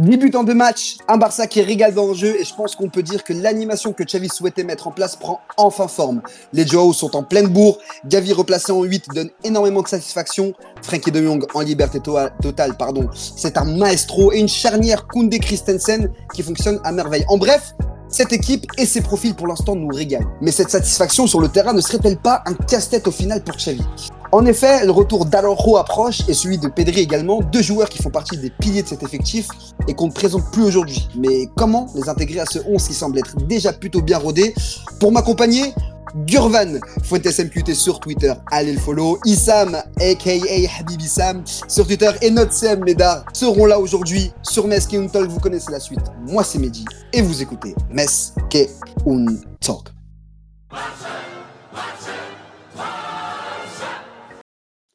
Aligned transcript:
Débutant 0.00 0.42
de 0.42 0.52
match, 0.52 0.96
un 1.06 1.18
Barça 1.18 1.46
qui 1.46 1.62
régale 1.62 1.94
dans 1.94 2.08
le 2.08 2.14
jeu 2.14 2.34
et 2.40 2.44
je 2.44 2.52
pense 2.52 2.74
qu'on 2.74 2.88
peut 2.88 3.04
dire 3.04 3.22
que 3.22 3.32
l'animation 3.32 3.92
que 3.92 4.02
Xavi 4.02 4.28
souhaitait 4.28 4.64
mettre 4.64 4.88
en 4.88 4.90
place 4.90 5.14
prend 5.14 5.40
enfin 5.56 5.86
forme. 5.86 6.20
Les 6.52 6.66
Joao 6.66 6.92
sont 6.92 7.14
en 7.14 7.22
pleine 7.22 7.46
bourre, 7.46 7.78
Gavi 8.04 8.32
replacé 8.32 8.72
en 8.72 8.82
8 8.82 9.06
donne 9.14 9.30
énormément 9.44 9.82
de 9.82 9.88
satisfaction, 9.88 10.52
Frankie 10.82 11.12
de 11.12 11.22
Jong 11.22 11.46
en 11.54 11.60
liberté 11.60 12.00
totale, 12.00 12.76
pardon, 12.76 13.08
c'est 13.14 13.56
un 13.56 13.64
maestro 13.64 14.32
et 14.32 14.40
une 14.40 14.48
charnière 14.48 15.06
Koundé 15.06 15.38
Christensen 15.38 16.10
qui 16.34 16.42
fonctionne 16.42 16.80
à 16.82 16.90
merveille. 16.90 17.24
En 17.28 17.38
bref, 17.38 17.74
cette 18.08 18.32
équipe 18.32 18.66
et 18.76 18.86
ses 18.86 19.00
profils 19.00 19.34
pour 19.34 19.46
l'instant 19.46 19.76
nous 19.76 19.88
régalent. 19.88 20.26
Mais 20.40 20.50
cette 20.50 20.70
satisfaction 20.70 21.28
sur 21.28 21.40
le 21.40 21.48
terrain 21.48 21.72
ne 21.72 21.80
serait-elle 21.80 22.18
pas 22.18 22.42
un 22.46 22.54
casse-tête 22.54 23.06
au 23.06 23.12
final 23.12 23.44
pour 23.44 23.54
Xavi? 23.54 23.84
En 24.34 24.46
effet, 24.46 24.84
le 24.84 24.90
retour 24.90 25.26
d'Alonso 25.26 25.76
approche 25.76 26.28
et 26.28 26.34
celui 26.34 26.58
de 26.58 26.66
Pedri 26.66 26.98
également, 26.98 27.40
deux 27.40 27.62
joueurs 27.62 27.88
qui 27.88 28.02
font 28.02 28.10
partie 28.10 28.36
des 28.36 28.50
piliers 28.50 28.82
de 28.82 28.88
cet 28.88 29.04
effectif 29.04 29.46
et 29.86 29.94
qu'on 29.94 30.08
ne 30.08 30.12
présente 30.12 30.50
plus 30.50 30.64
aujourd'hui. 30.64 31.08
Mais 31.16 31.48
comment 31.54 31.86
les 31.94 32.08
intégrer 32.08 32.40
à 32.40 32.44
ce 32.44 32.58
11 32.66 32.82
qui 32.82 32.94
semble 32.94 33.16
être 33.20 33.36
déjà 33.46 33.72
plutôt 33.72 34.02
bien 34.02 34.18
rodé? 34.18 34.52
Pour 34.98 35.12
m'accompagner, 35.12 35.72
Gurvan, 36.26 36.80
Fuentes 37.04 37.26
MQT 37.26 37.74
sur 37.74 38.00
Twitter, 38.00 38.32
allez 38.50 38.72
le 38.72 38.80
follow. 38.80 39.20
Issam, 39.24 39.76
aka 40.00 40.32
Habibi 40.80 41.06
Sam, 41.06 41.44
sur 41.68 41.86
Twitter 41.86 42.10
et 42.20 42.30
notre 42.30 42.52
CM 42.52 42.82
Médard 42.84 43.24
seront 43.32 43.66
là 43.66 43.78
aujourd'hui 43.78 44.32
sur 44.42 44.66
Mes 44.66 44.80
Talk. 44.80 45.28
Vous 45.28 45.38
connaissez 45.38 45.70
la 45.70 45.78
suite. 45.78 46.02
Moi, 46.26 46.42
c'est 46.42 46.58
Mehdi 46.58 46.84
et 47.12 47.22
vous 47.22 47.40
écoutez 47.40 47.76
Mes 47.92 48.06
Talk. 49.60 49.94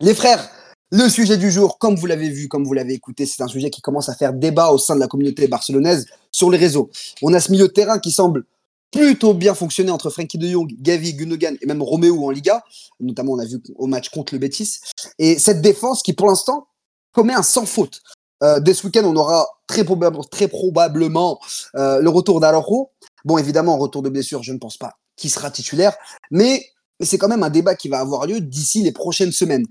Les 0.02 0.16
frères, 0.16 0.50
le 0.92 1.10
sujet 1.10 1.36
du 1.36 1.52
jour, 1.52 1.78
comme 1.78 1.98
vous 1.98 2.06
l'avez 2.06 2.30
vu, 2.30 2.48
comme 2.48 2.64
vous 2.64 2.74
l'avez 2.74 2.94
écouté, 2.94 3.26
c'est 3.26 3.44
un 3.44 3.50
sujet 3.50 3.70
qui 3.70 3.82
commence 3.82 4.08
à 4.08 4.16
faire 4.16 4.32
débat 4.32 4.72
au 4.72 4.78
sein 4.78 4.96
de 4.96 5.00
la 5.02 5.08
communauté 5.08 5.46
barcelonaise 5.50 6.06
sur 6.32 6.50
les 6.50 6.58
réseaux. 6.58 6.90
On 7.22 7.34
a 7.34 7.42
ce 7.42 7.52
milieu 7.52 7.68
de 7.68 7.74
terrain 7.74 8.00
qui 8.00 8.12
semble 8.12 8.46
plutôt 8.92 9.34
bien 9.34 9.54
fonctionner 9.54 9.92
entre 9.92 10.10
Frankie 10.10 10.38
de 10.38 10.48
Jong, 10.48 10.74
Gavi, 10.80 11.16
Gundogan 11.16 11.58
et 11.62 11.66
même 11.66 11.82
Romeo 11.82 12.26
en 12.26 12.30
Liga. 12.30 12.64
Notamment, 13.02 13.34
on 13.34 13.40
a 13.40 13.46
vu 13.46 13.62
au 13.76 13.88
match 13.88 14.08
contre 14.08 14.34
le 14.34 14.40
Betis. 14.40 14.80
Et 15.20 15.38
cette 15.38 15.62
défense 15.62 16.02
qui, 16.02 16.14
pour 16.14 16.28
l'instant, 16.28 16.68
commet 17.12 17.34
un 17.34 17.44
sans 17.44 17.66
faute. 17.66 18.02
Euh, 18.42 18.62
dès 18.62 18.74
ce 18.74 18.88
week-end, 18.88 19.04
on 19.04 19.18
aura 19.18 19.46
très, 19.68 19.84
très 20.32 20.48
probablement 20.48 21.42
euh, 21.76 22.00
le 22.00 22.10
retour 22.10 22.40
d'Araujo. 22.40 22.92
Bon, 23.26 23.38
évidemment, 23.38 23.78
retour 23.78 24.02
de 24.02 24.08
blessure, 24.08 24.44
je 24.44 24.54
ne 24.54 24.60
pense 24.60 24.78
pas 24.78 24.94
qu'il 25.18 25.30
sera 25.30 25.52
titulaire. 25.52 25.94
Mais 26.32 26.70
c'est 27.02 27.18
quand 27.18 27.28
même 27.28 27.44
un 27.44 27.50
débat 27.50 27.76
qui 27.76 27.90
va 27.90 28.00
avoir 28.00 28.26
lieu 28.26 28.42
d'ici 28.42 28.82
les 28.82 28.92
prochaines 28.92 29.32
semaines. 29.32 29.66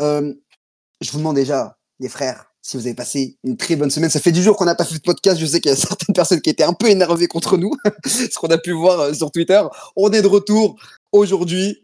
Euh, 0.00 0.32
je 1.00 1.10
vous 1.12 1.18
demande 1.18 1.36
déjà, 1.36 1.76
les 1.98 2.08
frères, 2.08 2.46
si 2.62 2.76
vous 2.76 2.86
avez 2.86 2.94
passé 2.94 3.38
une 3.44 3.56
très 3.56 3.76
bonne 3.76 3.90
semaine. 3.90 4.10
Ça 4.10 4.20
fait 4.20 4.32
10 4.32 4.42
jours 4.42 4.56
qu'on 4.56 4.64
n'a 4.64 4.74
pas 4.74 4.84
fait 4.84 4.96
de 4.96 5.00
podcast. 5.00 5.38
Je 5.40 5.46
sais 5.46 5.60
qu'il 5.60 5.70
y 5.70 5.74
a 5.74 5.76
certaines 5.88 6.14
personnes 6.14 6.40
qui 6.40 6.50
étaient 6.50 6.64
un 6.64 6.74
peu 6.74 6.88
énervées 6.88 7.26
contre 7.26 7.56
nous, 7.56 7.72
ce 8.06 8.38
qu'on 8.38 8.48
a 8.48 8.58
pu 8.58 8.72
voir 8.72 9.00
euh, 9.00 9.12
sur 9.12 9.30
Twitter. 9.30 9.62
On 9.96 10.10
est 10.10 10.22
de 10.22 10.28
retour 10.28 10.76
aujourd'hui. 11.12 11.80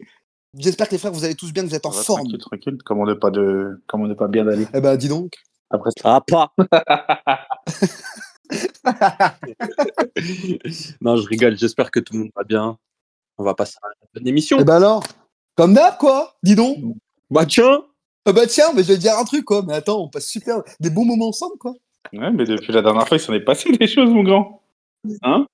J'espère 0.57 0.87
que 0.87 0.93
les 0.93 0.97
frères, 0.97 1.11
vous 1.11 1.23
allez 1.23 1.35
tous 1.35 1.51
bien, 1.53 1.63
que 1.63 1.69
vous 1.69 1.75
êtes 1.75 1.85
en 1.85 1.91
forme. 1.91 2.21
Tranquille, 2.21 2.39
tranquille. 2.39 2.77
Comment 2.83 3.05
ne 3.05 3.13
pas, 3.13 3.29
de... 3.29 3.81
Comment 3.85 4.07
ne 4.07 4.15
pas 4.15 4.27
bien 4.27 4.45
d'aller 4.45 4.65
Eh 4.73 4.81
ben, 4.81 4.97
dis 4.97 5.09
donc. 5.09 5.33
Après, 5.69 5.91
ah, 6.03 6.21
pas 6.25 6.53
Non, 11.01 11.17
je 11.17 11.27
rigole. 11.27 11.57
J'espère 11.57 11.91
que 11.91 11.99
tout 11.99 12.13
le 12.13 12.19
monde 12.19 12.31
va 12.35 12.43
bien. 12.43 12.77
On 13.37 13.43
va 13.43 13.53
passer 13.53 13.75
à 13.83 13.87
une 13.87 14.07
bonne 14.15 14.27
émission. 14.27 14.57
Eh 14.59 14.63
ben 14.63 14.77
alors, 14.77 15.03
comme 15.55 15.73
d'hab, 15.73 15.97
quoi. 15.97 16.37
Dis 16.41 16.55
donc. 16.55 16.77
Bah 17.29 17.45
tiens 17.45 17.83
ah 18.27 18.33
bah 18.33 18.45
tiens, 18.45 18.73
mais 18.75 18.83
je 18.83 18.89
vais 18.89 18.95
te 18.95 18.99
dire 18.99 19.17
un 19.17 19.23
truc, 19.23 19.45
quoi. 19.45 19.63
Mais 19.65 19.73
attends, 19.73 20.01
on 20.03 20.09
passe 20.09 20.27
super 20.27 20.61
des 20.81 20.89
bons 20.89 21.05
moments 21.05 21.29
ensemble, 21.29 21.57
quoi. 21.57 21.73
Ouais, 22.11 22.29
mais 22.31 22.43
depuis 22.43 22.73
la 22.73 22.81
dernière 22.81 23.07
fois, 23.07 23.15
il 23.15 23.21
s'en 23.21 23.33
est 23.33 23.39
passé 23.39 23.71
des 23.71 23.87
choses, 23.87 24.09
mon 24.09 24.23
grand. 24.23 24.61
Hein? 25.23 25.47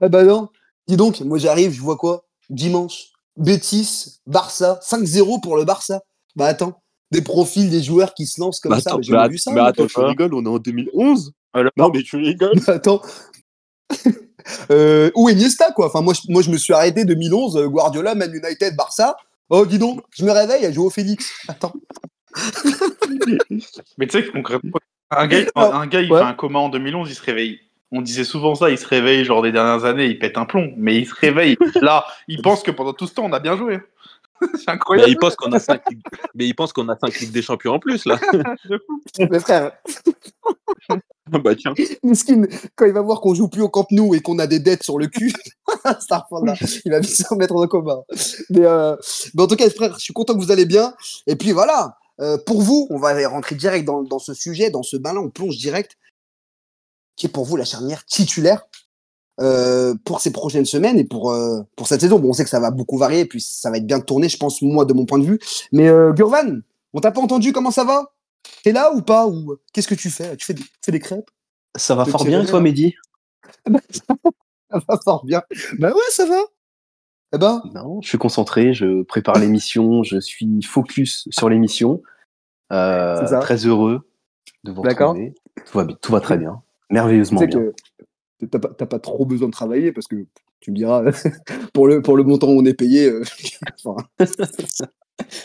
Ah 0.00 0.08
bah 0.10 0.22
non. 0.22 0.48
Dis 0.86 0.96
donc, 0.96 1.20
moi 1.20 1.38
j'arrive, 1.38 1.72
je 1.72 1.80
vois 1.80 1.96
quoi? 1.96 2.24
Dimanche, 2.50 3.12
Bétis, 3.38 4.20
Barça, 4.26 4.78
5-0 4.82 5.40
pour 5.40 5.56
le 5.56 5.64
Barça. 5.64 6.02
Bah 6.36 6.46
attends, 6.46 6.82
des 7.10 7.22
profils 7.22 7.70
des 7.70 7.82
joueurs 7.82 8.12
qui 8.12 8.26
se 8.26 8.40
lancent 8.40 8.60
comme 8.60 8.72
bah 8.72 8.80
ça. 8.80 8.90
Attends, 8.90 8.98
mais 8.98 9.04
j'ai 9.04 9.28
vu 9.28 9.38
ça. 9.38 9.52
mais 9.52 9.60
attends, 9.60 9.86
tu 9.86 10.00
rigoles, 10.00 10.34
on 10.34 10.44
est 10.44 10.48
en 10.48 10.58
2011 10.58 11.32
Alors, 11.54 11.72
Non, 11.78 11.90
mais 11.94 12.02
tu 12.02 12.16
rigoles 12.16 12.60
Mais 12.66 12.70
attends. 12.70 13.00
euh, 14.70 15.10
ou 15.14 15.30
Iniesta, 15.30 15.72
quoi? 15.72 15.86
Enfin, 15.86 16.02
moi, 16.02 16.12
je, 16.14 16.30
moi, 16.30 16.42
je 16.42 16.50
me 16.50 16.58
suis 16.58 16.74
arrêté 16.74 17.06
2011, 17.06 17.56
euh, 17.56 17.68
Guardiola, 17.68 18.14
Man 18.14 18.34
United, 18.34 18.76
Barça. 18.76 19.16
Oh, 19.54 19.66
dis 19.66 19.78
donc, 19.78 20.00
je 20.16 20.24
me 20.24 20.30
réveille, 20.30 20.64
à 20.64 20.72
jouer 20.72 20.86
au 20.86 20.90
Félix. 20.90 21.30
Attends. 21.46 21.74
mais 23.98 24.06
tu 24.06 24.12
sais 24.12 24.24
que 24.24 24.30
concrètement, 24.30 24.78
un 25.10 25.26
gars, 25.26 25.44
un, 25.54 25.86
gars 25.86 26.00
il 26.00 26.10
Ouais. 26.10 26.20
fait 26.20 26.24
un 26.24 26.32
coma 26.32 26.58
en 26.60 26.70
2011, 26.70 27.10
il 27.10 27.14
se 27.14 27.22
réveille. 27.22 27.60
On 27.90 28.00
disait 28.00 28.24
souvent 28.24 28.54
ça, 28.54 28.70
il 28.70 28.78
se 28.78 28.86
réveille 28.86 29.26
genre 29.26 29.42
des 29.42 29.52
dernières 29.52 29.84
années, 29.84 30.06
il 30.06 30.18
pète 30.18 30.38
un 30.38 30.46
plomb, 30.46 30.72
mais 30.78 30.96
il 30.96 31.06
se 31.06 31.14
réveille. 31.14 31.58
Là, 31.82 32.06
il 32.28 32.40
pense 32.42 32.62
que 32.62 32.70
pendant 32.70 32.94
tout 32.94 33.06
ce 33.06 33.12
temps, 33.12 33.26
on 33.26 33.32
a 33.34 33.40
bien 33.40 33.58
joué. 33.58 33.80
C'est 34.40 34.66
mais 34.68 34.72
incroyable. 34.72 35.10
il 35.10 35.18
pense 35.18 35.36
qu'on 35.36 35.52
a 35.52 35.58
5 35.60 35.82
mais 36.34 36.46
il 36.46 36.54
pense 36.54 36.72
qu'on 36.72 36.88
a 36.88 36.96
5 36.98 37.20
Ligues 37.20 37.32
des 37.32 37.42
Champions 37.42 37.74
en 37.74 37.78
plus 37.78 38.06
là. 38.06 38.18
Mes 39.18 39.38
frères, 41.32 41.42
bah 41.42 41.54
tiens. 41.54 41.74
Miskin, 42.02 42.42
quand 42.76 42.86
il 42.86 42.92
va 42.92 43.00
voir 43.00 43.20
qu'on 43.20 43.34
joue 43.34 43.48
plus 43.48 43.62
au 43.62 43.68
Camp 43.68 43.86
Nou 43.90 44.14
et 44.14 44.20
qu'on 44.20 44.38
a 44.38 44.46
des 44.46 44.58
dettes 44.58 44.82
sur 44.82 44.98
le 44.98 45.06
cul, 45.06 45.32
là, 45.84 46.54
il 46.84 46.92
va 46.92 47.00
vite 47.00 47.10
se 47.10 47.26
remettre 47.28 47.54
en 47.54 47.66
commun. 47.66 48.02
Mais, 48.50 48.64
euh, 48.64 48.96
mais 49.34 49.42
en 49.42 49.46
tout 49.46 49.56
cas, 49.56 49.68
frère, 49.70 49.94
je 49.98 50.04
suis 50.04 50.12
content 50.12 50.34
que 50.34 50.40
vous 50.40 50.50
allez 50.50 50.66
bien. 50.66 50.94
Et 51.26 51.36
puis 51.36 51.52
voilà, 51.52 51.96
euh, 52.20 52.38
pour 52.38 52.62
vous, 52.62 52.86
on 52.90 52.98
va 52.98 53.28
rentrer 53.28 53.54
direct 53.54 53.84
dans, 53.84 54.02
dans 54.02 54.18
ce 54.18 54.34
sujet, 54.34 54.70
dans 54.70 54.82
ce 54.82 54.96
bain-là, 54.96 55.20
on 55.20 55.30
plonge 55.30 55.56
direct. 55.56 55.96
Qui 57.16 57.26
est 57.26 57.30
pour 57.30 57.44
vous 57.44 57.56
la 57.56 57.66
charnière 57.66 58.06
titulaire 58.06 58.66
euh, 59.40 59.94
pour 60.04 60.20
ces 60.20 60.32
prochaines 60.32 60.64
semaines 60.64 60.98
et 60.98 61.04
pour, 61.04 61.34
pour 61.76 61.86
cette 61.86 62.00
saison 62.00 62.18
Bon, 62.18 62.30
on 62.30 62.32
sait 62.32 62.44
que 62.44 62.50
ça 62.50 62.60
va 62.60 62.70
beaucoup 62.70 62.96
varier, 62.96 63.26
puis 63.26 63.40
ça 63.40 63.70
va 63.70 63.76
être 63.76 63.86
bien 63.86 64.00
tourné, 64.00 64.28
je 64.28 64.38
pense, 64.38 64.62
moi, 64.62 64.84
de 64.84 64.94
mon 64.94 65.04
point 65.04 65.18
de 65.18 65.24
vue. 65.24 65.38
Mais 65.72 65.88
euh, 65.88 66.12
Gurvan, 66.12 66.60
on 66.94 67.00
t'a 67.00 67.10
pas 67.10 67.20
entendu 67.20 67.52
Comment 67.52 67.70
ça 67.70 67.84
va? 67.84 68.11
T'es 68.62 68.72
là 68.72 68.92
ou 68.92 69.02
pas 69.02 69.26
Ou 69.26 69.56
qu'est-ce 69.72 69.88
que 69.88 69.94
tu 69.94 70.10
fais 70.10 70.36
Tu 70.36 70.46
fais 70.46 70.54
des, 70.54 70.62
fais 70.84 70.92
des 70.92 71.00
crêpes? 71.00 71.30
Ça 71.76 71.94
va 71.94 72.04
fort 72.04 72.24
bien, 72.24 72.44
toi, 72.44 72.60
Mehdi? 72.60 72.94
Ça 74.72 74.80
va 74.88 74.98
fort 75.04 75.24
bien. 75.24 75.42
Bah 75.78 75.90
ouais, 75.90 76.00
ça 76.10 76.24
va. 76.24 76.40
Eh 77.34 77.38
ben, 77.38 77.62
Non, 77.74 78.00
je 78.02 78.08
suis 78.08 78.18
concentré, 78.18 78.72
je 78.72 79.02
prépare 79.02 79.38
l'émission, 79.38 80.02
je 80.02 80.18
suis 80.18 80.62
focus 80.62 81.28
sur 81.30 81.48
l'émission. 81.48 82.02
Euh, 82.72 83.26
ça. 83.26 83.40
très 83.40 83.66
heureux 83.66 84.08
de 84.64 84.72
vous 84.72 84.82
D'accord. 84.82 85.10
retrouver. 85.10 85.34
Tout 85.70 85.78
va, 85.78 85.84
tout 85.84 86.12
va 86.12 86.20
très 86.20 86.38
bien, 86.38 86.62
tu 86.88 86.94
merveilleusement 86.94 87.40
sais 87.40 87.46
bien. 87.46 87.70
t'as 88.50 88.58
pas, 88.58 88.68
t'as 88.68 88.86
pas 88.86 88.98
trop 88.98 89.26
besoin 89.26 89.48
de 89.48 89.52
travailler 89.52 89.92
parce 89.92 90.06
que 90.06 90.24
tu 90.60 90.70
me 90.70 90.76
diras, 90.76 91.02
pour 91.74 91.86
le, 91.86 92.00
pour 92.00 92.16
le 92.16 92.22
montant 92.22 92.48
où 92.48 92.58
on 92.58 92.64
est 92.64 92.72
payé, 92.72 93.10
euh, 93.10 93.22
enfin, 93.84 94.06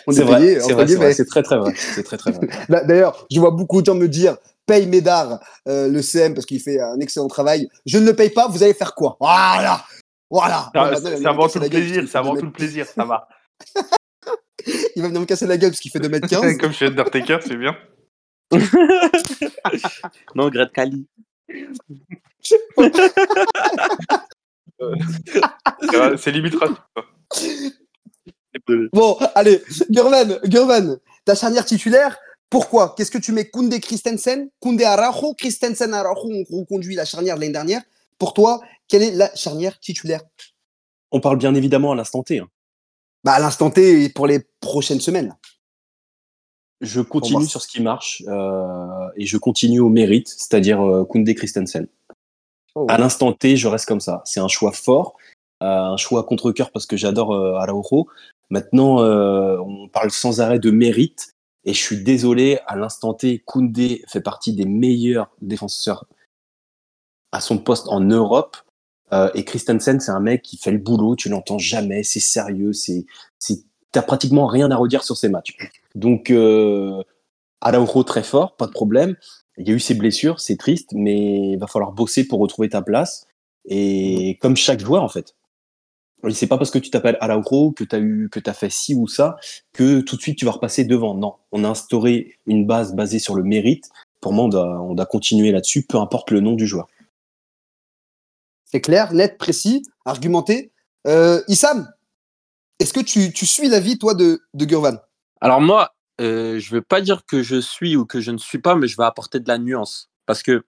on 0.07 0.11
est, 0.11 0.15
C'est 0.15 0.25
payé, 0.25 0.55
vrai, 0.55 0.59
c'est 0.59 0.73
vrai, 0.73 0.87
c'est 0.87 0.95
vrai, 0.95 1.13
c'est 1.13 1.25
très 1.25 1.43
très 1.43 1.57
vrai. 1.57 1.73
C'est 1.75 2.03
très 2.03 2.17
très 2.17 2.31
vrai. 2.31 2.47
D'ailleurs, 2.87 3.25
je 3.31 3.39
vois 3.39 3.51
beaucoup 3.51 3.81
de 3.81 3.85
gens 3.85 3.95
me 3.95 4.07
dire, 4.07 4.37
paye 4.65 4.87
Médard, 4.87 5.39
euh, 5.67 5.87
le 5.87 6.01
CM, 6.01 6.33
parce 6.33 6.45
qu'il 6.45 6.61
fait 6.61 6.79
un 6.79 6.99
excellent 6.99 7.27
travail. 7.27 7.69
Je 7.85 7.97
ne 7.97 8.05
le 8.05 8.15
paye 8.15 8.29
pas, 8.29 8.47
vous 8.47 8.63
allez 8.63 8.73
faire 8.73 8.95
quoi? 8.95 9.17
Voilà 9.19 9.83
Voilà 10.29 10.71
Ah, 10.73 10.91
me 10.91 11.27
avant 11.27 11.43
casser 11.43 11.59
tout 11.59 11.65
le 11.65 11.69
plaisir, 11.69 12.05
avant 12.13 12.33
fait 12.33 12.39
tout 12.39 12.45
le 12.47 12.51
plaisir, 12.51 12.85
ça 12.87 13.05
va. 13.05 13.27
Il 14.95 15.01
va 15.01 15.07
venir 15.07 15.21
me 15.21 15.25
casser 15.25 15.47
la 15.47 15.57
gueule 15.57 15.71
parce 15.71 15.79
qu'il 15.79 15.91
fait 15.91 15.99
2m15. 15.99 16.57
Comme 16.57 16.71
chez 16.71 16.87
Undertaker, 16.87 17.39
c'est 17.45 17.55
bien. 17.55 17.75
Non, 20.35 20.49
Greg 20.49 20.71
Cali. 20.71 21.07
C'est 22.43 22.59
vrai, 25.97 26.17
C'est 26.17 26.31
limite 26.31 26.55
raciste, 26.55 26.81
Bon, 28.93 29.17
allez, 29.35 29.61
Gurvan, 29.89 30.39
Gurvan, 30.45 30.97
ta 31.25 31.35
charnière 31.35 31.65
titulaire, 31.65 32.17
pourquoi? 32.49 32.95
Qu'est-ce 32.95 33.11
que 33.11 33.17
tu 33.17 33.31
mets 33.31 33.49
Koundé 33.49 33.79
Christensen 33.79 34.49
Koundé 34.59 34.85
Araujo 34.85 35.33
Christensen 35.33 35.93
Araujo 35.93 36.29
ont 36.29 36.59
reconduit 36.59 36.95
la 36.95 37.05
charnière 37.05 37.35
de 37.35 37.41
l'année 37.41 37.53
dernière. 37.53 37.81
Pour 38.17 38.33
toi, 38.33 38.61
quelle 38.87 39.03
est 39.03 39.11
la 39.11 39.33
charnière 39.35 39.79
titulaire? 39.79 40.21
On 41.11 41.19
parle 41.19 41.37
bien 41.37 41.53
évidemment 41.55 41.91
à 41.91 41.95
l'instant 41.95 42.23
T. 42.23 42.39
hein. 42.39 42.47
Bah, 43.23 43.33
à 43.33 43.39
l'instant 43.39 43.69
T 43.69 44.03
et 44.05 44.09
pour 44.09 44.27
les 44.27 44.39
prochaines 44.61 45.01
semaines. 45.01 45.35
Je 46.79 47.01
continue 47.01 47.47
sur 47.47 47.61
ce 47.61 47.67
qui 47.67 47.81
marche 47.81 48.23
euh, 48.27 49.09
et 49.15 49.25
je 49.25 49.37
continue 49.37 49.79
au 49.79 49.89
mérite, 49.89 50.27
c'est-à-dire 50.29 50.79
euh, 50.81 51.03
Koundé 51.05 51.33
Christensen. 51.35 51.87
À 52.87 52.97
l'instant 52.99 53.33
T, 53.33 53.57
je 53.57 53.67
reste 53.67 53.87
comme 53.87 53.99
ça. 53.99 54.21
C'est 54.23 54.39
un 54.39 54.47
choix 54.47 54.71
fort, 54.71 55.17
euh, 55.63 55.65
un 55.65 55.97
choix 55.97 56.23
contre 56.23 56.51
cœur 56.51 56.71
parce 56.71 56.85
que 56.85 56.95
j'adore 56.95 57.33
euh, 57.33 57.55
Araujo. 57.55 58.07
Maintenant, 58.49 59.01
euh, 59.01 59.57
on 59.59 59.89
parle 59.89 60.11
sans 60.11 60.41
arrêt 60.41 60.59
de 60.59 60.71
mérite 60.71 61.35
et 61.65 61.73
je 61.73 61.79
suis 61.79 62.03
désolé. 62.03 62.59
À 62.65 62.75
l'instant 62.75 63.13
T, 63.13 63.39
Koundé 63.39 64.03
fait 64.07 64.21
partie 64.21 64.53
des 64.53 64.65
meilleurs 64.65 65.29
défenseurs 65.41 66.05
à 67.31 67.41
son 67.41 67.57
poste 67.57 67.87
en 67.89 67.99
Europe. 67.99 68.57
Euh, 69.13 69.29
et 69.35 69.43
Christensen, 69.43 69.99
c'est 69.99 70.11
un 70.11 70.19
mec 70.19 70.41
qui 70.41 70.57
fait 70.57 70.71
le 70.71 70.77
boulot. 70.77 71.15
Tu 71.15 71.29
l'entends 71.29 71.57
jamais. 71.57 72.03
C'est 72.03 72.21
sérieux. 72.21 72.73
C'est, 72.73 73.05
t'as 73.91 74.01
pratiquement 74.01 74.47
rien 74.47 74.71
à 74.71 74.75
redire 74.75 75.03
sur 75.03 75.17
ses 75.17 75.29
matchs. 75.29 75.57
Donc, 75.95 76.29
euh, 76.31 77.03
Araujo 77.61 78.03
très 78.03 78.23
fort, 78.23 78.55
pas 78.55 78.67
de 78.67 78.71
problème. 78.71 79.15
il 79.57 79.67
y 79.67 79.71
a 79.71 79.73
eu 79.73 79.79
ces 79.79 79.95
blessures, 79.95 80.39
c'est 80.39 80.57
triste, 80.57 80.91
mais 80.93 81.53
il 81.53 81.57
va 81.57 81.67
falloir 81.67 81.91
bosser 81.91 82.27
pour 82.27 82.39
retrouver 82.39 82.69
ta 82.69 82.81
place. 82.81 83.27
Et 83.65 84.37
comme 84.41 84.55
chaque 84.55 84.79
joueur, 84.79 85.03
en 85.03 85.09
fait. 85.09 85.35
Et 86.25 86.33
c'est 86.33 86.47
pas 86.47 86.57
parce 86.57 86.71
que 86.71 86.79
tu 86.79 86.89
t'appelles 86.89 87.17
Araujo, 87.21 87.71
que 87.71 87.83
tu 87.83 87.95
as 87.95 87.99
eu, 87.99 88.29
que 88.31 88.39
tu 88.39 88.49
as 88.49 88.53
fait 88.53 88.69
ci 88.69 88.95
ou 88.95 89.07
ça, 89.07 89.37
que 89.71 90.01
tout 90.01 90.15
de 90.15 90.21
suite 90.21 90.37
tu 90.37 90.45
vas 90.45 90.51
repasser 90.51 90.83
devant. 90.83 91.13
Non. 91.13 91.35
On 91.51 91.63
a 91.63 91.69
instauré 91.69 92.37
une 92.45 92.65
base 92.65 92.95
basée 92.95 93.19
sur 93.19 93.35
le 93.35 93.43
mérite. 93.43 93.89
Pour 94.19 94.33
moi, 94.33 94.45
on 94.45 94.49
doit, 94.49 94.81
on 94.81 94.95
doit 94.95 95.05
continuer 95.05 95.51
là-dessus, 95.51 95.85
peu 95.85 95.97
importe 95.97 96.31
le 96.31 96.39
nom 96.39 96.53
du 96.53 96.65
joueur. 96.65 96.87
C'est 98.65 98.81
clair, 98.81 99.13
net, 99.13 99.37
précis, 99.37 99.83
argumenté. 100.05 100.71
Euh, 101.05 101.41
Issam, 101.47 101.87
est-ce 102.79 102.93
que 102.93 102.99
tu, 102.99 103.31
tu 103.31 103.45
suis 103.45 103.69
l'avis, 103.69 103.97
toi, 103.97 104.13
de, 104.13 104.41
de 104.53 104.65
Gurvan? 104.65 104.97
Alors 105.39 105.61
moi, 105.61 105.95
euh, 106.19 106.59
je 106.59 106.69
ne 106.71 106.75
veux 106.75 106.81
pas 106.81 106.99
dire 106.99 107.25
que 107.25 107.43
je 107.43 107.61
suis 107.61 107.95
ou 107.95 108.05
que 108.05 108.19
je 108.19 108.31
ne 108.31 108.37
suis 108.37 108.59
pas, 108.59 108.75
mais 108.75 108.87
je 108.87 108.97
vais 108.97 109.03
apporter 109.03 109.39
de 109.39 109.47
la 109.47 109.57
nuance. 109.59 110.09
Parce 110.25 110.41
que 110.43 110.65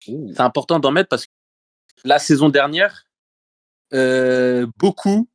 c'est 0.00 0.40
important 0.40 0.80
d'en 0.80 0.90
mettre 0.90 1.08
parce 1.08 1.26
que 1.26 1.32
la 2.04 2.18
saison 2.18 2.48
dernière, 2.48 3.06
euh, 3.92 4.66
beaucoup 4.78 5.28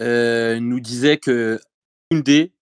euh, 0.00 0.60
nous 0.60 0.80
disaient 0.80 1.18
que 1.18 1.60
Koundé 2.10 2.52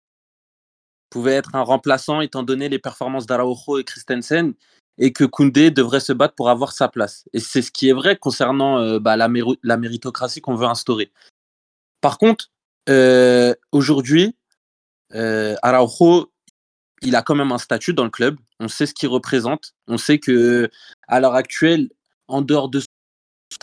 pouvait 1.11 1.35
être 1.35 1.55
un 1.55 1.62
remplaçant 1.62 2.20
étant 2.20 2.43
donné 2.43 2.69
les 2.69 2.79
performances 2.79 3.26
d'Araujo 3.26 3.79
et 3.79 3.85
Christensen 3.85 4.55
et 4.99 5.12
que 5.12 5.25
Koundé 5.25 5.70
devrait 5.70 6.00
se 6.00 6.12
battre 6.12 6.35
pour 6.35 6.49
avoir 6.49 6.73
sa 6.73 6.88
place. 6.88 7.25
Et 7.32 7.41
c'est 7.41 7.62
ce 7.62 7.70
qui 7.70 7.88
est 7.88 7.93
vrai 7.93 8.17
concernant 8.17 8.79
euh, 8.79 8.99
bah, 8.99 9.17
la, 9.17 9.29
la, 9.62 9.76
méritocratie 9.76 10.41
qu'on 10.41 10.55
veut 10.55 10.67
instaurer. 10.67 11.12
Par 12.00 12.19
contre, 12.19 12.50
aujourd'hui, 13.73 14.37
Araujo, 15.12 16.32
il 17.02 17.14
a 17.14 17.23
quand 17.23 17.35
même 17.35 17.52
un 17.52 17.59
statut 17.59 17.94
dans 17.94 18.05
le 18.05 18.11
club. 18.11 18.38
On 18.61 18.69
sait 18.69 18.87
ce 18.87 18.94
qu'il 18.94 19.09
représente. 19.09 19.75
On 19.87 19.99
sait 19.99 20.19
que 20.19 20.70
à 21.09 21.20
l'heure 21.20 21.35
actuelle, 21.35 21.91
en 22.29 22.43
dehors 22.43 22.69
de 22.69 22.81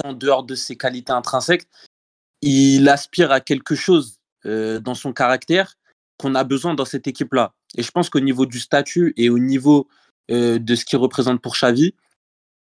en 0.04 0.13
dehors 0.13 0.44
de 0.44 0.56
ses 0.56 0.75
qualités 0.78 1.12
intrinsèques, 1.12 1.68
il 2.42 2.88
aspire 2.90 3.31
à 3.31 3.40
quelque 3.40 3.75
chose 3.75 4.19
euh, 4.45 4.80
dans 4.80 4.95
son 4.95 5.13
caractère 5.13 5.75
qu'on 6.18 6.36
a 6.36 6.44
besoin 6.44 6.74
dans 6.74 6.86
cette 6.86 7.07
équipe-là. 7.07 7.54
Et 7.78 7.84
je 7.84 7.92
pense 7.92 8.10
qu'au 8.10 8.19
niveau 8.19 8.45
du 8.45 8.60
statut 8.60 9.13
et 9.18 9.30
au 9.30 9.40
niveau 9.40 9.88
euh, 10.31 10.60
de 10.60 10.75
ce 10.75 10.86
qu'il 10.86 11.00
représente 11.00 11.42
pour 11.42 11.54
Xavi, 11.54 11.95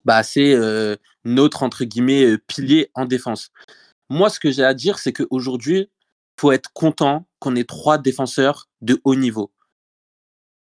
bah, 0.06 0.22
c'est 0.24 0.54
euh, 0.54 0.98
notre 1.24 1.64
entre 1.64 1.86
guillemets 1.86 2.38
pilier 2.38 2.92
en 2.94 3.06
défense. 3.06 3.52
Moi, 4.10 4.30
ce 4.30 4.40
que 4.40 4.52
j'ai 4.52 4.64
à 4.64 4.74
dire, 4.74 5.00
c'est 5.00 5.14
qu'aujourd'hui, 5.14 5.80
il 5.80 6.42
faut 6.42 6.52
être 6.52 6.72
content 6.74 7.28
qu'on 7.40 7.56
ait 7.56 7.64
trois 7.64 7.98
défenseurs 7.98 8.70
de 8.82 9.00
haut 9.06 9.16
niveau. 9.16 9.52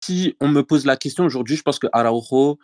Si 0.03 0.35
on 0.39 0.47
me 0.47 0.61
pose 0.61 0.85
la 0.85 0.97
question 0.97 1.25
aujourd'hui, 1.25 1.55
je 1.55 1.61
pense 1.61 1.79
que 1.79 1.87
Araujo, 1.93 2.59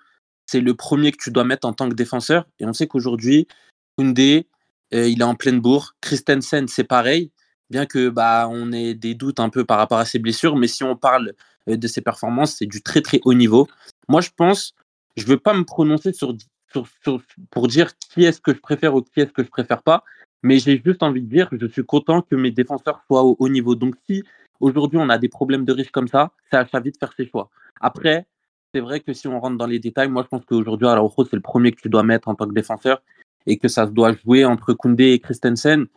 c'est 0.45 0.61
le 0.61 0.75
premier 0.75 1.11
que 1.11 1.17
tu 1.21 1.31
dois 1.31 1.43
mettre 1.43 1.67
en 1.67 1.73
tant 1.73 1.89
que 1.89 1.95
défenseur. 1.95 2.45
Et 2.59 2.65
on 2.65 2.73
sait 2.73 2.87
qu'aujourd'hui, 2.87 3.47
Koundé, 3.97 4.47
euh, 4.93 5.07
il 5.07 5.21
est 5.21 5.25
en 5.25 5.35
pleine 5.35 5.59
bourre. 5.59 5.95
Christensen, 6.01 6.67
c'est 6.67 6.83
pareil, 6.83 7.31
bien 7.69 7.85
que 7.85 8.09
bah, 8.09 8.47
on 8.49 8.71
ait 8.71 8.93
des 8.93 9.15
doutes 9.15 9.39
un 9.39 9.49
peu 9.49 9.65
par 9.65 9.77
rapport 9.77 9.97
à 9.97 10.05
ses 10.05 10.19
blessures. 10.19 10.55
Mais 10.55 10.67
si 10.67 10.83
on 10.83 10.95
parle 10.95 11.33
euh, 11.69 11.77
de 11.77 11.87
ses 11.87 12.01
performances, 12.01 12.55
c'est 12.57 12.65
du 12.65 12.81
très 12.81 13.01
très 13.01 13.19
haut 13.23 13.33
niveau. 13.33 13.67
Moi, 14.07 14.21
je 14.21 14.29
pense, 14.35 14.73
je 15.15 15.23
ne 15.23 15.29
veux 15.29 15.37
pas 15.37 15.53
me 15.53 15.63
prononcer 15.63 16.13
sur, 16.13 16.35
pour 17.51 17.67
dire 17.67 17.97
qui 17.97 18.23
est-ce 18.23 18.41
que 18.41 18.53
je 18.53 18.59
préfère 18.59 18.95
ou 18.95 19.01
qui 19.01 19.21
est-ce 19.21 19.31
que 19.31 19.43
je 19.43 19.49
préfère 19.49 19.81
pas. 19.81 20.03
Mais 20.43 20.59
j'ai 20.59 20.81
juste 20.83 21.01
envie 21.01 21.21
de 21.21 21.29
dire 21.29 21.49
que 21.49 21.57
je 21.59 21.65
suis 21.65 21.85
content 21.85 22.21
que 22.21 22.35
mes 22.35 22.51
défenseurs 22.51 23.01
soient 23.07 23.23
au 23.23 23.35
haut 23.39 23.49
niveau. 23.49 23.75
Donc, 23.75 23.95
si 24.07 24.23
aujourd'hui 24.59 24.99
on 24.99 25.09
a 25.09 25.17
des 25.17 25.29
problèmes 25.29 25.65
de 25.65 25.73
risque 25.73 25.91
comme 25.91 26.07
ça, 26.07 26.31
c'est 26.51 26.57
à 26.57 26.65
Xavi 26.65 26.91
de 26.91 26.97
faire 26.97 27.13
ses 27.17 27.27
choix. 27.27 27.49
Après, 27.81 28.27
c'est 28.73 28.81
vrai 28.81 28.99
que 28.99 29.13
si 29.13 29.27
on 29.27 29.39
rentre 29.39 29.57
dans 29.57 29.67
les 29.67 29.79
détails, 29.79 30.09
moi 30.09 30.21
je 30.23 30.27
pense 30.27 30.45
qu'aujourd'hui, 30.45 30.87
Araujo, 30.87 31.25
c'est 31.25 31.35
le 31.35 31.41
premier 31.41 31.71
que 31.71 31.81
tu 31.81 31.89
dois 31.89 32.03
mettre 32.03 32.27
en 32.27 32.35
tant 32.35 32.47
que 32.47 32.53
défenseur 32.53 33.01
et 33.45 33.57
que 33.57 33.67
ça 33.67 33.85
doit 33.85 34.13
jouer 34.13 34.45
entre 34.45 34.73
Koundé 34.73 35.11
et 35.11 35.19
Christensen. 35.19 35.87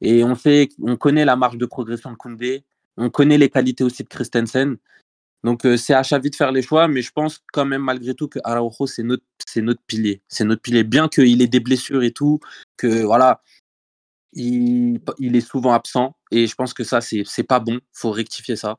Et 0.00 0.24
on 0.24 0.34
sait, 0.34 0.68
on 0.80 0.96
connaît 0.96 1.24
la 1.24 1.36
marge 1.36 1.58
de 1.58 1.66
progression 1.66 2.10
de 2.10 2.16
Koundé, 2.16 2.64
on 2.96 3.10
connaît 3.10 3.38
les 3.38 3.48
qualités 3.48 3.84
aussi 3.84 4.02
de 4.02 4.08
Christensen. 4.08 4.76
Donc 5.44 5.64
euh, 5.66 5.76
c'est 5.76 5.94
à 5.94 6.02
Xavi 6.02 6.30
de 6.30 6.36
faire 6.36 6.52
les 6.52 6.62
choix, 6.62 6.88
mais 6.88 7.02
je 7.02 7.10
pense 7.12 7.40
quand 7.52 7.64
même 7.64 7.82
malgré 7.82 8.14
tout 8.14 8.28
que 8.28 8.38
Araujo 8.44 8.86
c'est 8.86 9.02
notre, 9.02 9.24
c'est 9.44 9.62
notre 9.62 9.82
pilier, 9.86 10.22
c'est 10.28 10.44
notre 10.44 10.62
pilier. 10.62 10.84
Bien 10.84 11.08
qu'il 11.08 11.42
ait 11.42 11.48
des 11.48 11.60
blessures 11.60 12.02
et 12.02 12.12
tout, 12.12 12.38
que 12.76 13.02
voilà, 13.02 13.42
il, 14.32 15.00
il, 15.18 15.36
est 15.36 15.40
souvent 15.40 15.72
absent 15.72 16.16
et 16.30 16.46
je 16.46 16.54
pense 16.54 16.74
que 16.74 16.84
ça 16.84 17.00
c'est, 17.00 17.22
c'est 17.26 17.42
pas 17.42 17.60
bon. 17.60 17.80
Faut 17.92 18.10
rectifier 18.10 18.56
ça. 18.56 18.76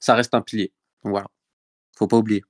Ça 0.00 0.14
reste 0.14 0.34
un 0.34 0.42
pilier. 0.42 0.72
Donc 1.04 1.12
voilà, 1.12 1.28
faut 1.96 2.08
pas 2.08 2.18
oublier 2.18 2.42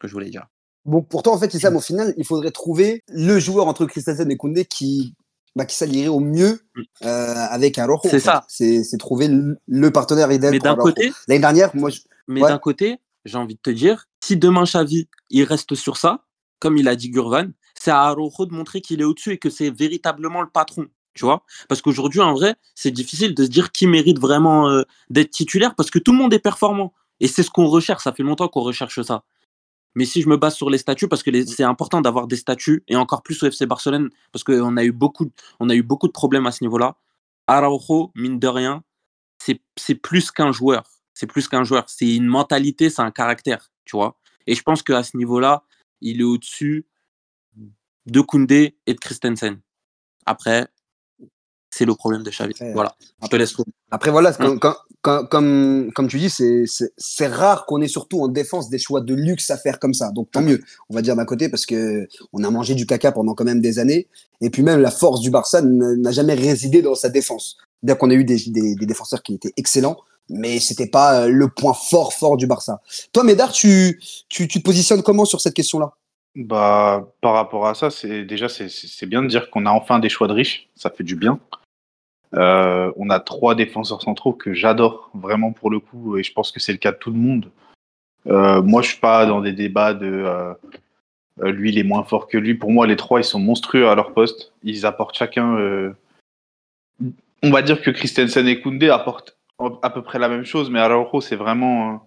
que 0.00 0.08
je 0.08 0.12
voulais 0.12 0.30
dire. 0.30 0.46
Bon, 0.84 1.02
pourtant, 1.02 1.34
en 1.34 1.38
fait, 1.38 1.52
Issam, 1.54 1.76
au 1.76 1.80
final, 1.80 2.14
il 2.16 2.24
faudrait 2.24 2.50
trouver 2.50 3.02
le 3.08 3.38
joueur 3.38 3.66
entre 3.66 3.86
Christensen 3.86 4.30
et 4.30 4.36
Koundé 4.36 4.64
qui, 4.64 5.14
bah, 5.56 5.66
qui 5.66 5.76
s'allierait 5.76 6.08
au 6.08 6.20
mieux 6.20 6.60
mm. 6.74 6.82
euh, 7.04 7.34
avec 7.50 7.78
un 7.78 7.86
Rojo. 7.86 8.08
C'est 8.08 8.20
ça. 8.20 8.44
C'est 8.48 8.98
trouver 8.98 9.28
le 9.66 9.90
partenaire 9.90 10.30
idéal. 10.32 10.52
Mais 10.52 10.58
d'un 10.58 10.76
côté, 10.76 11.12
l'année 11.28 11.40
dernière, 11.40 11.74
moi, 11.74 11.90
je... 11.90 12.00
mais 12.28 12.40
d'un 12.40 12.58
côté, 12.58 12.98
j'ai 13.24 13.36
envie 13.36 13.54
de 13.54 13.60
te 13.60 13.70
dire, 13.70 14.06
si 14.24 14.36
demain 14.36 14.64
Xavi 14.64 15.08
il 15.28 15.44
reste 15.44 15.74
sur 15.74 15.96
ça, 15.96 16.24
comme 16.58 16.76
il 16.76 16.88
a 16.88 16.96
dit 16.96 17.10
Gurvan, 17.10 17.48
c'est 17.78 17.90
à 17.90 18.10
Rojo 18.10 18.46
de 18.46 18.54
montrer 18.54 18.80
qu'il 18.80 19.00
est 19.00 19.04
au-dessus 19.04 19.32
et 19.32 19.38
que 19.38 19.50
c'est 19.50 19.70
véritablement 19.70 20.42
le 20.42 20.48
patron. 20.48 20.86
Tu 21.14 21.24
vois 21.24 21.42
Parce 21.68 21.82
qu'aujourd'hui, 21.82 22.20
en 22.20 22.34
vrai, 22.34 22.54
c'est 22.74 22.90
difficile 22.90 23.34
de 23.34 23.44
se 23.44 23.50
dire 23.50 23.72
qui 23.72 23.86
mérite 23.86 24.18
vraiment 24.18 24.68
euh, 24.68 24.82
d'être 25.08 25.30
titulaire 25.30 25.74
parce 25.74 25.90
que 25.90 25.98
tout 25.98 26.12
le 26.12 26.18
monde 26.18 26.32
est 26.32 26.38
performant. 26.38 26.92
Et 27.18 27.28
c'est 27.28 27.42
ce 27.42 27.50
qu'on 27.50 27.66
recherche. 27.66 28.04
Ça 28.04 28.12
fait 28.12 28.22
longtemps 28.22 28.48
qu'on 28.48 28.62
recherche 28.62 29.02
ça. 29.02 29.24
Mais 29.94 30.04
si 30.04 30.22
je 30.22 30.28
me 30.28 30.36
base 30.36 30.54
sur 30.54 30.70
les 30.70 30.78
statuts, 30.78 31.08
parce 31.08 31.22
que 31.22 31.44
c'est 31.46 31.64
important 31.64 32.00
d'avoir 32.00 32.26
des 32.26 32.36
statuts, 32.36 32.84
et 32.88 32.96
encore 32.96 33.22
plus 33.22 33.42
au 33.42 33.46
FC 33.46 33.66
Barcelone, 33.66 34.10
parce 34.32 34.44
qu'on 34.44 34.76
a 34.76 34.84
eu 34.84 34.92
beaucoup, 34.92 35.30
a 35.60 35.74
eu 35.74 35.82
beaucoup 35.82 36.06
de 36.06 36.12
problèmes 36.12 36.46
à 36.46 36.52
ce 36.52 36.62
niveau-là. 36.62 36.96
Araujo, 37.46 38.12
mine 38.14 38.38
de 38.38 38.46
rien, 38.46 38.84
c'est 39.38 39.94
plus 39.96 40.30
qu'un 40.30 40.52
joueur. 40.52 40.84
C'est 41.14 41.26
plus 41.26 41.48
qu'un 41.48 41.64
joueur. 41.64 41.88
C'est 41.88 42.14
une 42.14 42.26
mentalité, 42.26 42.88
c'est 42.88 43.02
un 43.02 43.10
caractère, 43.10 43.70
tu 43.84 43.96
vois. 43.96 44.16
Et 44.46 44.54
je 44.54 44.62
pense 44.62 44.82
qu'à 44.82 45.02
ce 45.02 45.16
niveau-là, 45.16 45.64
il 46.00 46.20
est 46.20 46.24
au-dessus 46.24 46.86
de 48.06 48.20
Koundé 48.20 48.78
et 48.86 48.94
de 48.94 49.00
Christensen. 49.00 49.60
Après, 50.24 50.68
c'est 51.70 51.84
le 51.84 51.94
problème 51.94 52.22
de 52.22 52.30
Xavi. 52.30 52.54
voilà, 52.74 52.94
je 53.22 53.28
te 53.28 53.36
laisse. 53.36 53.54
Après, 53.90 54.10
voilà, 54.10 54.32
hum. 54.40 54.58
comme, 55.00 55.90
comme 55.92 56.08
tu 56.08 56.18
dis, 56.18 56.30
c'est 56.30 57.26
rare 57.26 57.64
qu'on 57.66 57.80
ait 57.80 57.88
surtout 57.88 58.20
en 58.22 58.28
défense 58.28 58.68
des 58.68 58.78
choix 58.78 59.00
de 59.00 59.14
luxe 59.14 59.50
à 59.50 59.56
faire 59.56 59.78
comme 59.78 59.94
ça. 59.94 60.10
Donc 60.10 60.30
tant 60.30 60.42
mieux, 60.42 60.60
on 60.88 60.94
va 60.94 61.02
dire 61.02 61.16
d'un 61.16 61.24
côté, 61.24 61.48
parce 61.48 61.66
que 61.66 62.08
on 62.32 62.42
a 62.44 62.50
mangé 62.50 62.74
du 62.74 62.86
caca 62.86 63.12
pendant 63.12 63.34
quand 63.34 63.44
même 63.44 63.60
des 63.60 63.78
années. 63.78 64.08
Et 64.40 64.50
puis 64.50 64.62
même 64.62 64.80
la 64.80 64.90
force 64.90 65.20
du 65.20 65.30
Barça 65.30 65.62
n'a 65.62 66.12
jamais 66.12 66.34
résidé 66.34 66.82
dans 66.82 66.94
sa 66.94 67.08
défense. 67.08 67.56
Bien 67.82 67.94
qu'on 67.94 68.10
ait 68.10 68.14
eu 68.14 68.24
des, 68.24 68.38
des, 68.48 68.74
défenseurs 68.74 69.22
qui 69.22 69.34
étaient 69.34 69.54
excellents, 69.56 69.96
mais 70.28 70.60
c'était 70.60 70.86
pas 70.86 71.22
euh, 71.22 71.28
le 71.28 71.48
point 71.48 71.72
fort 71.72 72.12
fort 72.12 72.36
du 72.36 72.46
Barça. 72.46 72.82
Toi, 73.12 73.24
Médard, 73.24 73.52
tu, 73.52 73.98
tu, 74.28 74.48
tu 74.48 74.58
te 74.58 74.64
positionnes 74.64 75.02
comment 75.02 75.24
sur 75.24 75.40
cette 75.40 75.54
question-là? 75.54 75.94
Bah, 76.36 77.12
par 77.20 77.34
rapport 77.34 77.66
à 77.66 77.74
ça, 77.74 77.90
c'est 77.90 78.24
déjà 78.24 78.48
c'est 78.48 79.06
bien 79.06 79.22
de 79.22 79.28
dire 79.28 79.50
qu'on 79.50 79.66
a 79.66 79.70
enfin 79.70 79.98
des 79.98 80.08
choix 80.08 80.28
de 80.28 80.32
riches, 80.32 80.68
ça 80.76 80.90
fait 80.90 81.02
du 81.02 81.16
bien. 81.16 81.40
Euh, 82.34 82.92
on 82.96 83.10
a 83.10 83.18
trois 83.18 83.54
défenseurs 83.54 84.02
centraux 84.02 84.32
que 84.32 84.54
j'adore 84.54 85.10
vraiment 85.14 85.52
pour 85.52 85.70
le 85.70 85.80
coup, 85.80 86.16
et 86.16 86.22
je 86.22 86.32
pense 86.32 86.52
que 86.52 86.60
c'est 86.60 86.72
le 86.72 86.78
cas 86.78 86.92
de 86.92 86.96
tout 86.96 87.10
le 87.10 87.18
monde. 87.18 87.50
Euh, 88.26 88.62
moi, 88.62 88.82
je 88.82 88.88
suis 88.90 89.00
pas 89.00 89.26
dans 89.26 89.40
des 89.40 89.52
débats 89.52 89.94
de 89.94 90.24
euh, 90.24 90.54
lui 91.50 91.70
il 91.70 91.78
est 91.78 91.84
moins 91.84 92.04
fort 92.04 92.28
que 92.28 92.38
lui. 92.38 92.54
Pour 92.54 92.70
moi, 92.70 92.86
les 92.86 92.96
trois 92.96 93.20
ils 93.20 93.24
sont 93.24 93.40
monstrueux 93.40 93.88
à 93.88 93.94
leur 93.94 94.12
poste. 94.12 94.52
Ils 94.62 94.86
apportent 94.86 95.16
chacun. 95.16 95.94
On 97.42 97.50
va 97.50 97.62
dire 97.62 97.80
que 97.80 97.90
Christensen 97.90 98.46
et 98.46 98.60
Koundé 98.60 98.90
apportent 98.90 99.36
à 99.82 99.90
peu 99.90 100.02
près 100.02 100.18
la 100.18 100.28
même 100.28 100.44
chose, 100.44 100.70
mais 100.70 100.78
Araujo 100.80 101.20
c'est 101.20 101.36
vraiment 101.36 102.06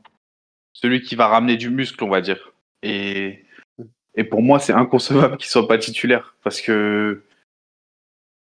celui 0.74 1.02
qui 1.02 1.16
va 1.16 1.28
ramener 1.28 1.58
du 1.58 1.70
muscle, 1.70 2.04
on 2.04 2.10
va 2.10 2.22
dire. 2.22 2.54
Et 2.84 3.44
et 4.16 4.24
pour 4.24 4.42
moi, 4.42 4.60
c'est 4.60 4.74
inconcevable 4.74 5.38
qu'il 5.38 5.50
soit 5.50 5.68
pas 5.68 5.78
titulaire 5.78 6.36
parce 6.44 6.62
que 6.62 7.24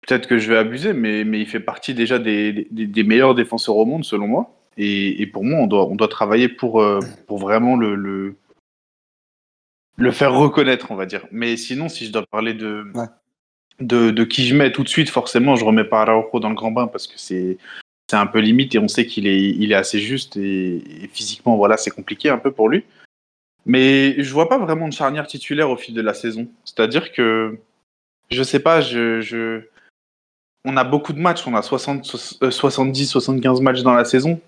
peut-être 0.05 0.27
que 0.27 0.37
je 0.37 0.51
vais 0.51 0.57
abuser, 0.57 0.93
mais, 0.93 1.23
mais 1.23 1.39
il 1.39 1.47
fait 1.47 1.59
partie 1.59 1.93
déjà 1.93 2.19
des, 2.19 2.67
des, 2.71 3.03
meilleurs 3.03 3.35
défenseurs 3.35 3.77
au 3.77 3.85
monde, 3.85 4.03
selon 4.03 4.27
moi. 4.27 4.55
Et, 4.77 5.21
et, 5.21 5.27
pour 5.27 5.43
moi, 5.43 5.59
on 5.59 5.67
doit, 5.67 5.85
on 5.85 5.95
doit 5.95 6.07
travailler 6.07 6.49
pour, 6.49 6.81
euh, 6.81 6.99
pour 7.27 7.37
vraiment 7.37 7.75
le, 7.75 7.95
le, 7.95 8.35
le, 9.97 10.11
faire 10.11 10.33
reconnaître, 10.33 10.91
on 10.91 10.95
va 10.95 11.05
dire. 11.05 11.25
Mais 11.31 11.57
sinon, 11.57 11.89
si 11.89 12.05
je 12.05 12.11
dois 12.11 12.25
parler 12.25 12.53
de, 12.53 12.85
de, 13.79 14.11
de, 14.11 14.23
qui 14.23 14.45
je 14.45 14.55
mets 14.55 14.71
tout 14.71 14.83
de 14.83 14.89
suite, 14.89 15.09
forcément, 15.09 15.55
je 15.55 15.65
remets 15.65 15.83
pas 15.83 16.01
Araujo 16.01 16.39
dans 16.39 16.49
le 16.49 16.55
grand 16.55 16.71
bain 16.71 16.87
parce 16.87 17.07
que 17.07 17.17
c'est 17.17 17.57
c'est 18.09 18.17
un 18.17 18.27
peu 18.27 18.39
limite 18.39 18.75
et 18.75 18.79
on 18.79 18.89
sait 18.89 19.05
qu'il 19.05 19.25
est, 19.27 19.41
il 19.41 19.71
est 19.71 19.75
assez 19.75 19.99
juste 19.99 20.35
et, 20.35 21.03
et 21.03 21.07
physiquement, 21.07 21.55
voilà, 21.55 21.77
c'est 21.77 21.89
compliqué 21.89 22.29
un 22.29 22.37
peu 22.37 22.51
pour 22.51 22.67
lui. 22.67 22.83
Mais 23.65 24.21
je 24.21 24.33
vois 24.33 24.49
pas 24.49 24.57
vraiment 24.57 24.87
de 24.87 24.93
charnière 24.93 25.25
titulaire 25.25 25.69
au 25.69 25.77
fil 25.77 25.93
de 25.93 26.01
la 26.01 26.13
saison. 26.13 26.47
C'est-à-dire 26.65 27.13
que, 27.13 27.57
je 28.29 28.43
sais 28.43 28.59
pas, 28.59 28.81
je, 28.81 29.21
je... 29.21 29.61
on 30.65 30.77
a 30.77 30.83
beaucoup 30.83 31.13
de 31.13 31.19
matchs, 31.19 31.45
on 31.47 31.55
a 31.55 31.61
60, 31.61 32.05
70, 32.05 33.07
75 33.07 33.61
matchs 33.61 33.81
dans 33.81 33.93
la 33.93 34.05
saison. 34.05 34.39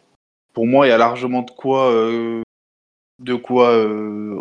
Pour 0.53 0.65
moi, 0.65 0.87
il 0.87 0.89
y 0.89 0.93
a 0.93 0.97
largement 0.97 1.41
de 1.41 1.51
quoi 1.51 1.91
euh, 1.91 2.41
quoi 3.43 3.71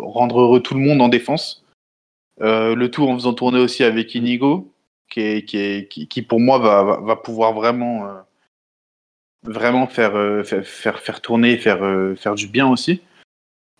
rendre 0.01 0.39
heureux 0.39 0.61
tout 0.61 0.73
le 0.73 0.79
monde 0.79 1.01
en 1.01 1.09
défense. 1.09 1.65
le 2.39 2.85
tout 2.87 3.07
en 3.07 3.15
faisant 3.15 3.33
tourner 3.33 3.59
aussi 3.59 3.83
avec 3.83 4.15
Inigo, 4.15 4.71
qui, 5.09 6.25
pour 6.27 6.39
moi 6.39 6.59
va, 6.59 7.15
pouvoir 7.17 7.53
vraiment, 7.53 8.07
faire, 9.87 11.21
tourner, 11.21 11.57
faire, 11.57 12.17
faire 12.17 12.35
du 12.35 12.47
bien 12.47 12.67
aussi. 12.67 13.01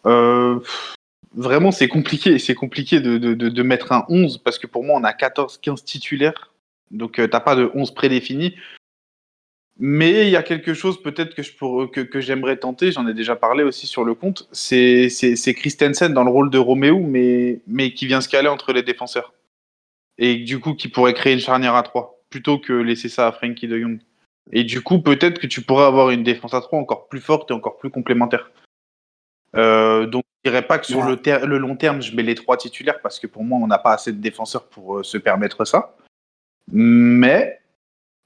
vraiment, 0.03 1.71
c'est 1.71 1.87
compliqué, 1.87 2.39
c'est 2.39 2.55
compliqué 2.55 2.99
de, 2.99 3.63
mettre 3.63 3.91
un 3.91 4.05
11 4.09 4.39
parce 4.39 4.59
que 4.59 4.67
pour 4.67 4.83
moi, 4.83 4.99
on 4.99 5.03
a 5.03 5.11
14-15 5.11 5.83
titulaires. 5.83 6.51
Donc, 6.91 7.21
t'as 7.29 7.39
pas 7.39 7.55
de 7.55 7.69
11 7.73 7.93
prédéfini. 7.93 8.55
Mais 9.77 10.25
il 10.27 10.29
y 10.29 10.37
a 10.37 10.43
quelque 10.43 10.73
chose 10.73 11.01
peut-être 11.01 11.35
que, 11.35 11.43
je 11.43 11.51
que, 11.87 11.99
que 11.99 12.21
j'aimerais 12.21 12.55
tenter, 12.55 12.93
j'en 12.93 13.07
ai 13.07 13.13
déjà 13.13 13.35
parlé 13.35 13.63
aussi 13.63 13.87
sur 13.87 14.05
le 14.05 14.15
compte, 14.15 14.47
c'est, 14.53 15.09
c'est, 15.09 15.53
Christensen 15.53 16.13
dans 16.13 16.23
le 16.23 16.31
rôle 16.31 16.49
de 16.49 16.57
Roméo, 16.57 16.99
mais, 17.01 17.59
mais 17.67 17.93
qui 17.93 18.07
vient 18.07 18.21
se 18.21 18.29
caler 18.29 18.47
entre 18.47 18.71
les 18.71 18.83
défenseurs. 18.83 19.33
Et 20.17 20.37
du 20.37 20.61
coup, 20.61 20.75
qui 20.75 20.87
pourrait 20.87 21.13
créer 21.13 21.33
une 21.33 21.41
charnière 21.41 21.75
à 21.75 21.83
3, 21.83 22.23
plutôt 22.29 22.57
que 22.57 22.71
laisser 22.71 23.09
ça 23.09 23.27
à 23.27 23.31
Frankie 23.33 23.67
de 23.67 23.77
Jong. 23.77 23.99
Et 24.53 24.63
du 24.63 24.81
coup, 24.81 24.99
peut-être 24.99 25.39
que 25.39 25.47
tu 25.47 25.61
pourrais 25.61 25.85
avoir 25.85 26.09
une 26.09 26.23
défense 26.23 26.53
à 26.53 26.61
3 26.61 26.79
encore 26.79 27.09
plus 27.09 27.19
forte 27.19 27.51
et 27.51 27.53
encore 27.53 27.77
plus 27.77 27.89
complémentaire. 27.89 28.51
Euh, 29.57 30.05
donc, 30.05 30.23
je 30.45 30.51
dirais 30.51 30.65
pas 30.65 30.79
que 30.79 30.85
sur 30.85 31.03
le, 31.03 31.19
le, 31.45 31.57
long 31.57 31.75
terme, 31.75 32.01
je 32.01 32.15
mets 32.15 32.23
les 32.23 32.35
trois 32.35 32.55
titulaires, 32.55 33.01
parce 33.01 33.19
que 33.19 33.27
pour 33.27 33.43
moi, 33.43 33.59
on 33.61 33.67
n'a 33.67 33.77
pas 33.77 33.93
assez 33.93 34.13
de 34.13 34.21
défenseurs 34.21 34.69
pour 34.69 34.99
euh, 34.99 35.03
se 35.03 35.17
permettre 35.17 35.65
ça. 35.65 35.97
Mais 36.71 37.59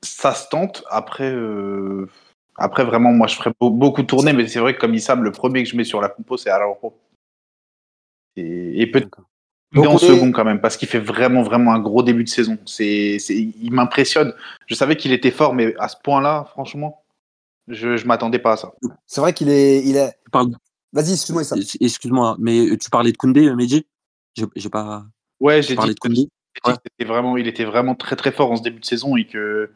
ça 0.01 0.34
se 0.34 0.48
tente. 0.50 0.84
Après, 0.89 1.31
euh, 1.31 2.08
après 2.55 2.84
vraiment, 2.84 3.12
moi, 3.12 3.27
je 3.27 3.36
ferais 3.36 3.51
beaucoup 3.60 4.03
tourner, 4.03 4.34
mais 4.34 4.48
c'est 4.48 4.60
vrai 4.60 4.75
que 4.75 4.79
comme 4.79 4.93
Issam, 4.93 5.24
le 5.24 5.31
premier 5.31 5.63
que 5.63 5.69
je 5.69 5.75
mets 5.75 5.84
sur 5.84 6.01
la 6.01 6.10
compo, 6.10 6.38
c'est 6.38 6.50
Araujo. 6.50 6.93
Et, 8.36 8.81
et 8.81 8.88
peut-être 8.88 9.19
en 9.75 9.98
second 9.98 10.31
quand 10.31 10.46
même, 10.46 10.62
parce 10.62 10.77
qu'il 10.77 10.88
fait 10.88 11.00
vraiment, 11.00 11.43
vraiment 11.43 11.74
un 11.74 11.79
gros 11.79 12.03
début 12.03 12.24
de 12.24 12.29
saison. 12.29 12.58
C'est, 12.65 13.17
il 13.17 13.72
m'impressionne. 13.72 14.34
Je 14.67 14.75
savais 14.75 14.96
qu'il 14.96 15.12
était 15.12 15.31
fort, 15.31 15.53
mais 15.53 15.75
à 15.77 15.88
ce 15.88 15.96
point-là, 16.03 16.48
franchement, 16.51 17.03
je, 17.67 17.98
je 17.98 18.05
m'attendais 18.08 18.39
pas 18.39 18.53
à 18.53 18.58
ça. 18.58 18.74
C'est 19.05 19.22
vrai 19.22 19.34
qu'il 19.34 19.50
est, 19.50 19.86
il 19.86 19.96
est. 19.96 20.17
Vas-y, 20.91 21.13
excuse-moi, 21.13 21.43
Excuse-moi, 21.81 22.36
mais 22.39 22.77
tu 22.77 22.89
parlais 22.89 23.12
de 23.12 23.17
Koundé, 23.17 23.53
Mehdi 23.53 23.86
J'ai 24.55 24.69
pas. 24.69 25.05
Ouais, 25.39 25.62
j'ai 25.62 25.75
dit. 25.75 25.88
De 25.88 26.00
Koundé. 26.00 26.29
Vraiment, 27.06 27.38
il 27.38 27.48
était 27.48 27.66
vraiment 27.66 27.96
très 27.96 28.16
très 28.16 28.32
fort 28.32 28.51
en 28.51 28.56
ce 28.56 28.63
début 28.63 28.80
de 28.80 28.86
saison 28.86 29.16
et 29.16 29.25
que 29.25 29.72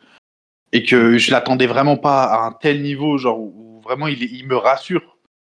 et 0.72 0.84
que 0.84 1.18
je 1.18 1.32
l'attendais 1.32 1.68
vraiment 1.68 1.98
pas 1.98 2.24
à 2.24 2.46
un 2.46 2.52
tel 2.52 2.82
niveau, 2.82 3.18
genre 3.18 3.40
où 3.40 3.82
vraiment 3.84 4.08
il, 4.08 4.22
il 4.24 4.48
me 4.48 4.56
rassure. 4.56 5.13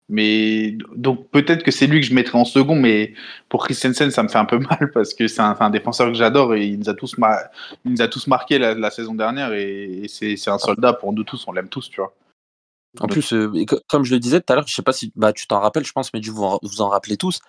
Mais 0.10 0.78
donc 0.96 1.30
peut-être 1.30 1.64
que 1.64 1.72
c'est 1.72 1.88
lui 1.88 2.02
que 2.02 2.06
je 2.06 2.14
mettrais 2.14 2.38
en 2.38 2.46
second, 2.46 2.76
mais 2.76 3.14
pour 3.48 3.64
Christensen 3.64 4.12
ça 4.12 4.22
me 4.22 4.28
fait 4.28 4.38
un 4.38 4.46
peu 4.46 4.60
mal 4.80 4.92
parce 4.94 5.14
que 5.14 5.28
c'est 5.28 5.42
un, 5.42 5.70
défenseur 5.70 6.08
que 6.08 6.14
j'adore 6.14 6.56
et 6.56 6.68
il 6.68 6.80
nous 6.80 6.90
a 6.90 6.94
tous, 6.94 7.16
il 7.86 7.92
nous 7.92 8.02
a 8.02 8.08
tous 8.08 8.28
marqué 8.28 8.60
la, 8.60 8.92
saison 8.92 9.16
dernière 9.16 9.54
et, 9.54 10.06
c'est 10.08 10.50
un 10.50 10.58
soldat 10.58 10.94
pour 10.94 11.14
nous 11.14 11.24
tous, 11.24 11.48
on 11.48 11.54
l'aime 11.54 11.70
tous, 11.70 11.90
tu 11.90 12.02
vois. 12.02 12.14
En 13.00 13.08
plus, 13.08 13.34
euh, 13.34 13.52
comme 13.88 14.04
je 14.04 14.14
le 14.14 14.20
disais 14.20 14.40
tout 14.40 14.54
à 14.54 14.56
l'heure, 14.56 14.68
je 14.68 14.76
sais 14.76 14.84
pas 14.84 14.94
si 14.94 15.12
bah, 15.16 15.34
tu 15.34 15.48
t'en 15.48 15.60
rappelles, 15.60 15.86
je 15.86 15.94
pense, 15.94 16.14
mais 16.14 16.22
vous 16.22 16.60
vous 16.62 16.82
en 16.82 16.90
rappelez 16.90 17.18
tous. 17.18 17.40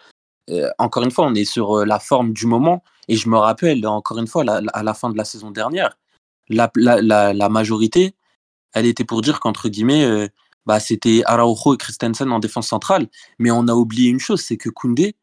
Euh, 0.50 0.70
encore 0.78 1.02
une 1.02 1.10
fois, 1.10 1.26
on 1.26 1.34
est 1.34 1.44
sur 1.44 1.78
euh, 1.78 1.84
la 1.84 1.98
forme 1.98 2.32
du 2.32 2.46
moment 2.46 2.82
et 3.08 3.16
je 3.16 3.28
me 3.28 3.36
rappelle 3.36 3.86
encore 3.86 4.18
une 4.18 4.26
fois 4.26 4.44
à 4.48 4.82
la 4.82 4.94
fin 4.94 5.10
de 5.10 5.16
la 5.16 5.24
saison 5.24 5.50
dernière, 5.50 5.96
la, 6.48 7.48
majorité, 7.48 8.14
elle 8.72 8.86
était 8.86 9.04
pour 9.04 9.22
dire 9.22 9.40
qu'entre 9.40 9.68
guillemets, 9.68 10.04
euh, 10.04 10.28
bah, 10.66 10.80
c'était 10.80 11.22
Araujo 11.26 11.74
et 11.74 11.76
Christensen 11.78 12.30
en 12.30 12.38
défense 12.38 12.68
centrale. 12.68 13.08
Mais 13.38 13.50
on 13.50 13.68
a 13.68 13.74
oublié 13.74 14.10
une 14.10 14.20
chose, 14.20 14.40
c'est 14.40 14.56
que 14.56 14.68
Koundé, 14.68 15.16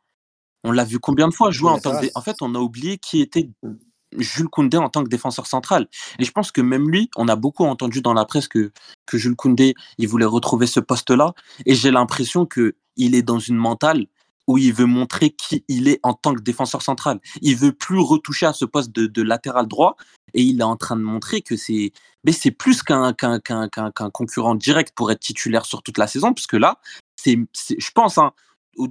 on 0.63 0.71
l'a 0.71 0.83
vu 0.83 0.99
combien 0.99 1.27
de 1.27 1.33
fois 1.33 1.51
jouer 1.51 1.71
en 1.71 1.79
tant 1.79 1.99
que. 1.99 2.07
En 2.15 2.21
fait, 2.21 2.37
on 2.41 2.53
a 2.55 2.59
oublié 2.59 2.97
qui 2.97 3.21
était 3.21 3.49
mmh. 3.63 3.71
Jules 4.17 4.49
Koundé 4.49 4.77
en 4.77 4.89
tant 4.89 5.03
que 5.03 5.09
défenseur 5.09 5.47
central. 5.47 5.87
Et 6.19 6.25
je 6.25 6.31
pense 6.31 6.51
que 6.51 6.61
même 6.61 6.89
lui, 6.89 7.09
on 7.15 7.27
a 7.27 7.35
beaucoup 7.35 7.65
entendu 7.65 8.01
dans 8.01 8.13
la 8.13 8.25
presse 8.25 8.47
que, 8.47 8.71
que 9.05 9.17
Jules 9.17 9.35
Koundé, 9.35 9.73
il 9.97 10.07
voulait 10.07 10.25
retrouver 10.25 10.67
ce 10.67 10.79
poste-là. 10.79 11.33
Et 11.65 11.75
j'ai 11.75 11.91
l'impression 11.91 12.45
qu'il 12.45 13.15
est 13.15 13.21
dans 13.21 13.39
une 13.39 13.55
mentale 13.55 14.07
où 14.51 14.57
il 14.57 14.73
veut 14.73 14.85
montrer 14.85 15.29
qui 15.29 15.63
il 15.67 15.87
est 15.87 15.99
en 16.03 16.13
tant 16.13 16.33
que 16.33 16.41
défenseur 16.41 16.81
central. 16.81 17.19
Il 17.41 17.55
veut 17.55 17.71
plus 17.71 17.99
retoucher 17.99 18.45
à 18.45 18.53
ce 18.53 18.65
poste 18.65 18.91
de, 18.91 19.21
latéral 19.21 19.67
droit 19.67 19.95
et 20.33 20.41
il 20.41 20.59
est 20.59 20.63
en 20.63 20.75
train 20.75 20.95
de 20.95 21.01
montrer 21.01 21.41
que 21.41 21.55
c'est 21.55 21.93
mais 22.23 22.31
c'est 22.31 22.51
plus 22.51 22.83
qu'un 22.83 23.13
qu'un 23.13 23.91
concurrent 24.13 24.55
direct 24.55 24.93
pour 24.95 25.11
être 25.11 25.19
titulaire 25.19 25.65
sur 25.65 25.81
toute 25.81 25.97
la 25.97 26.07
saison, 26.07 26.33
puisque 26.33 26.53
là, 26.53 26.79
c'est 27.15 27.39
je 27.55 27.91
pense, 27.91 28.17
hein, 28.17 28.33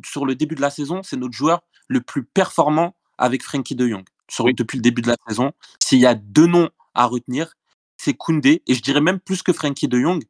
sur 0.04 0.26
le 0.26 0.34
début 0.34 0.54
de 0.54 0.60
la 0.60 0.70
saison, 0.70 1.02
c'est 1.02 1.16
notre 1.16 1.34
joueur 1.34 1.60
le 1.88 2.00
plus 2.00 2.24
performant 2.24 2.94
avec 3.18 3.42
Frankie 3.42 3.74
de 3.74 3.86
Jong. 3.86 4.04
Sur, 4.28 4.46
Depuis 4.54 4.76
le 4.76 4.82
début 4.82 5.02
de 5.02 5.08
la 5.08 5.16
saison, 5.28 5.52
s'il 5.82 5.98
y 5.98 6.06
a 6.06 6.14
deux 6.14 6.46
noms 6.46 6.70
à 6.94 7.06
retenir, 7.06 7.54
c'est 7.96 8.14
Koundé, 8.14 8.62
et 8.66 8.74
je 8.74 8.82
dirais 8.82 9.00
même 9.00 9.20
plus 9.20 9.42
que 9.42 9.52
Frankie 9.52 9.88
de 9.88 10.00
Jong, 10.00 10.24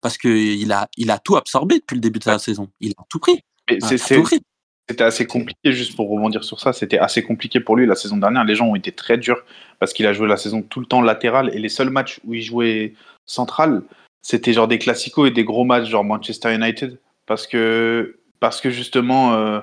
parce 0.00 0.18
qu'il 0.18 0.70
a, 0.72 0.88
il 0.96 1.10
a 1.10 1.18
tout 1.18 1.36
absorbé 1.36 1.78
depuis 1.78 1.94
le 1.94 2.00
début 2.00 2.18
de 2.18 2.28
la 2.28 2.38
saison. 2.38 2.70
Il 2.80 2.92
a 2.98 3.04
tout 3.08 3.18
pris. 3.18 3.40
C'est 3.80 4.20
c'était 4.88 5.04
assez 5.04 5.26
compliqué, 5.26 5.72
juste 5.72 5.96
pour 5.96 6.10
rebondir 6.10 6.44
sur 6.44 6.60
ça, 6.60 6.72
c'était 6.72 6.98
assez 6.98 7.22
compliqué 7.22 7.58
pour 7.60 7.76
lui 7.76 7.86
la 7.86 7.94
saison 7.94 8.18
dernière. 8.18 8.44
Les 8.44 8.54
gens 8.54 8.66
ont 8.66 8.74
été 8.74 8.92
très 8.92 9.16
durs 9.16 9.42
parce 9.78 9.92
qu'il 9.92 10.06
a 10.06 10.12
joué 10.12 10.28
la 10.28 10.36
saison 10.36 10.62
tout 10.62 10.80
le 10.80 10.86
temps 10.86 11.00
latéral 11.00 11.50
et 11.54 11.58
les 11.58 11.70
seuls 11.70 11.90
matchs 11.90 12.20
où 12.24 12.34
il 12.34 12.42
jouait 12.42 12.94
central, 13.24 13.82
c'était 14.20 14.52
genre 14.52 14.68
des 14.68 14.78
classicos 14.78 15.28
et 15.28 15.30
des 15.30 15.44
gros 15.44 15.64
matchs 15.64 15.88
genre 15.88 16.04
Manchester 16.04 16.54
United 16.54 16.98
parce 17.26 17.46
que, 17.46 18.18
parce 18.40 18.60
que 18.60 18.68
justement 18.68 19.32
euh, 19.34 19.60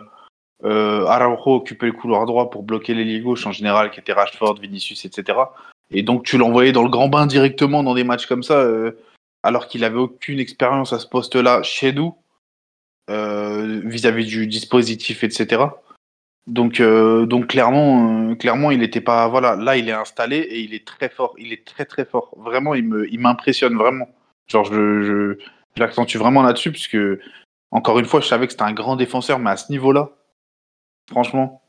euh, 0.64 1.06
Araujo 1.06 1.56
occupait 1.56 1.88
le 1.88 1.92
couloir 1.94 2.26
droit 2.26 2.50
pour 2.50 2.64
bloquer 2.64 2.96
les 2.96 3.20
gauche 3.20 3.46
en 3.46 3.52
général 3.52 3.92
qui 3.92 4.00
étaient 4.00 4.14
Rashford, 4.14 4.60
Vinicius, 4.60 5.06
etc. 5.06 5.38
Et 5.92 6.02
donc 6.02 6.24
tu 6.24 6.38
l'envoyais 6.40 6.72
dans 6.72 6.84
le 6.84 6.90
grand 6.90 7.10
bain 7.10 7.28
directement 7.28 7.84
dans 7.84 7.94
des 7.94 8.04
matchs 8.04 8.26
comme 8.26 8.44
ça 8.44 8.60
euh, 8.60 8.92
alors 9.44 9.68
qu'il 9.68 9.84
avait 9.84 10.00
aucune 10.00 10.40
expérience 10.40 10.94
à 10.94 11.00
ce 11.00 11.08
poste-là 11.08 11.62
chez 11.62 11.94
nous 11.94 12.16
euh, 13.12 13.82
vis-à-vis 13.84 14.26
du 14.26 14.48
dispositif, 14.48 15.24
etc. 15.24 15.64
Donc, 16.48 16.80
euh, 16.80 17.26
donc 17.26 17.48
clairement, 17.48 18.30
euh, 18.32 18.36
clairement, 18.36 18.72
il 18.72 18.80
n'était 18.80 19.02
pas. 19.02 19.28
Voilà, 19.28 19.56
là, 19.56 19.76
il 19.76 19.90
est 19.90 19.94
installé 19.94 20.38
et 20.38 20.62
il 20.62 20.74
est 20.74 20.88
très 20.88 21.10
fort. 21.10 21.36
Il 21.38 21.52
est 21.52 21.66
très 21.66 21.86
très 21.86 22.06
fort. 22.06 22.34
Vraiment, 22.38 22.74
il 22.74 22.88
me, 22.88 23.12
il 23.12 23.20
m'impressionne 23.20 23.76
vraiment. 23.76 24.08
Genre, 24.48 24.66
je, 24.66 25.38
l'accentue 25.78 26.18
vraiment 26.18 26.42
là-dessus 26.42 26.72
puisque 26.72 26.98
encore 27.72 28.00
une 28.00 28.06
fois, 28.06 28.22
je 28.22 28.28
savais 28.28 28.48
que 28.48 28.54
c'était 28.54 28.64
un 28.64 28.74
grand 28.74 28.96
défenseur, 28.96 29.40
mais 29.40 29.50
à 29.50 29.58
ce 29.58 29.72
niveau-là, 29.72 30.12
franchement. 31.10 31.62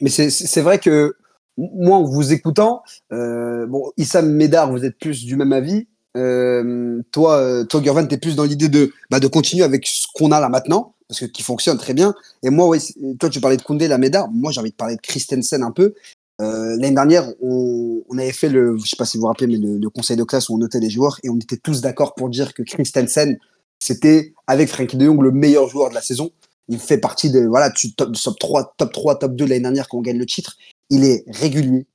Mais 0.00 0.08
c'est 0.08 0.62
vrai 0.62 0.78
que 0.78 1.16
moi, 1.58 1.98
en 1.98 2.04
vous 2.04 2.32
écoutant, 2.32 2.82
bon, 3.10 3.92
Issam 3.96 4.30
Médard, 4.30 4.70
vous 4.70 4.84
êtes 4.84 4.98
plus 4.98 5.24
du 5.24 5.36
même 5.36 5.52
avis. 5.52 5.88
Euh, 6.16 7.02
toi, 7.12 7.36
euh, 7.36 7.64
toi, 7.64 7.82
Gervan, 7.82 8.06
t'es 8.06 8.16
plus 8.16 8.36
dans 8.36 8.44
l'idée 8.44 8.68
de, 8.68 8.92
bah, 9.10 9.20
de 9.20 9.26
continuer 9.26 9.64
avec 9.64 9.86
ce 9.86 10.06
qu'on 10.14 10.32
a 10.32 10.40
là 10.40 10.48
maintenant, 10.48 10.94
parce 11.08 11.20
que 11.20 11.26
qui 11.26 11.42
fonctionne 11.42 11.76
très 11.78 11.94
bien. 11.94 12.14
Et 12.42 12.50
moi, 12.50 12.76
toi, 13.20 13.28
tu 13.28 13.40
parlais 13.40 13.56
de 13.56 13.62
Koundé, 13.62 13.86
la 13.86 13.98
Médard. 13.98 14.28
Moi, 14.30 14.50
j'ai 14.50 14.60
envie 14.60 14.70
de 14.70 14.76
parler 14.76 14.96
de 14.96 15.00
Christensen 15.00 15.62
un 15.62 15.70
peu. 15.70 15.94
Euh, 16.40 16.76
L'année 16.76 16.94
dernière, 16.94 17.30
on, 17.40 18.02
avait 18.18 18.32
fait 18.32 18.48
le, 18.48 18.76
je 18.78 18.88
sais 18.88 18.96
pas 18.96 19.04
si 19.04 19.16
vous 19.16 19.22
vous 19.22 19.26
rappelez, 19.28 19.46
mais 19.46 19.58
le, 19.58 19.90
conseil 19.90 20.16
de 20.16 20.24
classe 20.24 20.48
où 20.48 20.54
on 20.54 20.58
notait 20.58 20.80
les 20.80 20.90
joueurs 20.90 21.18
et 21.22 21.28
on 21.28 21.36
était 21.36 21.56
tous 21.56 21.80
d'accord 21.80 22.14
pour 22.14 22.28
dire 22.30 22.54
que 22.54 22.62
Christensen, 22.62 23.38
c'était 23.78 24.32
avec 24.46 24.68
Frankie 24.68 24.96
de 24.96 25.04
Jong 25.04 25.20
le 25.20 25.30
meilleur 25.30 25.68
joueur 25.68 25.90
de 25.90 25.94
la 25.94 26.02
saison. 26.02 26.30
Il 26.68 26.78
fait 26.78 26.98
partie 26.98 27.30
de, 27.30 27.40
voilà, 27.40 27.70
top, 27.96 28.12
top 28.12 28.38
3, 28.38 28.74
top 28.76 28.92
3, 28.92 29.18
top 29.18 29.36
2 29.36 29.44
l'année 29.46 29.60
dernière 29.60 29.88
quand 29.88 29.98
on 29.98 30.02
gagne 30.02 30.18
le 30.18 30.26
titre. 30.26 30.56
Il 30.90 31.04
est 31.04 31.24
régulier. 31.28 31.86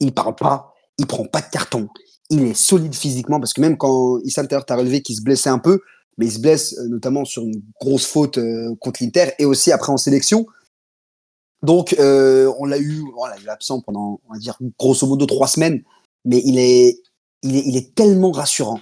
Il 0.00 0.12
parle 0.12 0.36
pas. 0.36 0.74
Il 0.98 1.06
prend 1.06 1.24
pas 1.24 1.40
de 1.40 1.50
carton 1.50 1.88
il 2.30 2.44
est 2.44 2.54
solide 2.54 2.94
physiquement 2.94 3.38
parce 3.38 3.52
que 3.52 3.60
même 3.60 3.76
quand 3.76 4.18
Issam 4.24 4.48
Taylor 4.48 4.64
t'a 4.64 4.76
relevé 4.76 5.02
qu'il 5.02 5.16
se 5.16 5.22
blessait 5.22 5.50
un 5.50 5.58
peu, 5.58 5.80
mais 6.16 6.26
il 6.26 6.32
se 6.32 6.38
blesse 6.38 6.78
euh, 6.78 6.88
notamment 6.88 7.24
sur 7.24 7.42
une 7.42 7.62
grosse 7.80 8.06
faute 8.06 8.38
euh, 8.38 8.74
contre 8.80 9.02
l'Inter 9.02 9.32
et 9.38 9.44
aussi 9.44 9.72
après 9.72 9.92
en 9.92 9.96
sélection. 9.96 10.46
Donc 11.62 11.94
euh, 11.98 12.52
on 12.58 12.66
l'a 12.66 12.78
eu, 12.78 13.02
voilà, 13.14 13.36
il 13.40 13.46
est 13.46 13.50
absent 13.50 13.80
pendant, 13.80 14.20
on 14.28 14.32
va 14.32 14.38
dire 14.38 14.58
grosso 14.78 15.06
modo 15.06 15.26
trois 15.26 15.48
semaines, 15.48 15.82
mais 16.24 16.40
il 16.44 16.58
est, 16.58 17.00
il 17.42 17.56
est, 17.56 17.62
il 17.66 17.76
est 17.76 17.94
tellement 17.94 18.30
rassurant. 18.30 18.80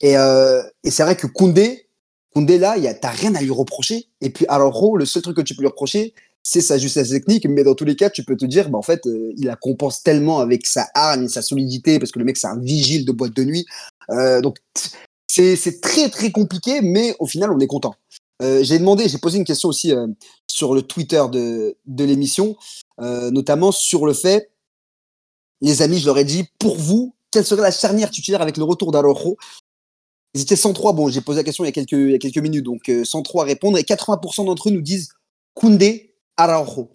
Et, 0.00 0.14
et 0.14 0.90
c'est 0.90 1.02
vrai 1.02 1.16
que 1.16 1.26
Koundé, 1.26 1.86
Koundé 2.34 2.58
là, 2.58 2.76
t'as 2.94 3.10
rien 3.10 3.34
à 3.34 3.40
lui 3.40 3.50
reprocher. 3.50 4.08
Et 4.20 4.28
puis 4.28 4.44
alors 4.48 4.96
le 4.98 5.06
seul 5.06 5.22
truc 5.22 5.36
que 5.36 5.42
tu 5.42 5.54
peux 5.54 5.62
lui 5.62 5.68
reprocher, 5.68 6.12
c'est 6.46 6.60
sa 6.60 6.76
justesse 6.76 7.08
technique, 7.08 7.46
mais 7.46 7.64
dans 7.64 7.74
tous 7.74 7.86
les 7.86 7.96
cas, 7.96 8.10
tu 8.10 8.22
peux 8.22 8.36
te 8.36 8.44
dire, 8.44 8.68
bah, 8.68 8.76
en 8.76 8.82
fait, 8.82 9.06
euh, 9.06 9.32
il 9.38 9.46
la 9.46 9.56
compense 9.56 10.02
tellement 10.02 10.40
avec 10.40 10.66
sa 10.66 10.86
hargne 10.94 11.24
et 11.24 11.28
sa 11.28 11.40
solidité, 11.40 11.98
parce 11.98 12.12
que 12.12 12.18
le 12.18 12.26
mec, 12.26 12.36
c'est 12.36 12.46
un 12.46 12.58
vigile 12.58 13.06
de 13.06 13.12
boîte 13.12 13.34
de 13.34 13.44
nuit. 13.44 13.64
Euh, 14.10 14.42
donc, 14.42 14.58
c'est 15.26 15.80
très, 15.80 16.10
très 16.10 16.30
compliqué, 16.30 16.82
mais 16.82 17.16
au 17.18 17.26
final, 17.26 17.50
on 17.50 17.58
est 17.58 17.66
content. 17.66 17.94
Euh, 18.42 18.62
j'ai 18.62 18.78
demandé, 18.78 19.08
j'ai 19.08 19.18
posé 19.18 19.38
une 19.38 19.44
question 19.44 19.70
aussi 19.70 19.92
sur 20.46 20.74
le 20.74 20.82
Twitter 20.82 21.22
de, 21.32 21.76
de 21.86 22.04
l'émission, 22.04 22.56
notamment 22.98 23.72
sur 23.72 24.06
le 24.06 24.12
fait, 24.12 24.50
les 25.62 25.80
amis, 25.80 25.98
je 25.98 26.06
leur 26.06 26.18
ai 26.18 26.24
dit, 26.24 26.44
pour 26.58 26.76
vous, 26.76 27.14
quelle 27.30 27.46
serait 27.46 27.62
la 27.62 27.70
charnière 27.70 28.10
titulaire 28.10 28.42
avec 28.42 28.58
le 28.58 28.64
retour 28.64 28.92
d'Arojo 28.92 29.38
Ils 30.34 30.42
étaient 30.42 30.56
103. 30.56 30.92
Bon, 30.92 31.08
j'ai 31.08 31.22
posé 31.22 31.38
la 31.38 31.44
question 31.44 31.64
il 31.64 31.68
y 31.68 31.70
a 31.70 31.72
quelques, 31.72 31.92
il 31.92 32.10
y 32.10 32.14
a 32.14 32.18
quelques 32.18 32.38
minutes, 32.38 32.64
donc 32.64 32.92
103 33.02 33.44
à 33.44 33.46
répondre. 33.46 33.78
Et 33.78 33.82
80% 33.82 34.44
d'entre 34.44 34.68
eux 34.68 34.72
nous 34.72 34.82
disent 34.82 35.08
Koundé, 35.54 36.13
Araujo. 36.36 36.90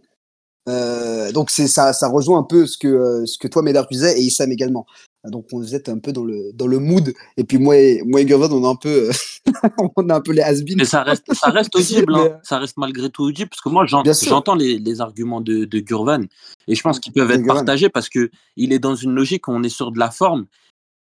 Euh, 0.68 1.32
donc 1.32 1.50
c'est 1.50 1.68
ça, 1.68 1.94
ça 1.94 2.08
rejoint 2.08 2.40
un 2.40 2.44
peu 2.44 2.68
ce 2.68 2.78
que 2.78 3.26
ce 3.26 3.38
que 3.38 3.48
toi 3.48 3.62
Médard 3.62 3.88
disais 3.90 4.20
et 4.20 4.24
Issam 4.24 4.52
également. 4.52 4.86
Donc 5.26 5.48
on 5.52 5.64
est 5.64 5.90
un 5.90 6.00
peu 6.00 6.14
dans 6.14 6.24
le 6.24 6.52
dans 6.54 6.68
le 6.68 6.80
mood 6.80 7.14
et 7.38 7.44
puis 7.44 7.58
moi 7.58 7.76
et 7.76 8.02
moi 8.06 8.22
et 8.22 8.26
Gurvan 8.26 8.50
on 8.52 8.64
a 8.66 8.70
un 8.70 8.76
peu 8.76 9.10
on 9.98 10.10
a 10.10 10.16
un 10.16 10.22
peu 10.22 10.32
les 10.32 10.42
has 10.42 10.62
Mais 10.78 10.86
ça 10.86 11.04
reste 11.04 11.34
ça 11.34 11.50
reste 11.50 11.76
audible, 11.76 12.14
hein. 12.16 12.40
ça 12.44 12.60
reste 12.60 12.78
malgré 12.78 13.10
tout 13.10 13.24
audible 13.24 13.50
parce 13.50 13.62
que 13.62 13.70
moi 13.70 13.86
j'entends 13.86 14.56
les, 14.56 14.80
les, 14.80 15.02
arguments 15.02 15.42
de, 15.42 15.66
de 15.66 15.80
Gurvan 15.80 16.22
et 16.68 16.76
je 16.76 16.82
pense 16.82 17.00
qu'ils 17.00 17.14
peuvent 17.14 17.32
être 17.32 17.46
partagés 17.46 17.90
parce 17.90 18.08
que 18.08 18.30
il 18.56 18.72
est 18.72 18.80
dans 18.80 18.96
une 18.96 19.12
logique 19.12 19.48
où 19.48 19.52
on 19.52 19.64
est 19.64 19.70
sur 19.70 19.92
de 19.92 20.00
la 20.00 20.12
forme 20.12 20.46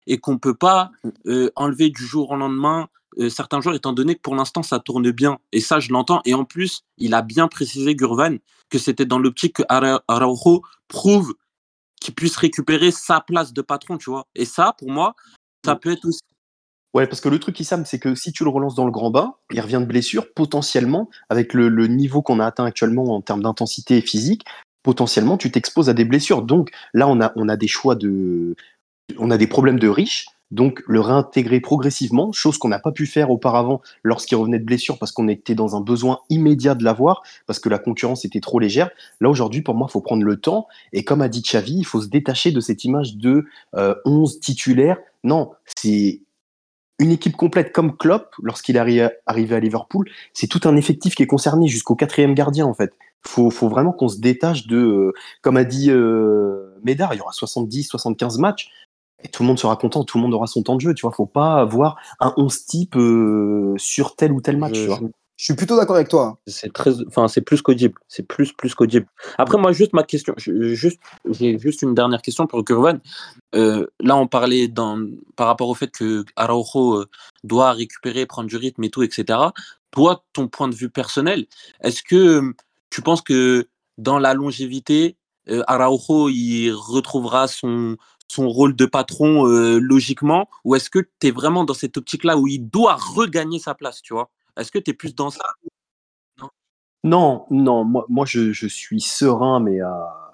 et 0.08 0.18
qu'on 0.18 0.38
peut 0.38 0.56
pas 0.56 0.92
mm. 1.04 1.10
euh, 1.28 1.52
enlever 1.56 1.90
du 1.90 2.04
jour 2.04 2.32
au 2.32 2.36
lendemain 2.36 2.90
euh, 3.18 3.30
certains 3.30 3.62
joueurs, 3.62 3.76
étant 3.76 3.94
donné 3.94 4.16
que 4.16 4.22
pour 4.22 4.36
l'instant, 4.36 4.64
ça 4.64 4.80
tourne 4.80 5.12
bien. 5.12 5.40
Et 5.52 5.60
ça, 5.60 5.80
je 5.80 5.92
l'entends. 5.92 6.22
Et 6.26 6.34
en 6.34 6.46
plus, 6.46 6.84
il 6.98 7.14
a 7.14 7.22
bien 7.22 7.48
précisé, 7.48 7.96
Gurvan, 7.96 8.38
que 8.70 8.78
c'était 8.78 9.06
dans 9.06 9.20
l'optique 9.20 9.58
que 9.58 9.64
Araujo 10.08 10.62
prouve 10.88 11.34
qu'il 12.00 12.16
puisse 12.16 12.38
récupérer 12.38 12.92
sa 12.92 13.20
place 13.20 13.54
de 13.54 13.62
patron, 13.62 13.98
tu 13.98 14.10
vois. 14.10 14.28
Et 14.36 14.46
ça, 14.46 14.74
pour 14.78 14.90
moi, 14.90 15.16
ça 15.66 15.76
peut 15.76 15.92
être 15.92 16.06
aussi. 16.06 16.22
Ouais, 16.94 17.06
parce 17.06 17.22
que 17.22 17.30
le 17.30 17.40
truc 17.40 17.56
qui 17.56 17.66
Sam, 17.66 17.86
c'est 17.86 18.00
que 18.00 18.16
si 18.16 18.32
tu 18.32 18.44
le 18.44 18.50
relances 18.50 18.74
dans 18.74 18.86
le 18.86 18.92
grand 18.92 19.12
bas, 19.12 19.40
il 19.52 19.62
revient 19.62 19.80
de 19.80 19.86
blessure, 19.86 20.34
potentiellement, 20.34 21.10
avec 21.30 21.54
le, 21.54 21.70
niveau 21.88 22.22
qu'on 22.22 22.40
a 22.40 22.46
atteint 22.46 22.66
actuellement 22.66 23.16
en 23.16 23.22
termes 23.22 23.44
d'intensité 23.44 24.02
physique, 24.02 24.44
potentiellement, 24.82 25.38
tu 25.38 25.52
t'exposes 25.52 25.90
à 25.90 25.94
des 25.94 26.06
blessures. 26.06 26.42
Donc 26.42 26.72
là, 26.94 27.08
on 27.08 27.22
a, 27.22 27.32
on 27.36 27.48
a 27.48 27.58
des 27.58 27.68
choix 27.68 27.96
de. 27.96 28.56
On 29.18 29.32
a 29.32 29.38
des 29.38 29.48
problèmes 29.48 29.80
de 29.80 29.88
riches 29.88 30.28
donc 30.52 30.82
le 30.88 31.00
réintégrer 31.00 31.60
progressivement, 31.60 32.32
chose 32.32 32.58
qu'on 32.58 32.70
n'a 32.70 32.80
pas 32.80 32.92
pu 32.92 33.06
faire 33.06 33.30
auparavant 33.30 33.82
lorsqu'il 34.04 34.38
revenait 34.38 34.60
de 34.60 34.66
blessure 34.66 34.98
parce 34.98 35.12
qu'on 35.12 35.28
était 35.28 35.56
dans 35.56 35.76
un 35.76 35.82
besoin 35.82 36.20
immédiat 36.30 36.76
de 36.76 36.84
l'avoir, 36.84 37.22
parce 37.46 37.60
que 37.60 37.70
la 37.70 37.80
concurrence 37.80 38.26
était 38.26 38.40
trop 38.40 38.60
légère. 38.60 38.90
Là 39.22 39.30
aujourd'hui, 39.30 39.62
pour 39.62 39.76
moi, 39.76 39.88
il 39.90 39.92
faut 39.92 40.02
prendre 40.02 40.24
le 40.24 40.38
temps, 40.38 40.68
et 40.94 41.04
comme 41.04 41.22
a 41.22 41.30
dit 41.30 41.42
Xavi, 41.42 41.78
il 41.78 41.86
faut 41.86 42.02
se 42.02 42.08
détacher 42.08 42.52
de 42.52 42.60
cette 42.60 42.84
image 42.84 43.18
de 43.18 43.46
11 43.74 44.36
euh, 44.36 44.40
titulaires. 44.40 44.98
Non, 45.24 45.52
c'est 45.78 46.22
une 47.00 47.12
équipe 47.12 47.38
complète 47.38 47.72
comme 47.72 47.96
Klopp, 47.96 48.36
lorsqu'il 48.44 48.76
est 48.76 49.10
arrivé 49.26 49.56
à 49.56 49.60
Liverpool, 49.60 50.10
c'est 50.34 50.48
tout 50.48 50.62
un 50.66 50.76
effectif 50.76 51.16
qui 51.16 51.24
est 51.24 51.28
concerné 51.28 51.68
jusqu'au 51.68 51.96
quatrième 51.96 52.34
gardien 52.34 52.66
en 52.66 52.74
fait. 52.74 52.94
Faut, 53.22 53.50
faut 53.50 53.70
vraiment 53.70 53.92
qu'on 53.92 54.08
se 54.08 54.20
détache 54.20 54.68
de, 54.68 54.78
euh, 54.78 55.14
comme 55.42 55.58
a 55.58 55.66
dit 55.66 55.92
euh, 55.92 56.78
Médard, 56.84 57.14
il 57.14 57.18
y 57.18 57.22
aura 57.22 57.34
70, 57.34 57.84
75 57.84 58.38
matchs 58.38 58.70
et 59.24 59.28
tout 59.28 59.44
le 59.44 59.48
monde 59.48 59.60
sera 59.60 59.76
content, 59.76 60.04
tout 60.04 60.18
le 60.18 60.24
monde 60.24 60.34
aura 60.34 60.48
son 60.48 60.64
temps 60.64 60.76
de 60.76 60.82
jeu. 60.82 60.94
Tu 60.94 61.02
vois, 61.02 61.12
faut 61.12 61.26
pas 61.26 61.56
avoir 61.56 61.98
un 62.20 62.34
11 62.38 62.66
type 62.66 62.96
euh, 62.96 63.76
sur 63.78 64.16
tel 64.16 64.32
ou 64.32 64.42
tel 64.42 64.58
match. 64.58 64.76
Je, 64.76 64.94
suis 65.46 65.56
plutôt 65.56 65.78
d'accord 65.78 65.96
avec 65.96 66.10
toi. 66.10 66.38
C'est 66.48 66.72
très, 66.74 66.92
enfin, 67.08 67.28
c'est 67.28 67.42
plus 67.42 67.62
qu'audible. 67.62 68.00
C'est 68.08 68.24
plus, 68.24 68.52
plus 68.54 68.76
qu'audible. 68.76 69.08
Après, 69.38 69.58
moi, 69.58 69.72
juste 69.72 69.94
ma 69.94 70.04
question, 70.04 70.34
juste, 70.38 71.00
j'ai 71.30 71.58
juste 71.58 71.82
une 71.82 71.94
dernière 71.94 72.22
question 72.22 72.46
pour 72.46 72.64
Kurvan. 72.64 73.00
Euh, 73.56 73.88
là, 74.02 74.18
on 74.18 74.28
parlait 74.28 74.68
dans, 74.68 75.00
par 75.36 75.48
rapport 75.48 75.70
au 75.70 75.76
fait 75.76 75.92
que 75.92 76.26
Araujo 76.36 76.96
euh, 76.96 77.10
doit 77.44 77.72
récupérer, 77.72 78.26
prendre 78.26 78.50
du 78.50 78.58
rythme 78.58 78.84
et 78.84 78.90
tout, 78.90 79.02
etc. 79.02 79.40
Toi, 79.92 80.24
ton 80.34 80.48
point 80.48 80.68
de 80.68 80.76
vue 80.76 80.90
personnel, 80.90 81.46
est-ce 81.84 82.04
que 82.04 82.54
tu 82.90 83.02
penses 83.02 83.22
que 83.22 83.68
dans 83.98 84.20
la 84.20 84.34
longévité, 84.34 85.16
Araujo, 85.68 86.30
il 86.30 86.72
retrouvera 86.72 87.48
son, 87.48 87.98
son 88.30 88.48
rôle 88.48 88.76
de 88.76 88.86
patron 88.86 89.48
euh, 89.48 89.80
logiquement 89.80 90.48
Ou 90.64 90.76
est-ce 90.76 90.90
que 90.90 91.00
tu 91.20 91.28
es 91.28 91.32
vraiment 91.32 91.66
dans 91.66 91.74
cette 91.74 91.98
optique-là 91.98 92.38
où 92.38 92.48
il 92.48 92.70
doit 92.70 92.96
regagner 92.96 93.60
sa 93.60 93.74
place, 93.74 94.02
tu 94.02 94.14
vois? 94.14 94.30
Est-ce 94.58 94.72
que 94.72 94.80
tu 94.80 94.92
es 94.92 94.94
plus 94.94 95.16
dans 95.16 95.30
ça? 95.30 95.44
Non, 97.04 97.46
non, 97.50 97.84
moi, 97.86 98.06
moi 98.10 98.26
je, 98.26 98.52
je, 98.52 98.68
suis 98.68 99.00
serein, 99.00 99.62
mais 99.62 99.80
à, 99.80 100.30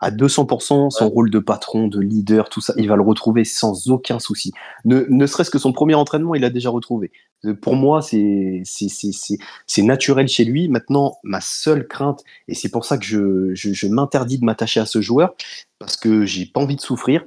à 0.00 0.10
200%, 0.10 0.90
son 0.90 1.08
rôle 1.08 1.30
de 1.30 1.40
patron, 1.40 1.88
de 1.88 2.00
leader, 2.00 2.48
tout 2.48 2.60
ça, 2.60 2.72
il 2.76 2.88
va 2.88 2.96
le 2.96 3.02
retrouver 3.02 3.44
sans 3.44 3.90
aucun 3.90 4.20
souci. 4.20 4.52
Ne, 4.84 5.06
ne 5.08 5.26
serait-ce 5.26 5.50
que 5.50 5.58
son 5.58 5.72
premier 5.72 5.94
entraînement, 5.94 6.34
il 6.34 6.42
l'a 6.42 6.50
déjà 6.50 6.70
retrouvé. 6.70 7.10
Euh, 7.44 7.54
pour 7.54 7.76
moi, 7.76 8.00
c'est 8.02 8.62
naturel 9.78 10.28
chez 10.28 10.44
lui. 10.44 10.68
Maintenant, 10.68 11.16
ma 11.22 11.40
seule 11.40 11.86
crainte, 11.86 12.24
et 12.48 12.54
c'est 12.54 12.70
pour 12.70 12.84
ça 12.84 12.98
que 12.98 13.04
je, 13.04 13.86
m'interdis 13.86 14.38
de 14.38 14.44
m'attacher 14.44 14.80
à 14.80 14.86
ce 14.86 15.00
joueur, 15.00 15.34
parce 15.78 15.96
que 15.96 16.24
j'ai 16.24 16.46
pas 16.46 16.60
envie 16.60 16.76
de 16.76 16.80
souffrir. 16.80 17.24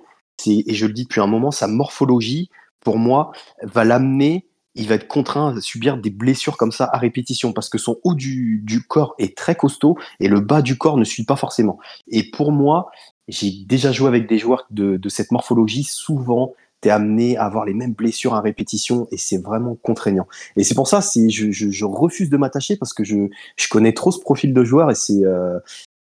Et 0.47 0.73
je 0.73 0.87
le 0.87 0.93
dis 0.93 1.03
depuis 1.03 1.21
un 1.21 1.27
moment, 1.27 1.51
sa 1.51 1.67
morphologie, 1.67 2.49
pour 2.79 2.97
moi, 2.97 3.31
va 3.61 3.83
l'amener, 3.83 4.47
il 4.73 4.87
va 4.87 4.95
être 4.95 5.07
contraint 5.07 5.55
à 5.55 5.61
subir 5.61 5.97
des 5.97 6.09
blessures 6.09 6.57
comme 6.57 6.71
ça 6.71 6.89
à 6.91 6.97
répétition, 6.97 7.53
parce 7.53 7.69
que 7.69 7.77
son 7.77 7.97
haut 8.03 8.15
du, 8.15 8.63
corps 8.87 9.13
est 9.19 9.37
très 9.37 9.55
costaud 9.55 9.97
et 10.19 10.27
le 10.27 10.39
bas 10.39 10.63
du 10.63 10.77
corps 10.77 10.97
ne 10.97 11.03
suit 11.03 11.25
pas 11.25 11.35
forcément. 11.35 11.77
Et 12.07 12.31
pour 12.31 12.51
moi, 12.51 12.89
j'ai 13.27 13.51
déjà 13.67 13.91
joué 13.91 14.07
avec 14.07 14.27
des 14.27 14.39
joueurs 14.39 14.65
de 14.71 15.09
cette 15.09 15.31
morphologie, 15.31 15.83
souvent 15.83 16.53
tu 16.81 16.87
es 16.87 16.91
amené 16.91 17.37
à 17.37 17.45
avoir 17.45 17.65
les 17.65 17.73
mêmes 17.73 17.93
blessures 17.93 18.33
à 18.33 18.41
répétition 18.41 19.07
et 19.11 19.17
c'est 19.17 19.37
vraiment 19.37 19.75
contraignant. 19.75 20.27
Et 20.57 20.63
c'est 20.63 20.75
pour 20.75 20.87
ça, 20.87 20.99
je, 21.01 21.51
je, 21.51 21.69
je 21.69 21.85
refuse 21.85 22.29
de 22.29 22.37
m'attacher 22.37 22.77
parce 22.77 22.93
que 22.93 23.03
je, 23.03 23.27
je 23.55 23.67
connais 23.69 23.93
trop 23.93 24.11
ce 24.11 24.19
profil 24.19 24.53
de 24.53 24.63
joueur 24.63 24.89
et 24.91 24.95
c'est 24.95 25.25
euh, 25.25 25.59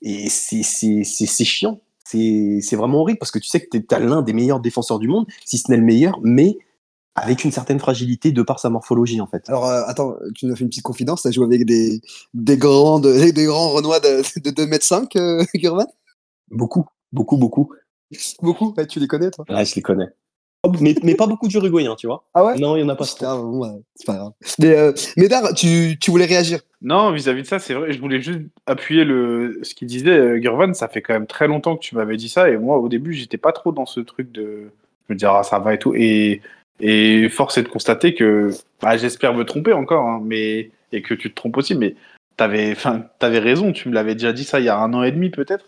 et 0.02 0.28
c'est 0.30 1.44
chiant 1.44 1.80
c'est 2.12 2.76
vraiment 2.76 3.00
horrible 3.00 3.18
parce 3.18 3.30
que 3.30 3.38
tu 3.38 3.48
sais 3.48 3.60
que 3.60 3.76
tu 3.76 3.78
es 3.78 4.00
l'un 4.00 4.22
des 4.22 4.32
meilleurs 4.32 4.60
défenseurs 4.60 4.98
du 4.98 5.08
monde, 5.08 5.26
si 5.44 5.58
ce 5.58 5.70
n'est 5.70 5.76
le 5.76 5.84
meilleur, 5.84 6.18
mais 6.22 6.58
avec 7.14 7.44
une 7.44 7.52
certaine 7.52 7.78
fragilité 7.78 8.32
de 8.32 8.42
par 8.42 8.60
sa 8.60 8.70
morphologie 8.70 9.20
en 9.20 9.26
fait. 9.26 9.48
Alors 9.48 9.66
euh, 9.66 9.82
attends, 9.86 10.16
tu 10.34 10.46
nous 10.46 10.52
as 10.52 10.56
fait 10.56 10.64
une 10.64 10.70
petite 10.70 10.82
confidence, 10.82 11.22
tu 11.22 11.28
as 11.28 11.30
joué 11.30 11.44
avec 11.44 11.64
des, 11.64 12.00
des, 12.34 12.56
grands, 12.56 12.98
des, 13.00 13.44
grands 13.44 13.70
Renois 13.70 14.00
de, 14.00 14.22
de 14.40 14.50
2m5, 14.50 15.16
euh, 15.16 15.44
Beaucoup, 16.50 16.86
beaucoup, 17.12 17.36
beaucoup. 17.36 17.72
Beaucoup? 18.42 18.74
Tu 18.88 18.98
les 18.98 19.06
connais 19.06 19.30
toi? 19.30 19.44
Ouais, 19.48 19.64
je 19.64 19.74
les 19.76 19.82
connais. 19.82 20.08
Mais, 20.80 20.94
mais, 21.02 21.14
pas 21.14 21.26
beaucoup 21.26 21.48
d'Uruguayens, 21.48 21.96
tu 21.96 22.06
vois. 22.06 22.22
Ah 22.34 22.44
ouais? 22.44 22.58
Non, 22.58 22.76
il 22.76 22.80
y 22.80 22.82
en 22.82 22.88
a 22.88 22.96
pas. 22.96 23.04
c'est 23.04 23.20
pas 23.20 24.14
grave. 24.14 24.32
Mais, 24.58 24.76
euh, 24.76 24.92
Médard, 25.16 25.54
tu, 25.54 25.98
tu, 25.98 26.10
voulais 26.10 26.26
réagir? 26.26 26.60
Non, 26.82 27.12
vis-à-vis 27.12 27.42
de 27.42 27.46
ça, 27.46 27.58
c'est 27.58 27.72
vrai. 27.72 27.92
Je 27.92 28.00
voulais 28.00 28.20
juste 28.20 28.40
appuyer 28.66 29.04
le, 29.04 29.60
ce 29.62 29.74
qu'il 29.74 29.88
disait, 29.88 30.10
euh, 30.10 30.38
Gurvan. 30.38 30.74
Ça 30.74 30.88
fait 30.88 31.00
quand 31.00 31.14
même 31.14 31.26
très 31.26 31.48
longtemps 31.48 31.76
que 31.76 31.82
tu 31.82 31.94
m'avais 31.94 32.16
dit 32.16 32.28
ça. 32.28 32.50
Et 32.50 32.58
moi, 32.58 32.78
au 32.78 32.88
début, 32.88 33.14
j'étais 33.14 33.38
pas 33.38 33.52
trop 33.52 33.72
dans 33.72 33.86
ce 33.86 34.00
truc 34.00 34.32
de 34.32 34.70
me 35.08 35.14
dire, 35.14 35.32
ah, 35.32 35.42
ça 35.42 35.58
va 35.58 35.74
et 35.74 35.78
tout. 35.78 35.94
Et, 35.94 36.42
et 36.78 37.28
force 37.30 37.56
est 37.56 37.62
de 37.62 37.68
constater 37.68 38.14
que, 38.14 38.50
bah, 38.82 38.98
j'espère 38.98 39.32
me 39.32 39.44
tromper 39.44 39.72
encore, 39.72 40.06
hein, 40.06 40.20
mais, 40.22 40.70
et 40.92 41.00
que 41.00 41.14
tu 41.14 41.30
te 41.30 41.34
trompes 41.36 41.56
aussi. 41.56 41.74
Mais 41.74 41.94
t'avais, 42.36 42.76
avais 43.20 43.38
raison. 43.38 43.72
Tu 43.72 43.88
me 43.88 43.94
l'avais 43.94 44.14
déjà 44.14 44.34
dit 44.34 44.44
ça 44.44 44.60
il 44.60 44.66
y 44.66 44.68
a 44.68 44.78
un 44.78 44.92
an 44.92 45.02
et 45.04 45.12
demi, 45.12 45.30
peut-être, 45.30 45.64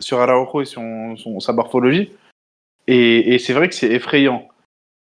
sur 0.00 0.20
Araujo 0.20 0.62
et 0.62 0.64
son, 0.64 1.16
son, 1.16 1.38
sa 1.38 1.52
morphologie. 1.52 2.12
Et, 2.86 3.38
c'est 3.38 3.52
vrai 3.52 3.68
que 3.68 3.74
c'est 3.74 3.90
effrayant. 3.90 4.48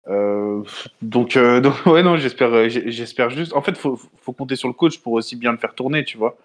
Euh, 0.08 0.64
donc, 1.02 1.38
euh, 1.38 1.62
donc, 1.62 1.86
ouais, 1.86 2.04
non, 2.04 2.18
j'espère, 2.18 2.54
euh, 2.54 2.70
j'espère 2.70 3.30
juste. 3.30 3.54
En 3.54 3.62
fait, 3.62 3.78
faut, 3.78 4.00
faut 4.22 4.34
compter 4.34 4.56
sur 4.56 4.68
le 4.68 4.74
coach 4.74 5.00
pour 5.00 5.14
aussi 5.14 5.36
bien 5.36 5.52
le 5.52 5.58
faire 5.58 5.74
tourner, 5.74 6.04
tu 6.04 6.18
vois. 6.18 6.38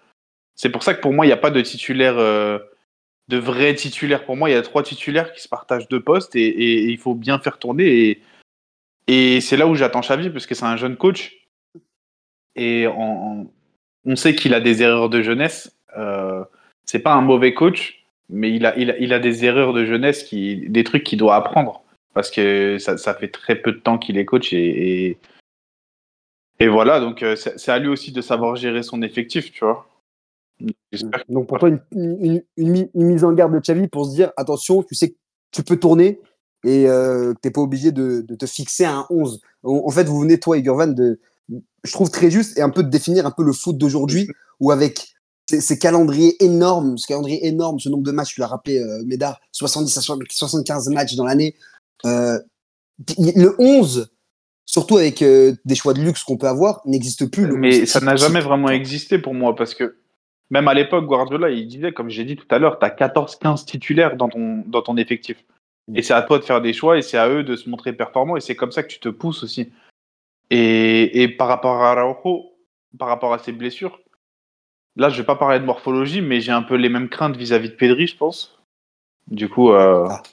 C'est 0.55 0.69
pour 0.69 0.83
ça 0.83 0.93
que 0.93 1.01
pour 1.01 1.13
moi, 1.13 1.25
il 1.25 1.29
n'y 1.29 1.33
a 1.33 1.37
pas 1.37 1.51
de 1.51 1.61
titulaire, 1.61 2.15
de 2.15 3.37
vrai 3.37 3.75
titulaire. 3.75 4.25
Pour 4.25 4.35
moi, 4.35 4.49
il 4.49 4.53
y 4.53 4.55
a 4.55 4.61
trois 4.63 4.81
titulaires 4.81 5.31
qui 5.33 5.41
se 5.41 5.47
partagent 5.47 5.87
deux 5.87 6.01
postes 6.01 6.35
et, 6.35 6.85
il 6.85 6.97
faut 6.97 7.13
bien 7.13 7.37
faire 7.37 7.59
tourner. 7.59 8.19
Et, 9.07 9.39
c'est 9.39 9.55
là 9.55 9.67
où 9.67 9.75
j'attends 9.75 9.99
Xavi, 9.99 10.31
parce 10.31 10.47
que 10.47 10.55
c'est 10.55 10.65
un 10.65 10.77
jeune 10.77 10.97
coach. 10.97 11.47
Et 12.55 12.87
on, 12.87 13.51
on 14.03 14.15
sait 14.15 14.33
qu'il 14.33 14.55
a 14.55 14.59
des 14.59 14.81
erreurs 14.81 15.09
de 15.09 15.21
jeunesse. 15.21 15.77
C'est 16.87 16.99
pas 16.99 17.13
un 17.13 17.21
mauvais 17.21 17.53
coach, 17.53 18.06
mais 18.29 18.51
il 18.51 18.65
a, 18.65 18.77
il 18.77 18.91
a, 18.91 18.97
il 18.97 19.13
a 19.13 19.19
des 19.19 19.45
erreurs 19.45 19.73
de 19.73 19.85
jeunesse, 19.85 20.23
qui, 20.23 20.67
des 20.69 20.83
trucs 20.83 21.03
qu'il 21.03 21.19
doit 21.19 21.35
apprendre. 21.35 21.83
Parce 22.13 22.31
que 22.31 22.77
ça, 22.79 22.97
ça, 22.97 23.13
fait 23.13 23.27
très 23.27 23.55
peu 23.55 23.71
de 23.71 23.79
temps 23.79 23.97
qu'il 23.97 24.17
est 24.17 24.25
coach. 24.25 24.51
Et, 24.51 25.17
et, 26.59 26.67
voilà, 26.67 26.99
donc 26.99 27.21
euh, 27.21 27.35
c'est 27.35 27.71
à 27.71 27.79
lui 27.79 27.89
aussi 27.89 28.11
de 28.11 28.21
savoir 28.21 28.55
gérer 28.55 28.83
son 28.83 29.01
effectif, 29.01 29.51
tu 29.51 29.63
vois. 29.63 29.87
Donc 31.29 31.47
pour 31.47 31.59
toi, 31.59 31.69
une, 31.91 32.41
une, 32.57 32.89
mise 32.95 33.23
en 33.23 33.33
garde 33.33 33.53
de 33.53 33.59
Xavi 33.59 33.87
pour 33.87 34.07
se 34.07 34.15
dire 34.15 34.31
attention, 34.37 34.81
tu 34.81 34.95
sais 34.95 35.11
que 35.11 35.17
tu 35.51 35.61
peux 35.61 35.77
tourner 35.77 36.19
et 36.63 36.87
euh, 36.87 37.33
tu 37.41 37.47
n'es 37.47 37.51
pas 37.51 37.61
obligé 37.61 37.91
de, 37.91 38.21
de, 38.21 38.35
te 38.35 38.47
fixer 38.47 38.85
à 38.85 38.95
un 38.95 39.05
11. 39.11 39.39
En, 39.61 39.89
fait, 39.91 40.05
vous 40.05 40.19
venez, 40.19 40.39
toi 40.39 40.57
et 40.57 40.63
Gurvan, 40.63 40.87
de, 40.87 41.19
je 41.83 41.91
trouve 41.91 42.09
très 42.09 42.31
juste 42.31 42.57
et 42.57 42.61
un 42.61 42.71
peu 42.71 42.81
de 42.81 42.89
définir 42.89 43.27
un 43.27 43.31
peu 43.31 43.43
le 43.43 43.53
foot 43.53 43.77
d'aujourd'hui 43.77 44.27
où 44.59 44.71
avec 44.71 45.13
ces 45.49 45.79
calendriers 45.79 46.43
énormes, 46.43 46.97
ce 46.97 47.07
calendrier 47.07 47.47
énorme, 47.47 47.79
ce 47.79 47.89
nombre 47.89 48.03
de 48.03 48.11
matchs, 48.11 48.35
tu 48.35 48.41
l'as 48.41 48.47
rappelé, 48.47 48.79
euh, 48.79 49.03
Médard, 49.05 49.39
70 49.51 49.97
à 49.97 50.01
75 50.01 50.89
matchs 50.89 51.15
dans 51.15 51.25
l'année. 51.25 51.55
Euh, 52.05 52.37
le 53.17 53.55
11, 53.59 54.11
surtout 54.65 54.97
avec 54.97 55.21
euh, 55.21 55.53
des 55.65 55.75
choix 55.75 55.93
de 55.93 56.01
luxe 56.01 56.23
qu'on 56.23 56.37
peut 56.37 56.47
avoir, 56.47 56.81
n'existe 56.85 57.31
plus. 57.31 57.47
Mais 57.53 57.85
ça 57.85 58.01
n'a 58.01 58.15
jamais 58.15 58.41
vraiment 58.41 58.69
existé 58.69 59.19
pour 59.19 59.33
moi 59.33 59.55
parce 59.55 59.73
que 59.73 59.97
même 60.49 60.67
à 60.67 60.73
l'époque, 60.73 61.05
Guardiola, 61.05 61.49
il 61.49 61.67
disait, 61.67 61.93
comme 61.93 62.09
j'ai 62.09 62.23
dit 62.23 62.35
tout 62.35 62.47
à 62.49 62.59
l'heure, 62.59 62.79
tu 62.79 62.85
as 62.85 62.89
14-15 62.89 63.65
titulaires 63.65 64.15
dans 64.15 64.29
ton, 64.29 64.63
dans 64.65 64.81
ton 64.81 64.97
effectif. 64.97 65.37
Et 65.95 66.01
c'est 66.01 66.13
à 66.13 66.21
toi 66.21 66.37
de 66.39 66.43
faire 66.43 66.61
des 66.61 66.73
choix 66.73 66.97
et 66.97 67.01
c'est 67.01 67.17
à 67.17 67.29
eux 67.29 67.43
de 67.43 67.55
se 67.55 67.69
montrer 67.69 67.93
performants 67.93 68.35
et 68.35 68.41
c'est 68.41 68.55
comme 68.57 68.73
ça 68.73 68.83
que 68.83 68.89
tu 68.89 68.99
te 68.99 69.07
pousses 69.07 69.43
aussi. 69.43 69.71
Et, 70.49 71.23
et 71.23 71.29
par 71.29 71.47
rapport 71.47 71.81
à 71.81 71.91
Araujo, 71.91 72.57
par 72.99 73.07
rapport 73.07 73.33
à 73.33 73.39
ses 73.39 73.53
blessures, 73.53 73.99
là, 74.97 75.09
je 75.09 75.17
vais 75.17 75.25
pas 75.25 75.35
parler 75.35 75.59
de 75.59 75.65
morphologie, 75.65 76.21
mais 76.21 76.41
j'ai 76.41 76.51
un 76.51 76.63
peu 76.63 76.75
les 76.75 76.89
mêmes 76.89 77.09
craintes 77.09 77.37
vis-à-vis 77.37 77.69
de 77.69 77.75
Pedri, 77.75 78.07
je 78.07 78.17
pense. 78.17 78.57
Du 79.27 79.49
coup, 79.49 79.71
euh, 79.71 80.05
Ah. 80.09 80.23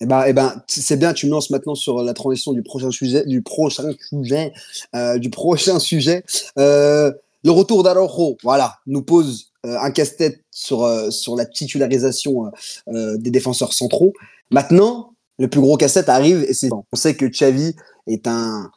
Eh 0.00 0.04
ben, 0.04 0.24
eh 0.26 0.34
ben, 0.34 0.62
c'est 0.66 0.98
bien, 0.98 1.14
tu 1.14 1.24
me 1.24 1.30
lances 1.30 1.48
maintenant 1.48 1.74
sur 1.74 2.02
la 2.02 2.12
transition 2.12 2.52
du 2.52 2.62
prochain 2.62 2.90
sujet, 2.90 3.24
du 3.24 3.40
prochain 3.40 3.90
sujet, 4.10 4.52
euh, 4.94 5.16
du 5.16 5.30
prochain 5.30 5.78
sujet. 5.78 6.22
Euh, 6.58 7.10
le 7.42 7.50
retour 7.50 7.82
d'Araujo, 7.82 8.36
voilà, 8.42 8.76
nous 8.86 9.02
pose 9.02 9.52
un 9.64 9.90
casse-tête 9.90 10.44
sur, 10.50 10.86
sur 11.10 11.34
la 11.34 11.46
titularisation 11.46 12.52
des 12.86 13.30
défenseurs 13.30 13.72
centraux. 13.72 14.12
Maintenant, 14.50 15.14
le 15.38 15.48
plus 15.48 15.60
gros 15.60 15.76
casse-tête 15.76 16.08
arrive 16.08 16.44
et 16.48 16.52
c'est 16.52 16.68
on 16.72 16.96
sait 16.96 17.16
que 17.16 17.24
Xavi 17.24 17.74
est 18.06 18.26
un 18.26 18.70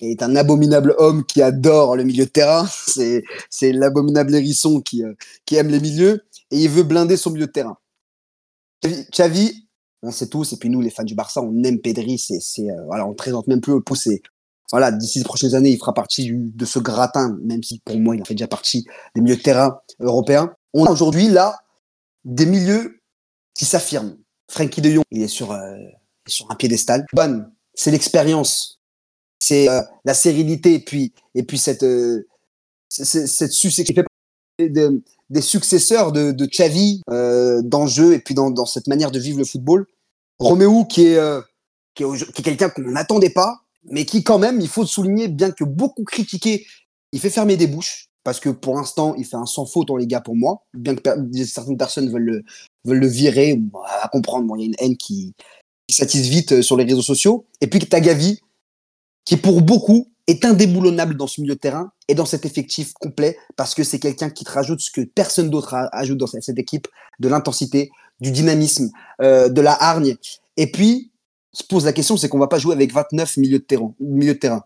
est 0.00 0.22
un 0.22 0.36
abominable 0.36 0.94
homme 0.98 1.24
qui 1.24 1.42
adore 1.42 1.96
le 1.96 2.04
milieu 2.04 2.24
de 2.24 2.30
terrain. 2.30 2.66
C'est 2.86 3.22
c'est 3.48 3.72
l'abominable 3.72 4.34
hérisson 4.34 4.80
qui 4.80 5.04
euh, 5.04 5.14
qui 5.44 5.56
aime 5.56 5.68
les 5.68 5.80
milieux 5.80 6.24
et 6.50 6.58
il 6.58 6.68
veut 6.68 6.82
blinder 6.82 7.16
son 7.16 7.30
milieu 7.30 7.46
de 7.46 7.52
terrain. 7.52 7.76
Xavi, 9.12 9.68
on 10.02 10.10
sait 10.10 10.28
tous, 10.28 10.52
et 10.52 10.56
puis 10.56 10.70
nous, 10.70 10.80
les 10.80 10.90
fans 10.90 11.04
du 11.04 11.14
Barça, 11.14 11.42
on 11.42 11.62
aime 11.64 11.80
Pedri, 11.80 12.18
c'est, 12.18 12.40
c'est, 12.40 12.70
euh, 12.70 12.84
voilà, 12.86 13.06
on 13.06 13.10
ne 13.10 13.14
présente 13.14 13.46
même 13.46 13.60
plus 13.60 13.74
le 13.74 13.82
pouce. 13.82 14.08
Voilà, 14.70 14.92
d'ici 14.92 15.18
les 15.18 15.24
prochaines 15.24 15.54
années, 15.54 15.70
il 15.70 15.78
fera 15.78 15.92
partie 15.92 16.30
de 16.32 16.64
ce 16.64 16.78
gratin, 16.78 17.36
même 17.42 17.62
si 17.62 17.80
pour 17.84 17.98
moi, 17.98 18.14
il 18.14 18.22
en 18.22 18.24
fait 18.24 18.34
déjà 18.34 18.46
partie 18.46 18.86
des 19.14 19.20
milieux 19.20 19.36
de 19.36 19.42
terrain 19.42 19.80
européens. 19.98 20.54
On 20.72 20.86
a 20.86 20.90
aujourd'hui, 20.90 21.28
là, 21.28 21.58
des 22.24 22.46
milieux 22.46 23.00
qui 23.54 23.64
s'affirment. 23.64 24.16
Frankie 24.48 24.80
de 24.80 24.90
Jong, 24.90 25.04
il 25.10 25.22
est 25.22 25.28
sur, 25.28 25.52
euh, 25.52 25.76
sur 26.26 26.50
un 26.50 26.54
piédestal. 26.54 27.04
Ban, 27.12 27.42
c'est 27.74 27.90
l'expérience, 27.90 28.79
c'est 29.40 29.68
euh, 29.68 29.80
la 30.04 30.14
sérénité, 30.14 30.74
et 30.74 30.78
puis, 30.80 31.12
et 31.34 31.42
puis 31.42 31.58
cette, 31.58 31.82
euh, 31.82 32.28
cette 32.88 33.52
partie 33.94 34.70
de- 34.72 35.02
des 35.30 35.40
successeurs 35.40 36.12
de, 36.12 36.32
de 36.32 36.46
Xavi 36.46 37.02
euh, 37.10 37.62
dans 37.62 37.82
le 37.82 37.88
jeu 37.88 38.14
et 38.14 38.18
puis 38.18 38.34
dans, 38.34 38.50
dans 38.50 38.66
cette 38.66 38.86
manière 38.86 39.10
de 39.10 39.18
vivre 39.18 39.38
le 39.38 39.44
football. 39.44 39.86
Roméo 40.38 40.84
qui 40.84 41.06
est, 41.06 41.16
euh, 41.16 41.40
qui 41.94 42.02
est, 42.02 42.42
quelqu'un 42.42 42.68
qu'on 42.68 42.82
n'attendait 42.82 43.30
pas, 43.30 43.60
mais 43.84 44.04
qui 44.04 44.22
quand 44.22 44.38
même, 44.38 44.60
il 44.60 44.68
faut 44.68 44.84
souligner, 44.86 45.28
bien 45.28 45.50
que 45.50 45.64
beaucoup 45.64 46.04
critiqué, 46.04 46.66
il 47.12 47.20
fait 47.20 47.30
fermer 47.30 47.56
des 47.56 47.66
bouches 47.66 48.06
parce 48.24 48.40
que 48.40 48.50
pour 48.50 48.74
l'instant, 48.74 49.14
il 49.16 49.24
fait 49.24 49.36
un 49.36 49.46
sans 49.46 49.64
faute 49.66 49.90
en 49.90 49.96
les 49.96 50.06
gars 50.06 50.20
pour 50.20 50.36
moi, 50.36 50.62
bien 50.74 50.94
que 50.94 51.10
certaines 51.46 51.78
personnes 51.78 52.10
veulent 52.10 52.22
le, 52.22 52.42
veulent 52.84 52.98
le 52.98 53.06
virer, 53.06 53.54
ou, 53.54 53.70
à 53.86 54.08
comprendre, 54.08 54.54
il 54.56 54.60
y 54.60 54.62
a 54.64 54.66
une 54.66 54.74
haine 54.78 54.96
qui, 54.96 55.32
qui 55.86 55.96
s'attise 55.96 56.28
vite 56.28 56.60
sur 56.60 56.76
les 56.76 56.84
réseaux 56.84 57.02
sociaux. 57.02 57.46
Et 57.62 57.66
puis 57.66 57.78
que 57.78 57.86
t'as 57.86 58.00
Gavi, 58.00 58.40
qui 59.24 59.36
pour 59.36 59.62
beaucoup 59.62 60.10
est 60.26 60.44
indéboulonnable 60.44 61.16
dans 61.16 61.26
ce 61.26 61.40
milieu 61.40 61.54
de 61.54 61.60
terrain 61.60 61.92
et 62.08 62.14
dans 62.14 62.24
cet 62.24 62.44
effectif 62.44 62.92
complet 62.94 63.36
parce 63.56 63.74
que 63.74 63.82
c'est 63.82 63.98
quelqu'un 63.98 64.30
qui 64.30 64.44
te 64.44 64.50
rajoute 64.50 64.80
ce 64.80 64.90
que 64.90 65.02
personne 65.02 65.50
d'autre 65.50 65.74
ajoute 65.92 66.18
dans 66.18 66.26
cette, 66.26 66.58
équipe, 66.58 66.88
de 67.18 67.28
l'intensité, 67.28 67.90
du 68.20 68.30
dynamisme, 68.30 68.90
euh, 69.22 69.48
de 69.48 69.60
la 69.60 69.72
hargne. 69.72 70.16
Et 70.56 70.70
puis, 70.70 71.10
se 71.52 71.64
pose 71.64 71.84
la 71.84 71.92
question, 71.92 72.16
c'est 72.16 72.28
qu'on 72.28 72.38
va 72.38 72.46
pas 72.46 72.58
jouer 72.58 72.74
avec 72.74 72.92
29 72.92 73.38
milieux 73.38 73.58
de 73.58 73.64
terrain. 73.64 73.94
Milieux 73.98 74.34
de 74.34 74.38
terrain. 74.38 74.62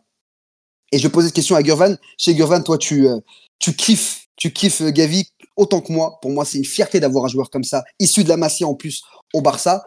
Et 0.93 0.99
je 0.99 1.09
posais 1.09 1.29
cette 1.29 1.37
question 1.37 1.57
à 1.57 1.62
Gurvan. 1.62 1.97
Chez 2.19 2.35
Gurvan, 2.35 2.62
toi, 2.62 2.77
tu, 2.77 3.09
euh, 3.09 3.19
tu 3.59 3.75
kiffes, 3.75 4.27
tu 4.37 4.53
kiffes 4.53 4.83
euh, 4.83 4.90
Gavi 4.90 5.25
autant 5.57 5.81
que 5.81 5.93
moi. 5.93 6.19
Pour 6.21 6.31
moi, 6.31 6.45
c'est 6.45 6.59
une 6.59 6.64
fierté 6.64 7.01
d'avoir 7.01 7.25
un 7.25 7.29
joueur 7.29 7.49
comme 7.49 7.64
ça, 7.64 7.85
issu 7.99 8.23
de 8.23 8.29
la 8.29 8.37
Masia 8.37 8.67
en 8.67 8.75
plus, 8.75 9.03
au 9.33 9.40
Barça. 9.40 9.85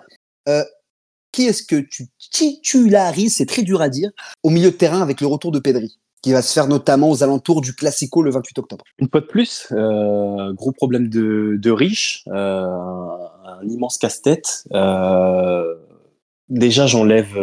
Qui 1.32 1.46
est-ce 1.46 1.64
que 1.64 1.76
tu 1.76 2.08
titularises, 2.32 3.38
c'est 3.38 3.46
très 3.46 3.64
dur 3.64 3.82
à 3.82 3.90
dire, 3.90 4.12
au 4.44 4.50
milieu 4.50 4.72
de 4.72 4.76
terrain 4.76 5.02
avec 5.02 5.22
le 5.22 5.28
retour 5.28 5.52
de 5.52 5.60
Pedri, 5.60 5.98
qui 6.22 6.34
va 6.34 6.42
se 6.42 6.54
faire 6.54 6.68
notamment 6.68 7.10
aux 7.10 7.24
alentours 7.24 7.62
du 7.62 7.74
Classico 7.74 8.22
le 8.22 8.32
28 8.32 8.60
octobre? 8.60 8.86
Une 9.00 9.10
fois 9.10 9.22
de 9.22 9.26
plus, 9.26 9.68
euh, 9.72 10.54
gros 10.54 10.72
problème 10.72 11.10
de, 11.10 11.58
de 11.60 11.72
riche, 11.72 12.24
euh, 12.28 12.66
un, 12.66 13.68
immense 13.68 13.98
casse-tête. 13.98 14.66
Euh, 14.74 15.76
déjà, 16.50 16.88
j'enlève 16.88 17.38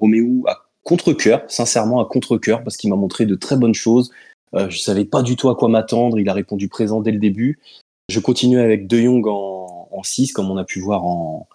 Roméo 0.00 0.44
à 0.46 0.66
contre-cœur, 0.82 1.42
sincèrement 1.48 2.00
à 2.00 2.06
contre-cœur, 2.06 2.62
parce 2.62 2.76
qu'il 2.76 2.90
m'a 2.90 2.96
montré 2.96 3.26
de 3.26 3.34
très 3.34 3.56
bonnes 3.56 3.74
choses. 3.74 4.10
Je 4.52 4.78
savais 4.78 5.04
pas 5.04 5.22
du 5.22 5.36
tout 5.36 5.48
à 5.48 5.54
quoi 5.54 5.68
m'attendre. 5.68 6.18
Il 6.18 6.28
a 6.28 6.32
répondu 6.32 6.68
présent 6.68 7.00
dès 7.00 7.12
le 7.12 7.20
début. 7.20 7.60
Je 8.08 8.18
continue 8.18 8.58
avec 8.58 8.88
De 8.88 8.98
Jong 8.98 9.24
en, 9.28 9.88
en 9.92 10.02
6, 10.02 10.32
comme 10.32 10.50
on 10.50 10.56
a 10.56 10.64
pu 10.64 10.80
voir 10.80 11.04
en, 11.04 11.46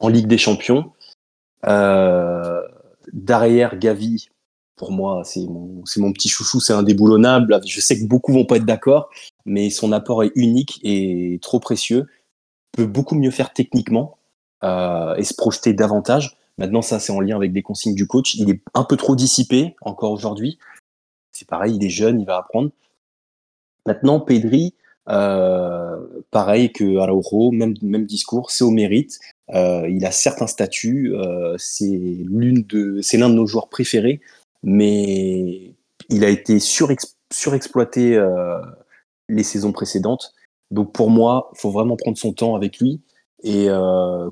en 0.00 0.08
Ligue 0.08 0.26
des 0.26 0.38
Champions. 0.38 0.92
Euh, 1.66 2.62
derrière 3.12 3.78
Gavi, 3.78 4.28
pour 4.76 4.92
moi, 4.92 5.22
c'est 5.24 5.44
mon, 5.46 6.12
petit 6.12 6.28
chouchou, 6.28 6.60
c'est 6.60 6.72
indéboulonnable. 6.72 7.60
Je 7.66 7.80
sais 7.80 7.98
que 7.98 8.06
beaucoup 8.06 8.32
vont 8.32 8.44
pas 8.44 8.56
être 8.56 8.64
d'accord, 8.64 9.10
mais 9.44 9.70
son 9.70 9.92
apport 9.92 10.22
est 10.22 10.32
unique 10.34 10.80
et 10.82 11.38
trop 11.42 11.60
précieux. 11.60 12.06
Peut 12.72 12.86
beaucoup 12.86 13.16
mieux 13.16 13.32
faire 13.32 13.52
techniquement 13.52 14.18
euh, 14.62 15.14
et 15.16 15.24
se 15.24 15.34
projeter 15.34 15.72
davantage. 15.72 16.36
Maintenant, 16.58 16.82
ça, 16.82 16.98
c'est 16.98 17.12
en 17.12 17.20
lien 17.20 17.36
avec 17.36 17.52
des 17.52 17.62
consignes 17.62 17.94
du 17.94 18.06
coach. 18.06 18.34
Il 18.34 18.50
est 18.50 18.60
un 18.74 18.84
peu 18.84 18.96
trop 18.96 19.16
dissipé 19.16 19.74
encore 19.82 20.12
aujourd'hui. 20.12 20.58
C'est 21.32 21.48
pareil, 21.48 21.76
il 21.76 21.84
est 21.84 21.90
jeune, 21.90 22.20
il 22.20 22.26
va 22.26 22.38
apprendre. 22.38 22.70
Maintenant, 23.86 24.20
Pedri, 24.20 24.74
euh, 25.08 25.96
pareil 26.30 26.72
que 26.72 26.98
Araujo, 26.98 27.50
même, 27.52 27.74
même 27.82 28.06
discours, 28.06 28.50
c'est 28.50 28.64
au 28.64 28.70
mérite. 28.70 29.18
Euh, 29.54 29.88
il 29.88 30.04
a 30.04 30.10
certes 30.10 30.42
un 30.42 30.46
statut, 30.46 31.14
euh, 31.14 31.54
c'est 31.58 31.86
l'une 31.86 32.62
de, 32.62 33.00
c'est 33.00 33.16
l'un 33.16 33.30
de 33.30 33.34
nos 33.34 33.46
joueurs 33.46 33.68
préférés, 33.68 34.20
mais 34.62 35.74
il 36.10 36.24
a 36.24 36.28
été 36.28 36.58
surex- 36.58 37.14
surexploité 37.32 38.14
euh, 38.16 38.60
les 39.28 39.42
saisons 39.42 39.72
précédentes. 39.72 40.34
Donc 40.70 40.92
pour 40.92 41.10
moi, 41.10 41.50
il 41.54 41.60
faut 41.60 41.70
vraiment 41.70 41.96
prendre 41.96 42.18
son 42.18 42.32
temps 42.32 42.54
avec 42.54 42.78
lui 42.78 43.00
et 43.44 43.68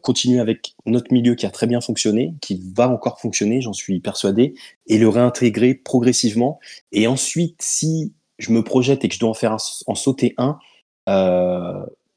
continuer 0.02 0.40
avec 0.40 0.74
notre 0.84 1.12
milieu 1.12 1.36
qui 1.36 1.46
a 1.46 1.50
très 1.50 1.68
bien 1.68 1.80
fonctionné, 1.80 2.34
qui 2.40 2.60
va 2.74 2.88
encore 2.88 3.20
fonctionner, 3.20 3.60
j'en 3.60 3.72
suis 3.72 4.00
persuadé, 4.00 4.54
et 4.88 4.98
le 4.98 5.08
réintégrer 5.08 5.74
progressivement. 5.74 6.58
Et 6.90 7.06
ensuite, 7.06 7.54
si 7.62 8.12
je 8.38 8.50
me 8.50 8.64
projette 8.64 9.04
et 9.04 9.08
que 9.08 9.14
je 9.14 9.20
dois 9.20 9.30
en 9.30 9.34
faire 9.34 9.52
un- 9.52 9.58
en 9.86 9.94
sauter 9.94 10.34
un, 10.38 10.58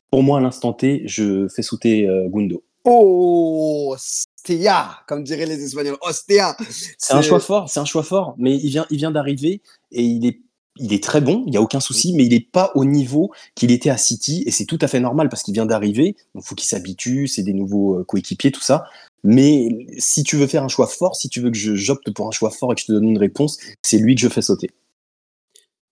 pour 0.09 0.23
moi 0.23 0.39
à 0.39 0.41
l'instant 0.41 0.73
T, 0.73 1.03
je 1.05 1.47
fais 1.47 1.61
sauter 1.61 2.07
Gundo. 2.29 2.63
Oh, 2.91 3.93
Ostea, 3.93 5.03
comme 5.07 5.23
diraient 5.23 5.45
les 5.45 5.63
Espagnols. 5.63 5.97
Ostea. 6.01 6.57
C'est 6.97 7.13
un 7.13 7.21
choix 7.21 7.39
fort, 7.39 7.69
c'est 7.69 7.79
un 7.79 7.85
choix 7.85 8.01
fort, 8.01 8.33
mais 8.39 8.55
il 8.55 8.69
vient, 8.69 8.87
il 8.89 8.97
vient 8.97 9.11
d'arriver 9.11 9.61
et 9.91 10.01
il 10.01 10.25
est, 10.25 10.41
il 10.77 10.91
est 10.91 11.03
très 11.03 11.21
bon, 11.21 11.43
il 11.45 11.53
y 11.53 11.57
a 11.57 11.61
aucun 11.61 11.81
souci, 11.81 12.13
mais 12.15 12.25
il 12.25 12.29
n'est 12.29 12.39
pas 12.39 12.71
au 12.73 12.85
niveau 12.85 13.31
qu'il 13.53 13.69
était 13.69 13.91
à 13.91 13.97
City 13.97 14.43
et 14.47 14.51
c'est 14.51 14.65
tout 14.65 14.79
à 14.81 14.87
fait 14.87 14.99
normal 14.99 15.29
parce 15.29 15.43
qu'il 15.43 15.53
vient 15.53 15.67
d'arriver, 15.67 16.15
donc 16.33 16.43
faut 16.45 16.55
qu'il 16.55 16.67
s'habitue, 16.67 17.27
c'est 17.27 17.43
des 17.43 17.53
nouveaux 17.53 17.99
euh, 17.99 18.03
coéquipiers, 18.03 18.51
tout 18.51 18.61
ça. 18.61 18.85
Mais 19.23 19.69
si 19.99 20.23
tu 20.23 20.35
veux 20.37 20.47
faire 20.47 20.63
un 20.63 20.67
choix 20.67 20.87
fort, 20.87 21.15
si 21.15 21.29
tu 21.29 21.41
veux 21.41 21.51
que 21.51 21.57
je 21.57 21.75
j'opte 21.75 22.09
pour 22.11 22.27
un 22.27 22.31
choix 22.31 22.49
fort 22.49 22.71
et 22.71 22.75
que 22.75 22.81
je 22.81 22.87
te 22.87 22.91
donne 22.91 23.07
une 23.07 23.19
réponse, 23.19 23.59
c'est 23.83 23.99
lui 23.99 24.15
que 24.15 24.21
je 24.21 24.29
fais 24.29 24.41
sauter. 24.41 24.71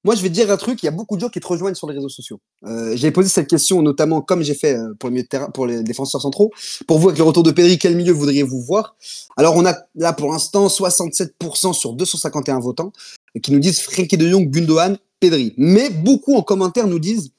Moi, 0.08 0.16
je 0.16 0.22
vais 0.22 0.30
dire 0.30 0.50
un 0.50 0.56
truc, 0.56 0.82
il 0.82 0.86
y 0.86 0.88
a 0.88 0.94
beaucoup 0.94 1.18
de 1.18 1.20
gens 1.20 1.28
qui 1.28 1.42
te 1.42 1.48
rejoignent 1.48 1.76
sur 1.76 1.86
les 1.86 1.94
réseaux 1.94 2.08
sociaux. 2.08 2.40
Euh, 2.64 2.96
j'ai 2.96 3.12
posé 3.12 3.28
cette 3.28 3.50
question 3.50 3.82
notamment, 3.82 4.22
comme 4.22 4.42
j'ai 4.42 4.54
fait 4.54 4.78
euh, 4.78 4.94
pour 4.98 5.66
les 5.66 5.84
défenseurs 5.84 6.22
centraux. 6.22 6.50
Pour 6.88 6.98
vous, 6.98 7.10
avec 7.10 7.18
le 7.18 7.26
retour 7.26 7.44
de 7.44 7.52
Pedri, 7.52 7.78
quel 7.78 7.94
milieu 7.98 8.14
voudriez-vous 8.14 8.62
voir? 8.62 8.96
Alors, 9.36 9.58
on 9.58 9.66
a 9.66 9.76
là 9.96 10.14
pour 10.14 10.32
l'instant 10.32 10.68
67% 10.68 11.74
sur 11.74 11.92
251 11.92 12.62
votants 12.62 12.94
euh, 13.36 13.42
qui 13.42 13.52
nous 13.52 13.60
disent 13.60 13.82
Frenkie 13.82 14.16
de 14.16 14.30
Jong, 14.30 14.50
Gundogan, 14.50 14.98
Pedri. 15.20 15.54
Mais 15.58 15.90
beaucoup 15.90 16.38
en 16.38 16.42
commentaire 16.42 16.88
nous 16.88 17.00
disent, 17.00 17.32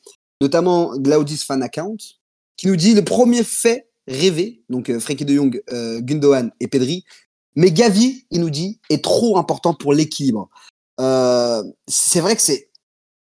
notamment 0.42 0.94
Glaudis 0.94 1.38
Fan 1.38 1.62
Account, 1.62 1.96
qui 2.58 2.66
nous 2.66 2.76
dit 2.76 2.92
le 2.92 3.02
premier 3.02 3.44
fait 3.44 3.88
rêvé, 4.06 4.60
donc 4.68 4.90
euh, 4.90 5.00
Frenkie 5.00 5.24
de 5.24 5.34
Jong, 5.34 5.62
euh, 5.72 6.02
Gundogan 6.02 6.50
et 6.60 6.68
Pedri. 6.68 7.04
Mais 7.56 7.72
Gavi, 7.72 8.26
il 8.30 8.42
nous 8.42 8.50
dit, 8.50 8.78
est 8.90 9.02
trop 9.02 9.38
important 9.38 9.72
pour 9.72 9.94
l'équilibre. 9.94 10.50
Euh, 11.00 11.62
c'est 11.86 12.20
vrai 12.20 12.36
que 12.36 12.42
c'est 12.42 12.68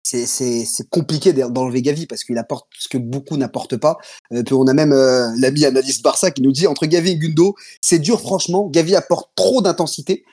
c'est 0.02 0.26
c'est 0.26 0.88
compliqué 0.88 1.32
d'en- 1.32 1.50
d'enlever 1.50 1.82
Gavi 1.82 2.06
parce 2.06 2.24
qu'il 2.24 2.38
apporte 2.38 2.66
ce 2.78 2.88
que 2.88 2.98
beaucoup 2.98 3.36
n'apportent 3.36 3.76
pas. 3.76 3.98
Euh, 4.32 4.42
on 4.50 4.66
a 4.66 4.74
même 4.74 4.92
euh, 4.92 5.28
l'ami 5.36 5.64
analyste 5.64 6.02
Barça 6.02 6.30
qui 6.30 6.42
nous 6.42 6.52
dit 6.52 6.66
entre 6.66 6.86
Gavi 6.86 7.10
et 7.10 7.16
Gundo, 7.18 7.54
c'est 7.80 7.98
dur 7.98 8.20
franchement. 8.20 8.68
Gavi 8.68 8.96
apporte 8.96 9.30
trop 9.36 9.62
d'intensité. 9.62 10.24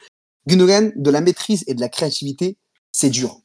Gundogan 0.48 0.94
de 0.96 1.12
la 1.12 1.20
maîtrise 1.22 1.63
et 1.68 1.74
de 1.74 1.82
la 1.82 1.90
créativité, 1.90 2.56
c'est 2.94 3.10
dur. 3.10 3.42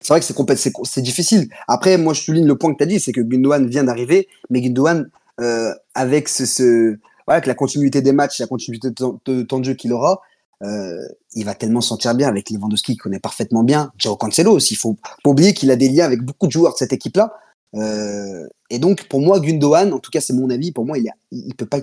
C'est 0.00 0.08
vrai 0.12 0.20
que 0.20 0.26
c'est 0.26 0.72
c'est 0.84 1.02
difficile. 1.02 1.48
Après, 1.68 1.98
moi 1.98 2.14
je 2.14 2.22
souligne 2.22 2.46
le 2.46 2.56
point 2.56 2.72
que 2.72 2.78
tu 2.78 2.84
as 2.84 2.86
dit, 2.86 3.00
c'est 3.00 3.12
que 3.12 3.20
Gundogan 3.20 3.68
vient 3.68 3.84
d'arriver, 3.84 4.28
mais 4.50 4.62
Gundogan 4.62 5.10
euh, 5.40 5.74
avec 5.94 6.28
ce, 6.28 6.46
ce 6.46 6.96
voilà, 7.26 7.36
avec 7.38 7.46
la 7.46 7.54
continuité 7.54 8.00
des 8.00 8.12
matchs, 8.12 8.40
la 8.40 8.46
continuité 8.46 8.88
de, 8.90 9.42
temps 9.42 9.58
de 9.58 9.64
jeu 9.64 9.74
qu'il 9.74 9.92
aura, 9.92 10.22
euh, 10.62 11.06
il 11.34 11.44
va 11.44 11.54
tellement 11.54 11.80
se 11.80 11.88
sentir 11.88 12.14
bien 12.14 12.28
avec 12.28 12.50
Lewandowski 12.50 12.92
qu'il 12.92 13.00
connaît 13.00 13.20
parfaitement 13.20 13.62
bien. 13.62 13.92
Joao 13.98 14.16
Cancelo 14.16 14.52
aussi. 14.52 14.74
Il 14.74 14.78
faut 14.78 14.94
pas 14.94 15.30
oublier 15.30 15.52
qu'il 15.54 15.70
a 15.70 15.76
des 15.76 15.88
liens 15.88 16.04
avec 16.04 16.22
beaucoup 16.22 16.46
de 16.46 16.52
joueurs 16.52 16.72
de 16.72 16.78
cette 16.78 16.92
équipe-là. 16.92 17.34
Euh, 17.74 18.46
et 18.70 18.78
donc, 18.78 19.08
pour 19.08 19.20
moi, 19.20 19.38
Gundogan, 19.40 19.92
en 19.92 19.98
tout 19.98 20.10
cas, 20.10 20.20
c'est 20.20 20.32
mon 20.32 20.48
avis, 20.50 20.72
pour 20.72 20.86
moi, 20.86 20.98
il, 20.98 21.08
a, 21.08 21.12
il 21.30 21.54
peut 21.54 21.66
pas, 21.66 21.80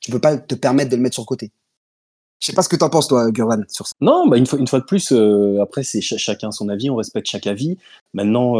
tu 0.00 0.10
peux 0.10 0.18
pas 0.18 0.36
te 0.36 0.54
permettre 0.54 0.90
de 0.90 0.96
le 0.96 1.02
mettre 1.02 1.14
sur 1.14 1.22
le 1.22 1.26
côté. 1.28 1.52
Je 2.40 2.46
sais 2.46 2.52
pas 2.52 2.62
ce 2.62 2.68
que 2.68 2.76
t'en 2.76 2.90
penses, 2.90 3.08
toi, 3.08 3.30
Gurvan, 3.30 3.62
sur 3.68 3.86
ça. 3.86 3.94
Non, 4.00 4.26
bah 4.26 4.36
une, 4.36 4.46
fois, 4.46 4.58
de 4.58 4.84
plus, 4.84 5.12
euh, 5.12 5.60
après, 5.60 5.82
c'est 5.82 6.00
ch- 6.00 6.20
chacun 6.20 6.50
son 6.50 6.68
avis, 6.68 6.90
on 6.90 6.96
respecte 6.96 7.28
chaque 7.28 7.46
avis. 7.46 7.78
Maintenant, 8.14 8.54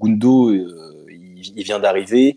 Gundo, 0.00 0.52
il, 0.52 1.52
il 1.56 1.62
vient 1.64 1.80
d'arriver. 1.80 2.36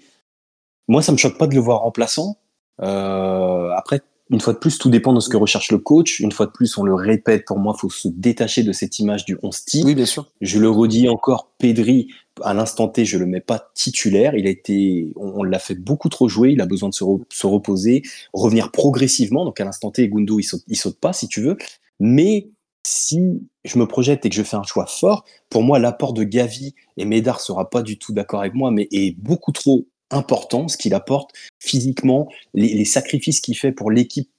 Moi, 0.87 1.01
ça 1.01 1.11
me 1.11 1.17
choque 1.17 1.37
pas 1.37 1.47
de 1.47 1.55
le 1.55 1.61
voir 1.61 1.81
remplaçant. 1.81 2.37
Après, 2.79 4.01
une 4.33 4.41
fois 4.41 4.53
de 4.53 4.57
plus, 4.57 4.79
tout 4.79 4.89
dépend 4.89 5.13
de 5.13 5.19
ce 5.19 5.29
que 5.29 5.37
recherche 5.37 5.71
le 5.71 5.77
coach. 5.77 6.19
Une 6.19 6.31
fois 6.31 6.47
de 6.47 6.51
plus, 6.51 6.77
on 6.77 6.83
le 6.83 6.95
répète, 6.95 7.45
pour 7.45 7.59
moi, 7.59 7.73
il 7.77 7.79
faut 7.79 7.89
se 7.89 8.07
détacher 8.07 8.63
de 8.63 8.71
cette 8.71 8.97
image 8.97 9.25
du 9.25 9.37
11 9.43 9.63
type. 9.65 9.85
Oui, 9.85 9.93
bien 9.93 10.07
sûr. 10.07 10.29
Je 10.41 10.59
le 10.59 10.69
redis 10.69 11.07
encore, 11.07 11.51
Pedri, 11.59 12.07
à 12.41 12.55
l'instant 12.55 12.87
T, 12.87 13.05
je 13.05 13.19
le 13.19 13.27
mets 13.27 13.41
pas 13.41 13.71
titulaire. 13.75 14.33
Il 14.35 14.47
a 14.47 14.49
été, 14.49 15.13
on, 15.15 15.41
on 15.41 15.43
l'a 15.43 15.59
fait 15.59 15.75
beaucoup 15.75 16.09
trop 16.09 16.27
jouer. 16.27 16.51
Il 16.51 16.61
a 16.61 16.65
besoin 16.65 16.89
de 16.89 16.95
se, 16.95 17.03
re- 17.03 17.21
se 17.29 17.45
reposer, 17.45 18.01
revenir 18.33 18.71
progressivement. 18.71 19.45
Donc 19.45 19.61
à 19.61 19.65
l'instant 19.65 19.91
T, 19.91 20.07
Gundo, 20.09 20.39
il 20.39 20.43
saute, 20.43 20.63
il 20.67 20.77
saute 20.77 20.99
pas, 20.99 21.13
si 21.13 21.27
tu 21.27 21.41
veux. 21.41 21.55
Mais 21.99 22.49
si 22.85 23.41
je 23.63 23.77
me 23.77 23.85
projette 23.87 24.25
et 24.25 24.29
que 24.29 24.35
je 24.35 24.43
fais 24.43 24.57
un 24.57 24.63
choix 24.63 24.87
fort, 24.87 25.25
pour 25.49 25.63
moi, 25.63 25.79
l'apport 25.79 26.13
de 26.13 26.23
Gavi 26.23 26.73
et 26.97 27.05
Médard 27.05 27.39
sera 27.39 27.69
pas 27.69 27.81
du 27.81 27.97
tout 27.97 28.13
d'accord 28.13 28.41
avec 28.41 28.55
moi, 28.55 28.71
mais 28.71 28.87
est 28.91 29.15
beaucoup 29.17 29.51
trop 29.51 29.85
important. 30.13 30.67
Ce 30.67 30.77
qu'il 30.77 30.93
apporte 30.93 31.31
physiquement, 31.59 32.29
les, 32.53 32.85
sacrifices 32.85 33.41
qu'il 33.41 33.57
fait 33.57 33.71
pour 33.71 33.91
l'équipe, 33.91 34.29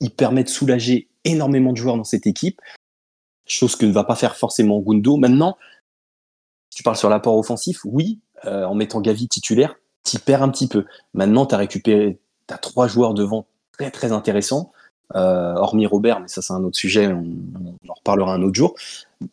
il 0.00 0.10
permet 0.10 0.44
de 0.44 0.48
soulager 0.48 1.08
énormément 1.24 1.72
de 1.72 1.76
joueurs 1.76 1.96
dans 1.96 2.04
cette 2.04 2.26
équipe. 2.26 2.60
Chose 3.46 3.76
que 3.76 3.86
ne 3.86 3.92
va 3.92 4.04
pas 4.04 4.16
faire 4.16 4.36
forcément 4.36 4.80
Gundo. 4.80 5.16
Maintenant, 5.16 5.56
tu 6.74 6.82
parles 6.82 6.96
sur 6.96 7.08
l'apport 7.08 7.36
offensif, 7.36 7.80
oui, 7.84 8.18
euh, 8.46 8.64
en 8.64 8.74
mettant 8.74 9.00
Gavi 9.00 9.28
titulaire, 9.28 9.76
t'y 10.02 10.18
perds 10.18 10.42
un 10.42 10.48
petit 10.48 10.66
peu. 10.66 10.84
Maintenant, 11.12 11.46
tu 11.46 11.54
as 11.54 11.58
récupéré, 11.58 12.18
tu 12.48 12.54
as 12.54 12.58
trois 12.58 12.88
joueurs 12.88 13.14
devant 13.14 13.46
très 13.72 13.90
très 13.90 14.12
intéressants, 14.12 14.72
euh, 15.14 15.54
hormis 15.54 15.86
Robert, 15.86 16.20
mais 16.20 16.28
ça 16.28 16.42
c'est 16.42 16.52
un 16.52 16.64
autre 16.64 16.76
sujet, 16.76 17.06
on, 17.08 17.24
on 17.84 17.90
en 17.90 17.94
reparlera 17.94 18.34
un 18.34 18.42
autre 18.42 18.54
jour. 18.54 18.74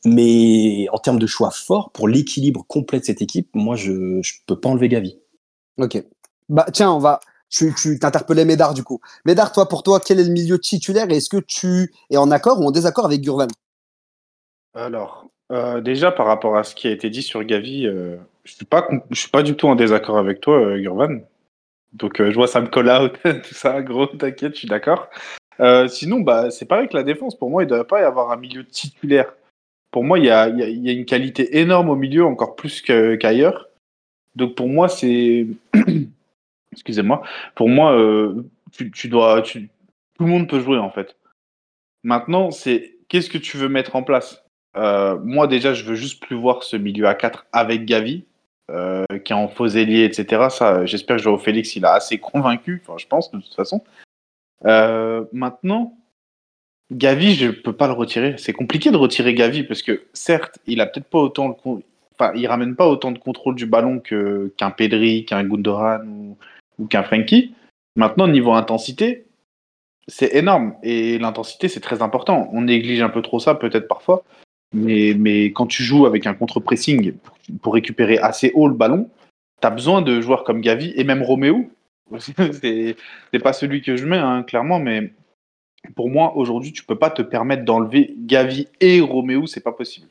Mais 0.06 0.88
en 0.92 0.98
termes 0.98 1.20
de 1.20 1.28
choix 1.28 1.52
forts, 1.52 1.90
pour 1.92 2.08
l'équilibre 2.08 2.64
complet 2.68 3.00
de 3.00 3.06
cette 3.06 3.22
équipe, 3.22 3.50
moi 3.54 3.76
je 3.76 3.92
ne 3.92 4.22
peux 4.46 4.60
pas 4.60 4.70
enlever 4.70 4.90
Gavi. 4.90 5.18
Ok. 5.78 6.04
Bah 6.50 6.66
tiens, 6.74 6.92
on 6.92 7.00
va. 7.00 7.20
Tu, 7.50 7.74
t'interpellais 8.00 8.46
Médard 8.46 8.74
du 8.74 8.84
coup. 8.84 9.02
Médard, 9.26 9.52
toi, 9.52 9.68
pour 9.68 9.84
toi, 9.84 10.00
quel 10.00 10.20
est 10.22 10.24
le 10.24 10.32
milieu 10.32 10.58
titulaire 10.58 11.10
et 11.10 11.18
est-ce 11.18 11.30
que 11.30 11.38
tu 11.46 11.94
es 12.10 12.16
en 12.16 12.32
accord 12.32 12.62
ou 12.62 12.66
en 12.66 12.72
désaccord 12.72 13.06
avec 13.06 13.20
Gurvan 13.22 13.48
Alors, 14.74 15.28
euh, 15.52 15.82
déjà 15.82 16.12
par 16.14 16.28
rapport 16.28 16.56
à 16.58 16.64
ce 16.64 16.76
qui 16.76 16.88
a 16.88 16.92
été 16.92 17.10
dit 17.10 17.22
sur 17.22 17.44
Gavi, 17.44 17.86
euh, 17.88 18.16
je 18.46 18.54
suis 18.54 18.66
pas, 18.66 18.88
je 19.10 19.20
suis 19.20 19.30
pas 19.30 19.44
du 19.44 19.56
tout 19.58 19.68
en 19.68 19.76
désaccord 19.76 20.18
avec 20.18 20.40
toi, 20.40 20.58
euh, 20.60 20.80
Gurvan. 20.80 21.20
Donc, 21.92 22.22
euh, 22.22 22.32
je 22.32 22.36
vois 22.36 22.48
ça 22.48 22.62
me 22.62 22.68
call 22.68 22.90
out, 22.90 23.20
tout 23.44 23.54
ça, 23.54 23.82
gros, 23.82 24.06
t'inquiète, 24.08 24.54
je 24.54 24.60
suis 24.60 24.68
d'accord. 24.70 25.10
Sinon, 25.90 26.22
bah, 26.22 26.50
c'est 26.50 26.66
pareil 26.66 26.88
que 26.88 26.98
la 26.98 27.04
défense. 27.04 27.38
Pour 27.38 27.52
moi, 27.52 27.62
il 27.62 27.66
ne 27.68 27.72
devrait 27.72 27.86
pas 27.86 28.02
y 28.02 28.04
avoir 28.04 28.32
un 28.32 28.38
milieu 28.38 28.66
titulaire. 28.66 29.32
Pour 29.92 30.04
moi, 30.04 30.18
il 30.18 30.26
y 30.26 30.32
a, 30.32 30.48
y 30.48 30.64
a- 30.90 30.92
une 30.92 31.06
qualité 31.06 31.60
énorme 31.60 31.90
au 31.90 31.96
milieu, 31.96 32.26
encore 32.26 32.56
plus 32.56 32.82
qu'ailleurs. 32.82 33.68
Donc, 34.36 34.56
pour 34.56 34.68
moi, 34.68 34.90
c'est. 34.90 35.48
Excusez-moi. 36.72 37.22
Pour 37.56 37.70
moi, 37.70 37.98
euh, 37.98 38.44
tu, 38.72 38.92
tu 38.92 39.08
dois. 39.10 39.42
Tout 39.42 39.60
le 40.20 40.26
monde 40.26 40.48
peut 40.48 40.60
jouer, 40.60 40.78
en 40.78 40.90
fait. 40.90 41.16
Maintenant, 42.04 42.52
c'est 42.52 42.98
qu'est-ce 43.10 43.30
que 43.30 43.38
tu 43.38 43.58
veux 43.58 43.70
mettre 43.70 43.96
en 43.96 44.04
place? 44.04 44.44
Euh, 44.78 45.20
Moi, 45.24 45.48
déjà, 45.48 45.74
je 45.74 45.84
veux 45.84 45.96
juste 45.96 46.22
plus 46.24 46.36
voir 46.36 46.64
ce 46.64 46.78
milieu 46.78 47.08
à 47.08 47.14
4 47.14 47.46
avec 47.52 47.86
Gavi, 47.86 48.24
euh, 48.70 49.06
qui 49.26 49.34
est 49.34 49.36
en 49.36 49.50
faux 49.50 49.68
ailier, 49.68 50.06
etc. 50.06 50.48
J'espère 50.86 51.18
que 51.18 51.24
Joao 51.24 51.38
Félix, 51.38 51.76
il 51.76 51.86
a 51.86 51.94
assez 51.94 52.18
convaincu, 52.18 52.82
enfin, 52.84 52.98
je 52.98 53.08
pense, 53.08 53.32
de 53.32 53.40
toute 53.40 53.54
façon. 53.54 53.84
Maintenant, 54.64 55.98
Gavi, 56.92 57.36
je 57.36 57.50
peux 57.50 57.74
pas 57.74 57.88
le 57.88 57.94
retirer. 57.94 58.36
C'est 58.38 58.54
compliqué 58.54 58.92
de 58.92 58.98
retirer 58.98 59.34
Gavi 59.34 59.64
parce 59.64 59.82
que 59.82 60.04
certes, 60.14 60.60
il 60.68 60.82
a 60.82 60.86
peut-être 60.86 61.10
pas 61.10 61.20
autant 61.20 61.58
enfin, 62.22 62.34
il 62.36 62.48
ramène 62.48 62.76
pas 62.76 62.88
autant 62.88 63.12
de 63.12 63.18
contrôle 63.18 63.56
du 63.56 63.66
ballon 63.66 64.00
qu'un 64.00 64.72
Pedri, 64.72 65.26
qu'un 65.26 65.44
Gundogan 65.44 66.36
ou, 66.78 66.86
qu'un 66.88 67.04
Frenkie. 67.04 67.54
Maintenant, 67.96 68.28
niveau 68.28 68.54
intensité, 68.54 69.26
c'est 70.08 70.36
énorme 70.36 70.76
et 70.84 71.18
l'intensité 71.20 71.68
c'est 71.68 71.80
très 71.80 72.02
important. 72.02 72.50
On 72.54 72.62
néglige 72.62 73.02
un 73.02 73.10
peu 73.10 73.22
trop 73.22 73.40
ça 73.40 73.56
peut-être 73.56 73.88
parfois, 73.88 74.24
mais 74.74 75.14
mais 75.18 75.52
quand 75.52 75.68
tu 75.68 75.84
joues 75.84 76.06
avec 76.06 76.26
un 76.28 76.34
contre-pressing 76.34 77.14
pour, 77.62 77.74
récupérer 77.74 78.18
assez 78.18 78.52
haut 78.56 78.68
le 78.68 78.74
ballon, 78.74 79.10
tu 79.62 79.68
as 79.68 79.72
besoin 79.72 80.02
de 80.02 80.22
joueurs 80.22 80.44
comme 80.44 80.62
Gavi 80.62 80.94
et 80.96 81.04
même 81.04 81.24
Roméo. 81.24 81.70
c'est 82.18 82.96
pas 83.42 83.54
celui 83.54 83.82
que 83.82 83.96
je 83.96 84.06
mets 84.06 84.18
hein, 84.18 84.44
clairement, 84.44 84.80
mais 84.80 85.14
pour 85.96 86.10
moi, 86.10 86.36
aujourd'hui, 86.36 86.74
tu 86.74 86.84
peux 86.84 86.98
pas 86.98 87.10
te 87.10 87.22
permettre 87.22 87.66
d'enlever 87.66 88.14
Gavi 88.18 88.68
et 88.80 89.02
Roméo, 89.02 89.48
c'est 89.48 89.64
pas 89.64 89.72
possible. 89.72 90.08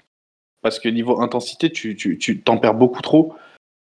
Parce 0.62 0.79
que 0.79 0.88
niveau 0.88 1.20
intensité, 1.20 1.70
tu, 1.70 1.96
tu, 1.96 2.18
tu 2.18 2.40
t'en 2.40 2.59
perds 2.59 2.75
beaucoup 2.75 3.03
trop. 3.03 3.35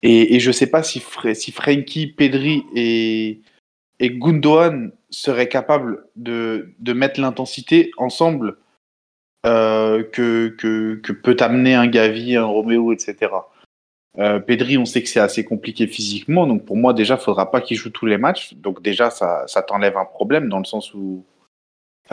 Et, 0.03 0.39
je 0.39 0.53
sais 0.53 0.69
pas 0.69 0.85
si, 0.85 1.03
si 1.35 1.51
Frenkie, 1.51 2.07
Pedri 2.07 2.63
et, 2.75 3.41
et 3.99 4.11
Gundogan 4.11 4.93
seraient 5.11 5.49
capables 5.49 6.07
de, 6.15 6.73
de 6.79 6.93
mettre 6.93 7.21
l'intensité 7.21 7.91
ensemble 7.97 8.59
euh, 9.45 10.05
que, 10.05 10.49
que, 10.49 10.97
que 11.03 11.13
peut 11.13 11.37
amener 11.41 11.75
un 11.75 11.89
Gavi, 11.89 12.37
un 12.37 12.45
Roméo, 12.45 12.93
etc. 12.93 13.33
Euh, 14.19 14.41
Pedri, 14.41 14.79
on 14.79 14.85
sait 14.85 15.03
que 15.03 15.09
c'est 15.09 15.21
assez 15.21 15.45
compliqué 15.45 15.87
physiquement, 15.87 16.47
donc 16.47 16.65
pour 16.65 16.77
moi 16.77 16.93
déjà, 16.93 17.15
il 17.15 17.21
faudra 17.21 17.51
pas 17.51 17.61
qu'il 17.61 17.77
joue 17.77 17.91
tous 17.91 18.07
les 18.07 18.19
matchs. 18.19 18.55
Donc 18.55 18.83
déjà, 18.83 19.11
ça, 19.11 19.47
ça 19.47 19.63
t'enlève 19.63 19.97
un 19.97 20.05
problème 20.05 20.49
dans 20.49 20.59
le 20.59 20.65
sens 20.65 20.93
où 20.95 21.25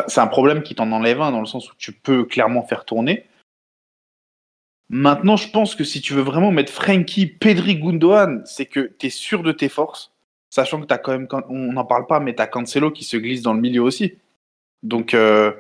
c'est 0.08 0.20
un 0.20 0.28
problème 0.28 0.62
qui 0.62 0.76
t'en 0.76 0.92
enlève 0.92 1.22
un 1.22 1.32
dans 1.32 1.40
le 1.40 1.46
sens 1.46 1.72
où 1.72 1.76
tu 1.78 1.94
peux 1.94 2.26
clairement 2.26 2.64
faire 2.64 2.86
tourner. 2.86 3.26
Maintenant, 4.90 5.36
je 5.36 5.50
pense 5.50 5.74
que 5.76 5.84
si 5.84 6.02
tu 6.02 6.14
veux 6.14 6.22
vraiment 6.22 6.52
mettre 6.52 6.72
Frankie, 6.72 7.26
Pedri, 7.26 7.78
Gundogan, 7.78 8.44
c'est 8.46 8.68
que 8.68 8.92
tu 9.00 9.08
es 9.08 9.10
sûr 9.10 9.42
de 9.42 9.52
tes 9.52 9.70
forces, 9.70 10.12
sachant 10.50 10.80
que 10.80 10.86
tu 10.86 10.94
as 10.94 11.00
quand 11.00 11.12
même, 11.12 11.28
on 11.50 11.74
n'en 11.74 11.86
parle 11.86 12.06
pas, 12.06 12.20
mais 12.20 12.36
tu 12.36 12.42
as 12.42 12.48
Cancelo 12.48 12.92
qui 12.92 13.04
se 13.04 13.18
glisse 13.18 13.42
dans 13.42 13.54
le 13.54 13.62
milieu 13.62 13.82
aussi. 13.82 14.14
Donc, 14.84 15.16
euh, 15.16 15.52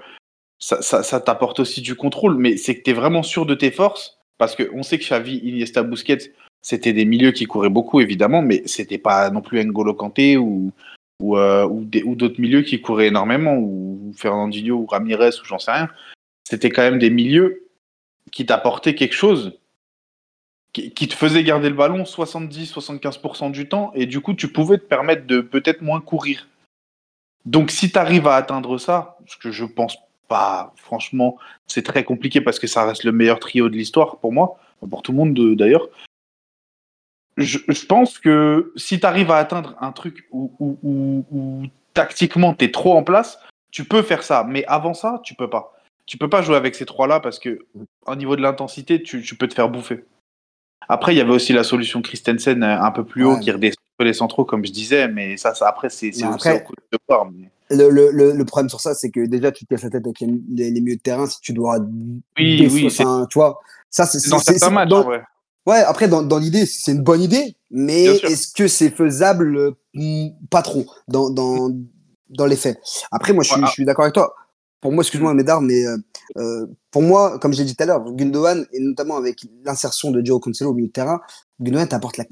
ça, 0.59 1.19
t'apporte 1.19 1.59
aussi 1.59 1.81
du 1.81 1.95
contrôle, 1.95 2.37
mais 2.37 2.57
c'est 2.57 2.75
que 2.77 2.83
tu 2.83 2.91
es 2.91 2.93
vraiment 2.93 3.23
sûr 3.23 3.45
de 3.45 3.55
tes 3.55 3.71
forces, 3.71 4.19
parce 4.37 4.55
qu'on 4.55 4.83
sait 4.83 4.99
que 4.99 5.03
Xavi, 5.03 5.37
Iniesta, 5.37 5.81
Busquets, 5.81 6.31
c'était 6.61 6.93
des 6.93 7.05
milieux 7.05 7.31
qui 7.31 7.45
couraient 7.45 7.69
beaucoup, 7.69 8.01
évidemment, 8.01 8.41
mais 8.43 8.61
c'était 8.65 8.97
pas 8.99 9.29
non 9.31 9.41
plus 9.41 9.63
N'Golo 9.63 9.95
Kanté 9.95 10.37
ou, 10.37 10.71
ou, 11.19 11.37
euh, 11.37 11.67
ou 11.67 12.15
d'autres 12.15 12.39
milieux 12.39 12.61
qui 12.61 12.79
couraient 12.79 13.07
énormément, 13.07 13.57
ou 13.57 14.13
Fernandinho 14.15 14.75
ou 14.75 14.85
Ramirez, 14.85 15.39
ou 15.41 15.45
j'en 15.45 15.59
sais 15.59 15.71
rien. 15.71 15.89
C'était 16.47 16.69
quand 16.69 16.83
même 16.83 16.99
des 16.99 17.09
milieux 17.09 17.64
qui 18.31 18.45
t'apportaient 18.45 18.95
quelque 18.95 19.15
chose, 19.15 19.57
qui, 20.73 21.07
te 21.07 21.13
faisaient 21.13 21.43
garder 21.43 21.69
le 21.69 21.75
ballon 21.75 22.03
70-75% 22.03 23.51
du 23.51 23.69
temps, 23.69 23.91
et 23.95 24.05
du 24.05 24.19
coup, 24.19 24.33
tu 24.33 24.49
pouvais 24.51 24.77
te 24.77 24.83
permettre 24.83 25.25
de 25.25 25.39
peut-être 25.39 25.81
moins 25.81 26.01
courir. 26.01 26.47
Donc, 27.45 27.71
si 27.71 27.91
tu 27.91 27.97
arrives 27.97 28.27
à 28.27 28.35
atteindre 28.35 28.77
ça, 28.77 29.17
ce 29.25 29.37
que 29.37 29.51
je 29.51 29.63
pense 29.63 29.97
pas, 30.27 30.73
franchement, 30.75 31.37
c'est 31.67 31.83
très 31.83 32.03
compliqué 32.03 32.41
parce 32.41 32.59
que 32.59 32.67
ça 32.67 32.85
reste 32.85 33.03
le 33.03 33.11
meilleur 33.11 33.39
trio 33.39 33.69
de 33.69 33.75
l'histoire 33.75 34.17
pour 34.17 34.33
moi, 34.33 34.57
pour 34.89 35.01
tout 35.01 35.11
le 35.11 35.17
monde 35.17 35.33
de- 35.33 35.53
d'ailleurs. 35.53 35.87
Je, 37.37 37.85
pense 37.85 38.17
que 38.17 38.73
si 38.75 38.99
tu 38.99 39.05
arrives 39.05 39.29
à 39.29 39.37
atteindre 39.37 39.75
un 39.81 39.91
truc 39.91 40.25
où 40.31 41.67
tactiquement 41.93 42.53
tu 42.53 42.65
es 42.65 42.71
trop 42.71 42.95
en 42.95 43.03
place, 43.03 43.39
tu 43.71 43.83
peux 43.83 44.03
faire 44.03 44.23
ça. 44.23 44.45
Mais 44.47 44.63
avant 44.67 44.93
ça, 44.93 45.19
tu 45.23 45.35
peux 45.35 45.49
pas. 45.49 45.74
Tu 46.05 46.17
peux 46.17 46.29
pas 46.29 46.41
jouer 46.41 46.55
avec 46.55 46.75
ces 46.75 46.85
trois-là 46.85 47.19
parce 47.19 47.39
que 47.39 47.59
au 48.05 48.15
niveau 48.15 48.35
de 48.35 48.41
l'intensité, 48.41 49.01
tu, 49.01 49.21
tu 49.21 49.35
peux 49.35 49.47
te 49.47 49.53
faire 49.55 49.69
bouffer. 49.69 50.05
Après, 50.87 51.13
il 51.15 51.17
y 51.17 51.21
avait 51.21 51.31
aussi 51.31 51.51
la 51.53 51.63
solution 51.63 52.01
Christensen 52.01 52.61
euh, 52.61 52.79
un 52.79 52.91
peu 52.91 53.03
plus 53.03 53.23
haut 53.25 53.39
qui 53.39 53.49
redescend 53.51 53.77
les 53.99 54.13
centraux, 54.13 54.45
comme 54.45 54.63
je 54.65 54.71
disais, 54.71 55.07
mais 55.07 55.37
ça, 55.37 55.55
ça 55.55 55.67
après, 55.67 55.89
c'est 55.89 56.11
au 56.53 56.59
coup 56.59 56.73
de 56.91 56.97
voir. 57.07 57.25
mais- 57.31 57.49
le, 57.71 57.89
le, 57.89 58.11
le, 58.11 58.33
le 58.33 58.45
problème 58.45 58.69
sur 58.69 58.79
ça, 58.79 58.93
c'est 58.93 59.09
que 59.09 59.25
déjà, 59.25 59.51
tu 59.51 59.65
te 59.65 59.73
casses 59.73 59.83
la 59.83 59.89
tête 59.89 60.05
avec 60.05 60.19
les, 60.19 60.27
les, 60.53 60.69
les 60.69 60.81
milieux 60.81 60.97
de 60.97 61.01
terrain 61.01 61.25
si 61.25 61.39
tu 61.41 61.51
dois. 61.53 61.79
Oui, 62.37 62.67
oui, 62.71 62.85
enfin, 62.87 63.25
tu 63.27 63.39
vois. 63.39 63.59
Ça, 63.89 64.05
c'est 64.05 64.29
dans 64.29 64.37
certains 64.37 64.69
matchs, 64.69 64.89
dans- 64.89 65.01
hein, 65.01 65.07
ouais. 65.07 65.21
Ouais, 65.65 65.79
après, 65.79 66.07
dans, 66.07 66.21
dans 66.21 66.37
l'idée, 66.37 66.67
c'est 66.67 66.91
une 66.91 67.01
bonne 67.01 67.23
idée, 67.23 67.55
mais 67.71 68.03
est-ce 68.05 68.53
que 68.53 68.67
c'est 68.67 68.91
faisable? 68.91 69.57
Euh, 69.57 69.71
mm, 69.95 70.27
Pas 70.51 70.61
trop, 70.61 70.85
dans, 71.07 71.31
dans, 71.31 71.71
dans 72.29 72.45
les 72.45 72.55
faits. 72.55 72.79
Après, 73.11 73.33
moi, 73.33 73.43
je 73.43 73.49
suis, 73.53 73.61
ah. 73.63 73.65
je 73.65 73.71
suis 73.71 73.85
d'accord 73.85 74.03
avec 74.05 74.13
toi. 74.13 74.35
Pour 74.85 74.93
moi, 74.93 75.01
excuse-moi, 75.01 75.33
Médard, 75.33 75.61
mais 75.63 75.83
euh, 75.83 75.97
euh, 76.37 76.67
pour 76.91 77.01
moi, 77.01 77.39
comme 77.39 77.53
j'ai 77.53 77.63
dit 77.63 77.75
tout 77.75 77.81
à 77.81 77.87
l'heure, 77.87 78.05
Gundogan, 78.11 78.67
et 78.71 78.79
notamment 78.79 79.17
avec 79.17 79.39
l'insertion 79.63 80.11
de 80.11 80.23
Joe 80.23 80.39
Cancelo 80.39 80.69
au 80.69 80.73
milieu 80.75 80.89
de 80.89 80.93
terrain, 80.93 81.21
Gundogan 81.59 81.87
t'apporte 81.87 82.17
la, 82.17 82.25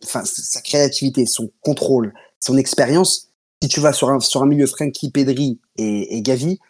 sa 0.00 0.60
créativité, 0.62 1.26
son 1.26 1.50
contrôle, 1.60 2.14
son 2.40 2.56
expérience. 2.56 3.28
Si 3.62 3.68
tu 3.68 3.80
vas 3.80 3.92
sur 3.92 4.08
un, 4.08 4.46
milieu 4.46 4.66
Frankie, 4.66 5.10
Pedri 5.10 5.60
et, 5.76 6.16
et 6.16 6.22
Gavi, 6.22 6.60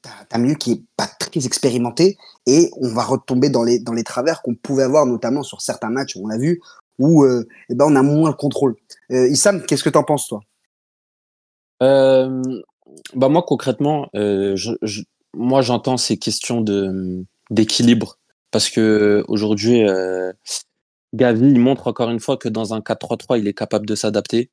t'as 0.00 0.10
un 0.30 0.38
milieu 0.38 0.54
qui 0.54 0.72
est 0.72 0.82
pas 0.96 1.06
très 1.06 1.44
expérimenté 1.44 2.16
et 2.46 2.70
on 2.78 2.94
va 2.94 3.02
retomber 3.02 3.50
dans 3.50 3.62
les, 3.62 3.78
dans 3.78 3.92
les 3.92 4.04
travers 4.04 4.40
qu'on 4.40 4.54
pouvait 4.54 4.84
avoir, 4.84 5.04
notamment 5.04 5.42
sur 5.42 5.60
certains 5.60 5.90
matchs, 5.90 6.16
on 6.16 6.26
l'a 6.26 6.38
vu, 6.38 6.62
où 6.98 7.24
euh, 7.24 7.46
eh 7.68 7.74
ben, 7.74 7.84
on 7.86 7.94
a 7.94 8.02
moins 8.02 8.30
le 8.30 8.36
contrôle. 8.36 8.74
Euh, 9.12 9.28
Issam, 9.28 9.66
qu'est-ce 9.66 9.84
que 9.84 9.90
t'en 9.90 10.02
penses, 10.02 10.28
toi? 10.28 10.40
Bah 13.14 13.28
moi 13.28 13.42
concrètement, 13.42 14.08
euh, 14.14 14.56
moi 15.34 15.62
j'entends 15.62 15.96
ces 15.96 16.16
questions 16.18 16.60
de 16.60 17.24
d'équilibre 17.50 18.18
parce 18.50 18.70
que 18.70 19.24
aujourd'hui, 19.28 19.84
euh, 19.88 20.32
Gavi 21.14 21.50
il 21.50 21.60
montre 21.60 21.88
encore 21.88 22.10
une 22.10 22.20
fois 22.20 22.36
que 22.36 22.48
dans 22.48 22.74
un 22.74 22.80
4-3-3 22.80 23.38
il 23.38 23.48
est 23.48 23.54
capable 23.54 23.86
de 23.86 23.94
s'adapter. 23.94 24.50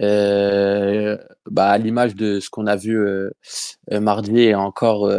Euh, 0.00 1.18
bah, 1.50 1.68
à 1.70 1.78
l'image 1.78 2.14
de 2.14 2.40
ce 2.40 2.48
qu'on 2.48 2.66
a 2.66 2.76
vu 2.76 2.98
mardi 3.90 4.40
et 4.40 4.54
encore 4.54 5.10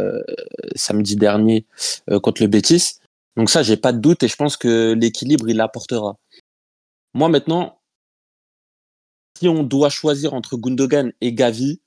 samedi 0.74 1.16
dernier 1.16 1.66
contre 2.22 2.42
le 2.42 2.48
Betis. 2.48 2.98
Donc 3.36 3.50
ça, 3.50 3.62
j'ai 3.62 3.76
pas 3.76 3.92
de 3.92 3.98
doute 3.98 4.22
et 4.22 4.28
je 4.28 4.36
pense 4.36 4.56
que 4.56 4.92
l'équilibre, 4.94 5.48
il 5.48 5.60
apportera. 5.60 6.16
Moi 7.14 7.28
maintenant, 7.28 7.80
si 9.38 9.48
on 9.48 9.62
doit 9.62 9.88
choisir 9.88 10.34
entre 10.34 10.56
Gundogan 10.56 11.12
et 11.20 11.32
Gavi, 11.32 11.80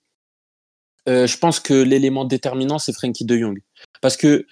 je 1.07 1.37
pense 1.37 1.59
que 1.59 1.73
l'élément 1.73 2.25
déterminant, 2.25 2.79
c'est 2.79 2.93
Frankie 2.93 3.25
de 3.25 3.37
Jong. 3.37 3.61
Parce 4.01 4.17
que 4.17 4.45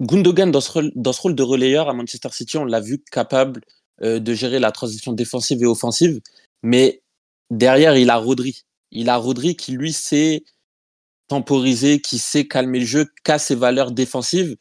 Gundogan, 0.00 0.50
dans 0.50 0.60
ce, 0.60 0.70
rôle, 0.70 1.34
de 1.34 1.42
relayeur 1.42 1.88
à 1.88 1.94
Manchester 1.94 2.28
City, 2.30 2.58
on 2.58 2.64
l'a 2.64 2.80
vu 2.80 3.02
capable 3.10 3.62
de 4.00 4.34
gérer 4.34 4.58
la 4.58 4.72
transition 4.72 5.12
défensive 5.12 5.62
et 5.62 5.66
offensive. 5.66 6.20
Mais 6.62 7.02
derrière, 7.50 7.96
il 7.96 8.10
a 8.10 8.16
Rodri. 8.16 8.64
Il 8.90 9.08
a 9.08 9.16
Rodri 9.16 9.56
qui, 9.56 9.72
lui, 9.72 9.92
sait 9.92 10.44
temporiser, 11.28 12.00
qui 12.00 12.18
sait 12.18 12.46
calmer 12.46 12.80
le 12.80 12.86
jeu, 12.86 13.06
qui 13.24 13.32
a 13.32 13.38
ses 13.38 13.54
valeurs 13.54 13.92
défensives, 13.92 14.56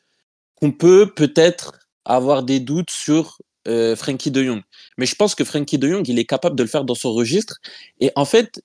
qu'on 0.56 0.72
peut 0.72 1.12
peut-être 1.14 1.80
avoir 2.06 2.44
des 2.44 2.60
doutes 2.60 2.92
sur 2.92 3.40
euh, 3.68 3.96
Frankie 3.96 4.32
de 4.32 4.44
Jong. 4.44 4.62
Mais 4.98 5.06
je 5.06 5.16
pense 5.16 5.36
que 5.36 5.44
Frankie 5.44 5.78
de 5.78 5.90
Jong, 5.90 6.08
il 6.08 6.18
est 6.18 6.26
capable 6.26 6.56
de 6.56 6.64
le 6.64 6.70
faire 6.70 6.86
dans 6.86 6.96
son 6.96 7.12
registre. 7.12 7.58
Et 8.00 8.12
en 8.16 8.26
fait, 8.26 8.62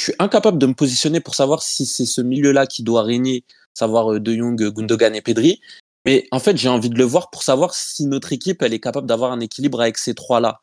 je 0.00 0.04
suis 0.04 0.14
incapable 0.18 0.56
de 0.56 0.66
me 0.66 0.72
positionner 0.72 1.20
pour 1.20 1.34
savoir 1.34 1.62
si 1.62 1.84
c'est 1.84 2.06
ce 2.06 2.22
milieu-là 2.22 2.66
qui 2.66 2.82
doit 2.82 3.02
régner, 3.02 3.44
savoir 3.74 4.14
euh, 4.14 4.20
de 4.20 4.34
Jong, 4.34 4.56
Gundogan 4.72 5.14
et 5.14 5.20
Pedri. 5.20 5.60
Mais 6.06 6.26
en 6.30 6.38
fait, 6.38 6.56
j'ai 6.56 6.70
envie 6.70 6.88
de 6.88 6.96
le 6.96 7.04
voir 7.04 7.28
pour 7.28 7.42
savoir 7.42 7.74
si 7.74 8.06
notre 8.06 8.32
équipe, 8.32 8.62
elle 8.62 8.72
est 8.72 8.80
capable 8.80 9.06
d'avoir 9.06 9.30
un 9.30 9.40
équilibre 9.40 9.82
avec 9.82 9.98
ces 9.98 10.14
trois-là. 10.14 10.60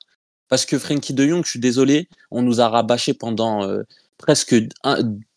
Parce 0.49 0.65
que 0.65 0.79
Frankie 0.79 1.13
de 1.13 1.27
Jong, 1.27 1.45
je 1.45 1.51
suis 1.51 1.59
désolé, 1.59 2.09
on 2.31 2.41
nous 2.41 2.61
a 2.61 2.67
rabâché 2.67 3.13
pendant 3.13 3.63
euh, 3.63 3.83
presque, 4.17 4.55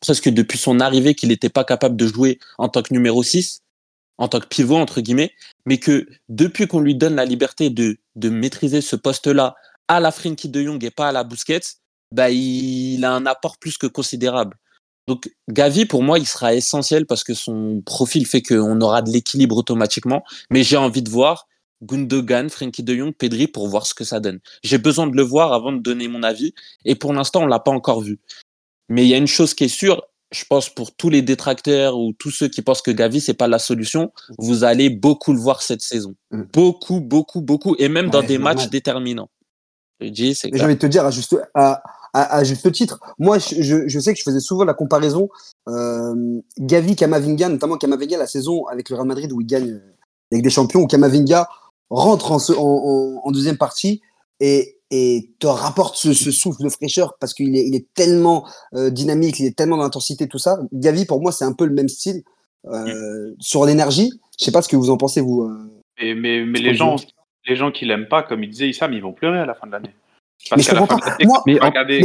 presque 0.00 0.30
depuis 0.30 0.56
son 0.56 0.80
arrivée 0.80 1.14
qu'il 1.14 1.28
n'était 1.28 1.50
pas 1.50 1.64
capable 1.64 1.96
de 1.96 2.06
jouer 2.06 2.38
en 2.56 2.70
tant 2.70 2.82
que 2.82 2.94
numéro 2.94 3.22
6, 3.22 3.60
en 4.16 4.28
tant 4.28 4.40
que 4.40 4.46
pivot, 4.46 4.76
entre 4.76 5.02
guillemets, 5.02 5.32
mais 5.66 5.76
que 5.76 6.08
depuis 6.30 6.66
qu'on 6.66 6.80
lui 6.80 6.94
donne 6.94 7.16
la 7.16 7.26
liberté 7.26 7.68
de, 7.68 7.98
de 8.16 8.28
maîtriser 8.30 8.80
ce 8.80 8.96
poste-là 8.96 9.56
à 9.88 10.00
la 10.00 10.10
Frankie 10.10 10.48
de 10.48 10.62
Jong 10.62 10.82
et 10.82 10.90
pas 10.90 11.08
à 11.08 11.12
la 11.12 11.24
Busquets, 11.24 11.60
bah, 12.12 12.30
il 12.30 13.04
a 13.04 13.12
un 13.12 13.26
apport 13.26 13.58
plus 13.58 13.78
que 13.78 13.86
considérable. 13.86 14.56
Donc 15.08 15.30
Gavi, 15.48 15.86
pour 15.86 16.02
moi, 16.02 16.18
il 16.18 16.26
sera 16.26 16.54
essentiel 16.54 17.06
parce 17.06 17.24
que 17.24 17.34
son 17.34 17.82
profil 17.84 18.26
fait 18.26 18.42
qu'on 18.42 18.80
aura 18.80 19.02
de 19.02 19.10
l'équilibre 19.10 19.56
automatiquement, 19.56 20.22
mais 20.50 20.62
j'ai 20.62 20.76
envie 20.76 21.02
de 21.02 21.10
voir 21.10 21.48
Gundogan, 21.82 22.48
Frankie 22.50 22.82
de 22.82 22.94
Jong, 22.94 23.14
Pedri 23.16 23.46
pour 23.46 23.68
voir 23.68 23.86
ce 23.86 23.94
que 23.94 24.04
ça 24.04 24.20
donne. 24.20 24.40
J'ai 24.62 24.78
besoin 24.78 25.06
de 25.06 25.16
le 25.16 25.22
voir 25.22 25.52
avant 25.52 25.72
de 25.72 25.78
donner 25.78 26.08
mon 26.08 26.22
avis 26.22 26.54
et 26.84 26.94
pour 26.94 27.12
l'instant, 27.12 27.42
on 27.42 27.46
l'a 27.46 27.58
pas 27.58 27.70
encore 27.70 28.02
vu. 28.02 28.20
Mais 28.88 29.04
il 29.04 29.08
y 29.08 29.14
a 29.14 29.16
une 29.16 29.26
chose 29.26 29.54
qui 29.54 29.64
est 29.64 29.68
sûre, 29.68 30.02
je 30.30 30.44
pense 30.48 30.68
pour 30.68 30.94
tous 30.94 31.10
les 31.10 31.22
détracteurs 31.22 31.98
ou 31.98 32.12
tous 32.12 32.30
ceux 32.30 32.48
qui 32.48 32.62
pensent 32.62 32.82
que 32.82 32.90
Gavi 32.90 33.20
c'est 33.20 33.34
pas 33.34 33.48
la 33.48 33.58
solution, 33.58 34.12
vous 34.38 34.64
allez 34.64 34.90
beaucoup 34.90 35.32
le 35.32 35.40
voir 35.40 35.62
cette 35.62 35.82
saison. 35.82 36.14
Mm. 36.30 36.42
Beaucoup, 36.52 37.00
beaucoup, 37.00 37.40
beaucoup 37.40 37.74
et 37.78 37.88
même 37.88 38.10
dans 38.10 38.22
des 38.22 38.38
matchs 38.38 38.68
déterminants. 38.68 39.30
J'ai 40.00 40.34
envie 40.62 40.74
de 40.74 40.78
te 40.78 40.86
dire 40.86 41.04
à 41.54 41.82
juste, 42.14 42.32
à, 42.32 42.44
juste 42.44 42.72
titre, 42.72 43.00
moi 43.18 43.38
je, 43.38 43.88
je, 43.88 43.98
sais 43.98 44.12
que 44.12 44.18
je 44.18 44.24
faisais 44.24 44.40
souvent 44.40 44.64
la 44.64 44.74
comparaison 44.74 45.28
euh, 45.68 46.40
Gavi, 46.58 46.96
Kamavinga, 46.96 47.48
notamment 47.48 47.76
Kamavinga 47.76 48.18
la 48.18 48.26
saison 48.26 48.66
avec 48.66 48.90
le 48.90 48.96
Real 48.96 49.06
Madrid 49.06 49.32
où 49.32 49.40
il 49.40 49.46
gagne 49.46 49.70
euh, 49.70 49.96
avec 50.32 50.42
des 50.42 50.50
champions, 50.50 50.80
où 50.80 50.86
Kamavinga 50.86 51.48
rentre 51.90 52.32
en, 52.32 53.30
deuxième 53.30 53.56
partie 53.56 54.00
et, 54.40 54.76
te 55.38 55.46
rapporte 55.46 55.96
ce, 55.96 56.12
souffle 56.12 56.64
de 56.64 56.68
fraîcheur 56.68 57.16
parce 57.20 57.32
qu'il 57.32 57.56
est, 57.56 57.66
il 57.66 57.76
est 57.76 57.86
tellement 57.94 58.48
euh, 58.74 58.90
dynamique, 58.90 59.38
il 59.38 59.46
est 59.46 59.56
tellement 59.56 59.76
d'intensité, 59.76 60.26
tout 60.26 60.38
ça. 60.38 60.58
Gavi, 60.72 61.04
pour 61.04 61.20
moi, 61.20 61.30
c'est 61.30 61.44
un 61.44 61.52
peu 61.52 61.64
le 61.64 61.72
même 61.72 61.88
style 61.88 62.22
euh, 62.66 63.34
sur 63.38 63.64
l'énergie. 63.64 64.12
Je 64.38 64.44
sais 64.44 64.52
pas 64.52 64.62
ce 64.62 64.68
que 64.68 64.76
vous 64.76 64.90
en 64.90 64.96
pensez, 64.96 65.20
vous. 65.20 65.48
Mais, 66.00 66.14
mais, 66.14 66.58
les, 66.58 66.74
gens, 66.74 66.96
les 67.46 67.56
gens 67.56 67.70
qui 67.70 67.84
l'aiment 67.84 68.08
pas, 68.08 68.22
comme 68.22 68.42
il 68.42 68.50
disait 68.50 68.68
Issam, 68.68 68.92
ils 68.92 69.02
vont 69.02 69.12
pleurer 69.12 69.38
à 69.38 69.46
la 69.46 69.54
fin 69.54 69.66
de 69.66 69.72
l'année. 69.72 69.94
Mais 70.56 70.62
je 70.62 70.70
comprends 70.70 70.98
pas. 70.98 71.16
Moi, 71.24 71.42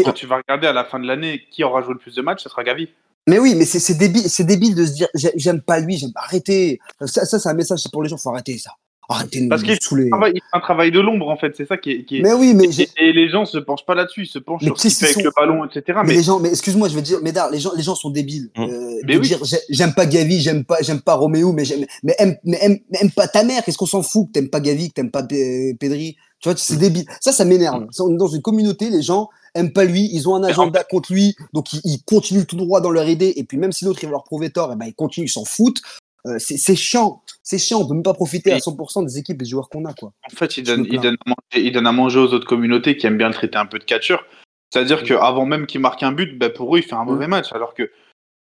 quand 0.04 0.14
tu 0.14 0.28
vas 0.28 0.38
regarder 0.38 0.68
à 0.68 0.74
la 0.74 0.86
fin 0.86 1.00
de 1.00 1.08
l'année 1.08 1.44
qui 1.52 1.64
aura 1.64 1.82
joué 1.82 1.94
le 1.94 2.00
plus 2.00 2.16
de 2.16 2.22
matchs, 2.22 2.44
ce 2.44 2.50
sera 2.50 2.64
Gavi. 2.64 2.90
Mais 3.28 3.40
oui, 3.40 3.56
mais 3.56 3.66
c'est 3.66 3.98
débile, 3.98 4.30
c'est 4.30 4.44
débile 4.44 4.76
de 4.76 4.86
se 4.86 4.94
dire 4.94 5.08
j'aime 5.14 5.62
pas 5.62 5.80
lui, 5.80 5.98
j'aime 5.98 6.14
pas 6.14 6.22
arrêter. 6.22 6.80
Ça, 7.06 7.26
ça 7.26 7.40
c'est 7.40 7.50
un 7.50 7.54
message 7.54 7.82
pour 7.92 8.04
les 8.04 8.10
gens, 8.10 8.18
faut 8.18 8.30
arrêter 8.30 8.58
ça. 8.58 8.72
Parce 9.08 9.64
qu'il 9.64 9.76
fait 9.76 10.10
un 10.54 10.60
travail 10.60 10.92
de 10.92 11.00
l'ombre, 11.00 11.30
en 11.30 11.38
fait, 11.38 11.54
c'est 11.56 11.68
ça 11.68 11.78
qui 11.78 11.92
est, 11.92 12.06
qui 12.06 12.22
Mais 12.22 12.34
oui, 12.34 12.54
mais. 12.56 12.66
Et, 12.98 13.14
les 13.14 13.30
gens 13.30 13.46
se 13.46 13.58
penchent 13.58 13.86
pas 13.86 13.96
là-dessus, 13.96 14.24
ils 14.24 14.28
se 14.28 14.40
penchent 14.40 14.64
sur 14.64 14.80
ce 14.80 14.88
qu'il 14.88 14.92
fait 14.92 15.06
avec 15.14 15.26
le 15.26 15.32
ballon, 15.36 15.66
etc. 15.66 16.00
Mais, 16.06 16.14
les 16.14 16.24
gens, 16.24 16.40
mais 16.40 16.50
excuse-moi, 16.50 16.90
je 16.90 16.96
veux 16.96 17.02
dire, 17.02 17.22
Médard, 17.22 17.52
les 17.52 17.60
gens, 17.60 17.72
les 17.76 17.84
gens 17.84 17.96
sont 17.96 18.10
débiles. 18.10 18.50
Mmh. 18.56 18.64
Euh, 18.64 19.02
de 19.04 19.20
dire, 19.20 19.40
j'aime 19.70 19.94
pas 19.94 20.06
Gavi, 20.06 20.42
j'aime 20.42 20.66
pas, 20.66 20.78
j'aime 20.82 21.02
pas 21.02 21.14
Roméo, 21.14 21.52
mais 21.54 21.66
j'aime, 21.66 21.86
mais 22.04 22.16
aime, 22.18 22.36
mais 22.44 22.58
aime, 22.62 23.12
pas 23.12 23.28
ta 23.28 23.44
mère, 23.44 23.64
qu'est-ce 23.64 23.78
qu'on 23.78 23.86
s'en 23.86 24.02
fout 24.02 24.28
que 24.28 24.32
t'aimes 24.34 24.50
pas 24.50 24.60
Gavi, 24.60 24.90
que 24.90 24.94
t'aimes 24.94 25.12
pas 25.12 25.24
Pedri? 25.24 26.18
Tu 26.46 26.50
vois, 26.50 26.58
c'est 26.60 26.76
mmh. 26.76 26.80
débile. 26.80 27.06
Ça, 27.22 27.32
ça 27.32 27.44
m'énerve. 27.44 27.86
Mmh. 27.86 28.02
On 28.02 28.14
est 28.14 28.18
dans 28.18 28.28
une 28.28 28.44
communauté, 28.44 28.92
les 28.92 29.02
gens 29.02 29.30
aiment 29.56 29.74
pas 29.74 29.84
lui, 29.84 30.12
ils 30.14 30.30
ont 30.30 30.36
un 30.36 30.44
agenda 30.44 30.84
contre 30.84 31.12
lui, 31.12 31.36
donc 31.54 31.74
ils, 31.74 32.04
continuent 32.06 32.46
tout 32.46 32.56
droit 32.56 32.82
dans 32.82 32.92
leur 32.92 33.08
idée, 33.08 33.34
et 33.36 33.44
puis 33.46 33.58
même 33.58 33.72
si 33.72 33.84
l'autre 33.84 34.04
il 34.04 34.06
va 34.06 34.12
leur 34.12 34.26
prouver 34.26 34.52
tort, 34.52 34.70
et 34.70 34.74
eh 34.76 34.78
ben 34.78 34.86
ils 34.86 34.94
continuent, 34.94 35.26
ils 35.26 35.30
s'en 35.30 35.44
foutent. 35.46 35.82
Euh, 36.28 36.38
c'est 36.38 36.76
chiant, 36.76 37.24
c'est 37.42 37.58
chiant, 37.58 37.82
on 37.82 37.88
peut 37.88 37.94
même 37.96 38.04
pas 38.04 38.14
profiter 38.14 38.52
à 38.52 38.58
100% 38.58 39.06
des 39.06 39.18
équipes, 39.18 39.38
des 39.38 39.46
joueurs 39.46 39.70
qu'on 39.70 39.86
a. 39.86 39.94
Quoi. 39.94 40.12
En 40.32 40.36
fait, 40.36 40.58
il 40.58 40.64
donne, 40.64 40.86
il, 40.88 41.00
donne 41.00 41.18
il 41.56 41.72
donne, 41.72 41.88
à 41.88 41.92
manger 41.92 42.20
aux 42.20 42.32
autres 42.34 42.48
communautés 42.48 42.96
qui 42.96 43.08
aiment 43.08 43.18
bien 43.18 43.30
le 43.30 43.34
traiter 43.34 43.58
un 43.58 43.66
peu 43.66 43.80
de 43.80 43.86
catcheur. 43.86 44.24
C'est-à-dire 44.72 45.02
mm. 45.02 45.06
qu'avant 45.06 45.46
même 45.46 45.66
qu'il 45.66 45.82
marque 45.82 46.04
un 46.04 46.12
but, 46.12 46.38
bah, 46.38 46.50
pour 46.50 46.76
eux, 46.76 46.80
il 46.80 46.84
fait 46.84 46.94
un 46.94 47.04
mm. 47.04 47.08
mauvais 47.08 47.28
match. 47.28 47.54
Alors 47.54 47.74
que, 47.74 47.92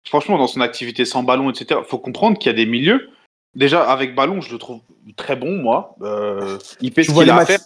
franchement, 0.07 0.37
dans 0.37 0.47
son 0.47 0.61
activité 0.61 1.05
sans 1.05 1.23
ballon, 1.23 1.49
etc., 1.51 1.81
il 1.83 1.89
faut 1.89 1.99
comprendre 1.99 2.39
qu'il 2.39 2.51
y 2.51 2.55
a 2.55 2.57
des 2.57 2.65
milieux. 2.65 3.09
Déjà, 3.53 3.83
avec 3.83 4.15
ballon, 4.15 4.41
je 4.41 4.51
le 4.51 4.57
trouve 4.57 4.81
très 5.17 5.35
bon, 5.35 5.57
moi. 5.57 5.95
Euh, 6.01 6.57
il 6.79 6.93
fait 6.93 7.03
ce 7.03 7.11
qu'il 7.11 7.29
a 7.29 7.35
à 7.35 7.45
faire. 7.45 7.59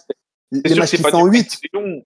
Les 0.52 0.74
matchs 0.76 0.96
qui 0.96 1.14
en 1.14 1.26
8. 1.26 1.60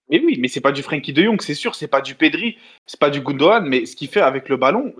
Mais 0.09 0.21
oui, 0.23 0.37
mais 0.39 0.47
c'est 0.47 0.61
pas 0.61 0.71
du 0.71 0.81
Frankie 0.81 1.13
de 1.13 1.23
Jong, 1.23 1.41
c'est 1.41 1.53
sûr, 1.53 1.75
c'est 1.75 1.87
pas 1.87 2.01
du 2.01 2.15
Pedri, 2.15 2.57
c'est 2.87 2.99
pas 2.99 3.09
du 3.09 3.21
Gundogan, 3.21 3.63
mais 3.63 3.85
ce 3.85 3.95
qu'il 3.95 4.07
fait 4.07 4.21
avec 4.21 4.49
le 4.49 4.57
ballon, 4.57 4.93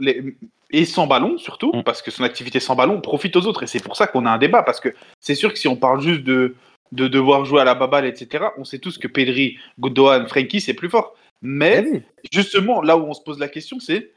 et 0.70 0.86
sans 0.86 1.08
ballon 1.08 1.38
surtout, 1.38 1.72
mm. 1.74 1.84
parce 1.84 2.02
que 2.02 2.12
son 2.12 2.24
activité 2.24 2.60
sans 2.60 2.76
ballon 2.76 3.02
profite 3.02 3.36
aux 3.36 3.46
autres, 3.48 3.64
et 3.64 3.68
c'est 3.68 3.84
pour 3.84 3.96
ça 3.96 4.08
qu'on 4.08 4.26
a 4.26 4.32
un 4.32 4.38
débat, 4.38 4.62
parce 4.62 4.80
que 4.80 4.90
c'est 5.20 5.36
sûr 5.36 5.52
que 5.52 5.60
si 5.60 5.68
on 5.68 5.76
parle 5.76 6.02
juste 6.02 6.24
de, 6.24 6.56
de 6.92 7.08
devoir 7.08 7.46
jouer 7.46 7.62
à 7.62 7.66
la 7.66 7.74
baballe, 7.74 8.06
etc., 8.06 8.46
on 8.58 8.64
sait 8.64 8.80
tous 8.80 8.98
que 8.98 9.08
Pedri, 9.08 9.58
Gundogan, 9.80 10.28
Frankie, 10.28 10.62
c'est 10.62 10.76
plus 10.76 10.90
fort. 10.90 11.16
Mais 11.42 11.84
eh 11.94 12.04
justement, 12.32 12.82
là 12.82 12.98
où 12.98 13.04
on 13.04 13.14
se 13.14 13.22
pose 13.22 13.40
la 13.40 13.48
question, 13.48 13.80
c'est 13.80 14.12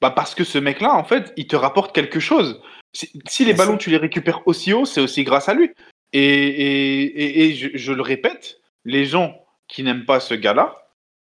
bah 0.00 0.10
parce 0.10 0.34
que 0.34 0.42
ce 0.42 0.58
mec-là, 0.58 0.94
en 0.94 1.04
fait, 1.04 1.32
il 1.36 1.46
te 1.46 1.54
rapporte 1.54 1.94
quelque 1.94 2.18
chose. 2.18 2.60
Si, 2.92 3.44
les 3.44 3.54
ballons, 3.54 3.76
tu 3.76 3.88
les 3.88 3.96
récupères 3.96 4.42
aussi 4.46 4.72
haut, 4.72 4.84
c'est 4.84 5.00
aussi 5.00 5.22
grâce 5.22 5.48
à 5.48 5.54
lui. 5.54 5.70
Et, 6.12 7.46
et, 7.46 7.54
je, 7.54 7.92
le 7.92 8.02
répète, 8.02 8.60
les 8.84 9.04
gens 9.04 9.34
qui 9.68 9.82
n'aiment 9.82 10.04
pas 10.04 10.20
ce 10.20 10.34
gars-là, 10.34 10.76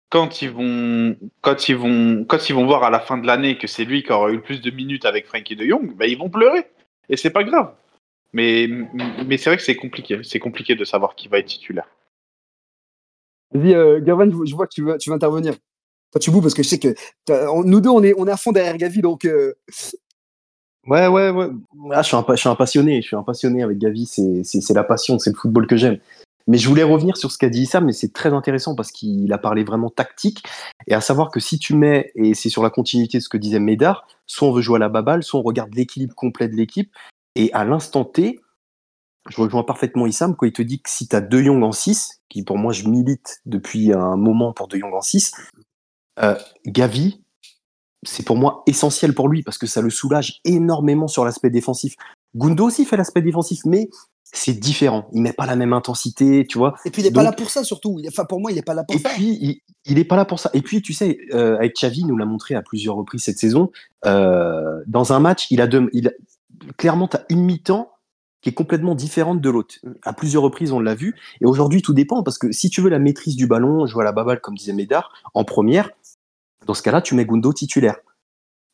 quand 0.10 0.42
ils 0.42 0.50
vont, 0.50 1.18
quand 1.42 1.70
ils 1.70 1.76
vont, 1.76 2.24
quand 2.26 2.50
ils 2.50 2.56
vont 2.56 2.66
voir 2.66 2.84
à 2.84 2.90
la 2.90 3.00
fin 3.00 3.18
de 3.18 3.28
l'année 3.28 3.58
que 3.58 3.68
c'est 3.68 3.86
lui 3.86 4.04
qui 4.04 4.12
aura 4.12 4.30
eu 4.30 4.36
le 4.36 4.42
plus 4.42 4.62
de 4.62 4.72
minutes 4.72 5.06
avec 5.06 5.28
Frankie 5.28 5.56
de 5.56 5.66
Jong, 5.66 5.96
bah, 5.96 6.08
ils 6.08 6.18
vont 6.18 6.30
pleurer. 6.30 6.66
Et 7.10 7.18
c'est 7.18 7.30
pas 7.30 7.44
grave. 7.44 7.74
Mais, 8.34 8.68
mais 9.26 9.38
c'est 9.38 9.50
vrai 9.50 9.58
que 9.58 9.64
c'est 9.64 9.76
compliqué. 9.76 10.20
C'est 10.24 10.40
compliqué 10.40 10.76
de 10.76 10.84
savoir 10.86 11.16
qui 11.16 11.28
va 11.28 11.40
être 11.40 11.48
titulaire. 11.48 11.88
Vas-y, 13.52 13.74
euh, 13.74 14.00
je 14.46 14.56
vois 14.56 14.68
que 14.68 14.74
tu 14.74 14.84
veux, 14.84 14.98
tu 14.98 15.10
veux 15.10 15.16
intervenir. 15.16 15.54
Toi, 16.12 16.20
tu 16.20 16.32
boues 16.32 16.42
parce 16.42 16.54
que 16.54 16.64
je 16.64 16.68
sais 16.68 16.80
que 16.80 16.96
nous 17.66 17.82
deux, 17.82 17.90
on 17.90 18.04
est, 18.04 18.14
on 18.18 18.28
est 18.28 18.32
à 18.32 18.38
fond 18.38 18.52
derrière 18.52 18.78
Gavi, 18.78 19.02
donc. 19.02 19.26
Euh, 19.26 19.54
ouais, 20.86 21.08
ouais, 21.08 21.30
ouais. 21.30 21.50
Ah, 21.92 22.02
je, 22.02 22.08
suis 22.08 22.18
un, 22.18 22.26
je 22.30 22.36
suis 22.36 22.50
un 22.50 22.56
passionné. 22.56 23.02
Je 23.02 23.08
suis 23.08 23.16
un 23.16 23.24
passionné 23.24 23.63
avec 23.63 23.78
Gavi. 23.78 24.06
C'est 24.06 24.74
la 24.74 24.84
passion, 24.84 25.19
c'est 25.19 25.32
le 25.32 25.36
football 25.36 25.67
que 25.67 25.78
j'aime. 25.78 26.00
Mais 26.48 26.58
je 26.58 26.67
voulais 26.69 26.83
revenir 26.83 27.17
sur 27.17 27.31
ce 27.31 27.37
qu'a 27.37 27.50
dit 27.50 27.63
Issa, 27.63 27.81
mais 27.81 27.91
c'est 27.91 28.13
très 28.13 28.33
intéressant 28.33 28.73
parce 28.73 28.91
qu'il 28.91 29.31
a 29.33 29.37
parlé 29.37 29.63
vraiment 29.63 29.89
tactique. 29.89 30.43
Et 30.87 30.93
à 30.93 31.02
savoir 31.02 31.29
que 31.29 31.41
si 31.41 31.60
tu 31.60 31.75
mets, 31.75 32.12
et 32.15 32.33
c'est 32.33 32.50
sur 32.50 32.63
la 32.63 32.69
continuité 32.69 33.17
de 33.17 33.23
ce 33.23 33.29
que 33.29 33.37
disait 33.37 33.60
Médard, 33.60 34.08
soit 34.25 34.48
on 34.48 34.54
veut 34.54 34.62
jouer 34.62 34.77
à 34.77 34.79
la 34.79 34.89
baballe, 34.89 35.23
soit 35.23 35.39
on 35.39 35.43
regarde 35.43 35.75
l'équilibre 35.75 36.15
complet 36.15 36.48
de 36.48 36.56
l'équipe. 36.56 36.91
Et 37.35 37.52
à 37.54 37.65
l'instant 37.65 38.06
T, 38.06 38.39
je 39.29 39.41
rejoins 39.41 39.63
parfaitement 39.63 40.08
Issam 40.08 40.35
quand 40.35 40.45
il 40.45 40.54
te 40.54 40.62
dit 40.62 40.81
que 40.81 40.89
si 40.89 41.08
tu 41.08 41.15
as 41.15 41.21
De 41.21 41.41
Jong 41.41 41.63
en 41.63 41.73
6, 41.73 42.21
qui 42.29 42.43
pour 42.43 42.58
moi 42.58 42.71
je 42.71 42.87
milite 42.87 43.41
depuis 43.45 43.91
un 43.91 44.15
moment 44.15 44.54
pour 44.54 44.69
De 44.69 44.77
Jong 44.77 44.93
en 44.93 45.02
6, 45.02 45.33
euh, 46.19 46.35
Gavi, 46.65 47.21
c'est 48.04 48.25
pour 48.25 48.37
moi 48.37 48.63
essentiel 48.67 49.13
pour 49.13 49.27
lui 49.27 49.43
parce 49.43 49.58
que 49.58 49.67
ça 49.67 49.81
le 49.81 49.89
soulage 49.89 50.39
énormément 50.45 51.08
sur 51.08 51.25
l'aspect 51.25 51.50
défensif. 51.50 51.95
Gundo 52.35 52.65
aussi 52.65 52.85
fait 52.85 52.98
l'aspect 52.98 53.21
défensif, 53.21 53.62
mais 53.65 53.89
c'est 54.34 54.54
différent. 54.54 55.08
Il 55.13 55.21
met 55.21 55.34
pas 55.34 55.46
la 55.46 55.56
même 55.56 55.73
intensité, 55.73 56.46
tu 56.48 56.58
vois. 56.58 56.75
Et 56.86 56.92
puis 56.92 57.02
il 57.02 57.08
est 57.08 57.12
pas 57.12 57.23
là 57.23 57.32
pour 57.32 57.50
ça 57.50 57.63
surtout. 57.63 58.00
Enfin 58.08 58.25
pour 58.25 58.40
moi 58.40 58.52
il 58.52 58.58
est 58.58 58.63
pas 58.63 58.73
là 58.73 58.84
pour 58.84 58.96
et 58.96 59.00
ça. 59.00 59.12
Et 59.12 59.15
puis 59.15 59.63
il, 59.86 60.00
est 60.00 60.04
pas 60.04 60.15
là 60.15 60.25
pour 60.25 60.40
ça. 60.40 60.50
Et 60.54 60.62
puis 60.62 60.82
tu 60.82 60.94
sais, 60.94 61.17
euh, 61.34 61.56
avec 61.56 61.75
Xavi, 61.75 62.02
il 62.02 62.08
nous 62.08 62.17
l'a 62.17 62.25
montré 62.25 62.56
à 62.56 62.62
plusieurs 62.62 62.96
reprises 62.96 63.23
cette 63.23 63.40
saison. 63.40 63.71
Euh, 64.06 64.82
dans 64.88 65.13
un 65.13 65.19
match, 65.19 65.48
il 65.50 65.62
a, 65.62 65.67
deux, 65.67 65.90
il 65.94 66.10
a 66.10 66.12
clairement 66.78 67.08
t'as 67.08 67.23
une 67.30 67.44
mi-temps 67.44 67.92
qui 68.42 68.50
est 68.50 68.54
complètement 68.54 68.96
différente 68.96 69.42
de 69.42 69.50
l'autre. 69.50 69.75
À 70.04 70.13
plusieurs 70.13 70.44
reprises, 70.44 70.71
on 70.71 70.80
l'a 70.80 70.94
vu. 70.94 71.15
Et 71.42 71.46
aujourd'hui, 71.46 71.82
tout 71.82 71.94
dépend 71.94 72.21
parce 72.21 72.38
que 72.38 72.52
si 72.52 72.69
tu 72.69 72.82
veux 72.82 72.90
la 72.90 73.00
maîtrise 73.00 73.36
du 73.36 73.48
ballon, 73.48 73.88
jouer 73.88 74.02
à 74.02 74.06
la 74.06 74.12
baballe 74.12 74.42
comme 74.42 74.56
disait 74.56 74.73
Médard 74.73 75.12
en 75.34 75.44
première, 75.44 75.90
dans 76.65 76.73
ce 76.73 76.84
cas-là, 76.84 77.02
tu 77.02 77.15
mets 77.15 77.25
Gundo 77.25 77.54
titulaire. 77.54 77.98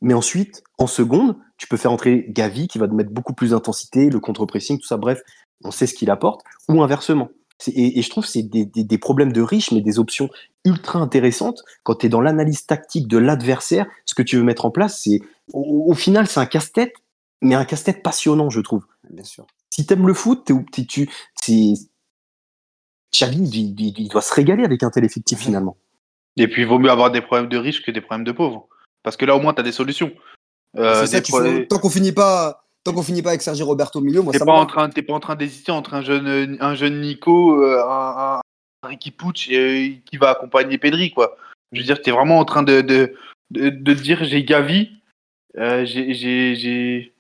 Mais 0.01 0.14
ensuite, 0.14 0.64
en 0.78 0.88
seconde, 0.88 1.38
tu 1.58 1.66
peux 1.68 1.78
faire 1.78 1.91
entrer 1.91 2.26
Gavi 2.28 2.68
qui 2.68 2.78
va 2.78 2.89
te 2.89 2.93
mettre 2.93 3.12
beaucoup 3.12 3.34
plus 3.34 3.51
d'intensité, 3.51 4.10
le 4.10 4.20
contre-pressing, 4.20 4.78
tout 4.78 4.86
ça. 4.86 4.97
Bref, 4.97 5.22
on 5.64 5.72
sait 5.72 5.88
ce 5.88 5.93
qu'il 5.93 6.09
apporte, 6.09 6.41
ou 6.70 6.82
inversement. 6.82 7.30
Et, 7.68 8.01
je 8.01 8.09
trouve 8.09 8.26
que 8.26 8.30
c'est 8.30 8.43
des, 8.43 8.97
problèmes 8.97 9.32
de 9.32 9.41
riches, 9.41 9.72
mais 9.72 9.82
des 9.82 9.99
options 9.99 10.30
ultra 10.66 10.99
intéressantes. 10.99 11.64
Quand 11.84 11.95
tu 11.95 12.07
es 12.07 12.09
dans 12.09 12.22
l'analyse 12.22 12.66
tactique 12.66 13.07
de 13.07 13.18
l'adversaire, 13.18 13.86
ce 14.05 14.16
que 14.16 14.24
tu 14.24 14.38
veux 14.38 14.43
mettre 14.43 14.66
en 14.66 14.72
place, 14.72 15.01
c'est 15.01 15.22
au, 15.53 15.93
final, 15.93 16.28
c'est 16.28 16.39
un 16.39 16.45
casse-tête, 16.45 16.93
mais 17.41 17.55
un 17.55 17.66
casse-tête 17.66 18.03
passionnant, 18.03 18.49
je 18.49 18.59
trouve. 18.59 18.86
Bien 19.09 19.24
sûr. 19.24 19.45
Si 19.70 19.86
t'aimes 19.86 20.07
le 20.07 20.14
foot, 20.14 20.45
t'es, 20.45 20.86
tu, 20.86 21.09
Xavi, 23.14 23.43
il, 23.43 24.07
doit 24.09 24.22
se 24.22 24.34
régaler 24.34 24.64
avec 24.64 24.84
un 24.84 24.89
tel 24.89 25.05
effectif 25.05 25.39
finalement. 25.39 25.78
Et 26.36 26.47
puis, 26.47 26.64
il 26.64 26.68
vaut 26.68 26.80
mieux 26.80 26.89
avoir 26.89 27.11
des 27.11 27.22
problèmes 27.22 27.49
de 27.49 27.57
riches 27.57 27.84
que 27.84 27.91
des 27.91 28.01
problèmes 28.01 28.26
de 28.26 28.32
pauvres. 28.32 28.68
Parce 29.03 29.18
que 29.18 29.26
là, 29.26 29.36
au 29.36 29.39
moins, 29.39 29.53
tu 29.53 29.61
as 29.61 29.64
des 29.64 29.72
solutions. 29.72 30.11
Euh, 30.76 31.05
c'est 31.05 31.26
ça, 31.26 31.41
tant 31.70 31.78
qu'on 31.78 31.89
finit 31.89 32.11
pas 32.11 32.62
tant 32.84 32.94
qu'on 32.94 33.04
finit 33.04 33.22
pas 33.22 33.30
avec 33.30 33.42
Sergi 33.42 33.64
Roberto 33.64 34.00
au 34.00 34.02
milieu, 34.02 34.22
moi, 34.22 34.34
t'es 34.34 34.40
pas, 34.40 34.52
en 34.54 34.66
train, 34.66 34.90
pas 34.90 35.14
en 35.14 35.20
train 35.20 35.36
d'hésiter 35.36 35.72
entre 35.72 35.94
un 35.94 36.02
jeune, 36.02 36.58
un 36.60 36.76
jeune 36.76 37.02
Nico, 37.02 37.62
euh, 37.62 37.82
un, 37.88 38.42
un 38.84 38.88
Ricky 38.88 39.12
Pucci 39.12 39.56
euh, 39.56 39.90
qui 40.06 40.18
va 40.18 40.32
accompagner 40.32 40.78
Pedri, 40.78 41.12
quoi. 41.12 41.38
Je 41.72 41.80
veux 41.80 41.86
dire, 41.86 42.02
t'es 42.02 42.12
vraiment 42.12 42.40
en 42.40 42.46
train 42.46 42.64
de, 42.64 42.82
de, 42.82 43.16
de, 43.52 43.94
dire 43.94 44.24
j'ai 44.24 44.44
Gavi, 44.44 44.92
euh, 45.58 45.86
j'ai 45.86 46.14
j'ai 46.14 47.12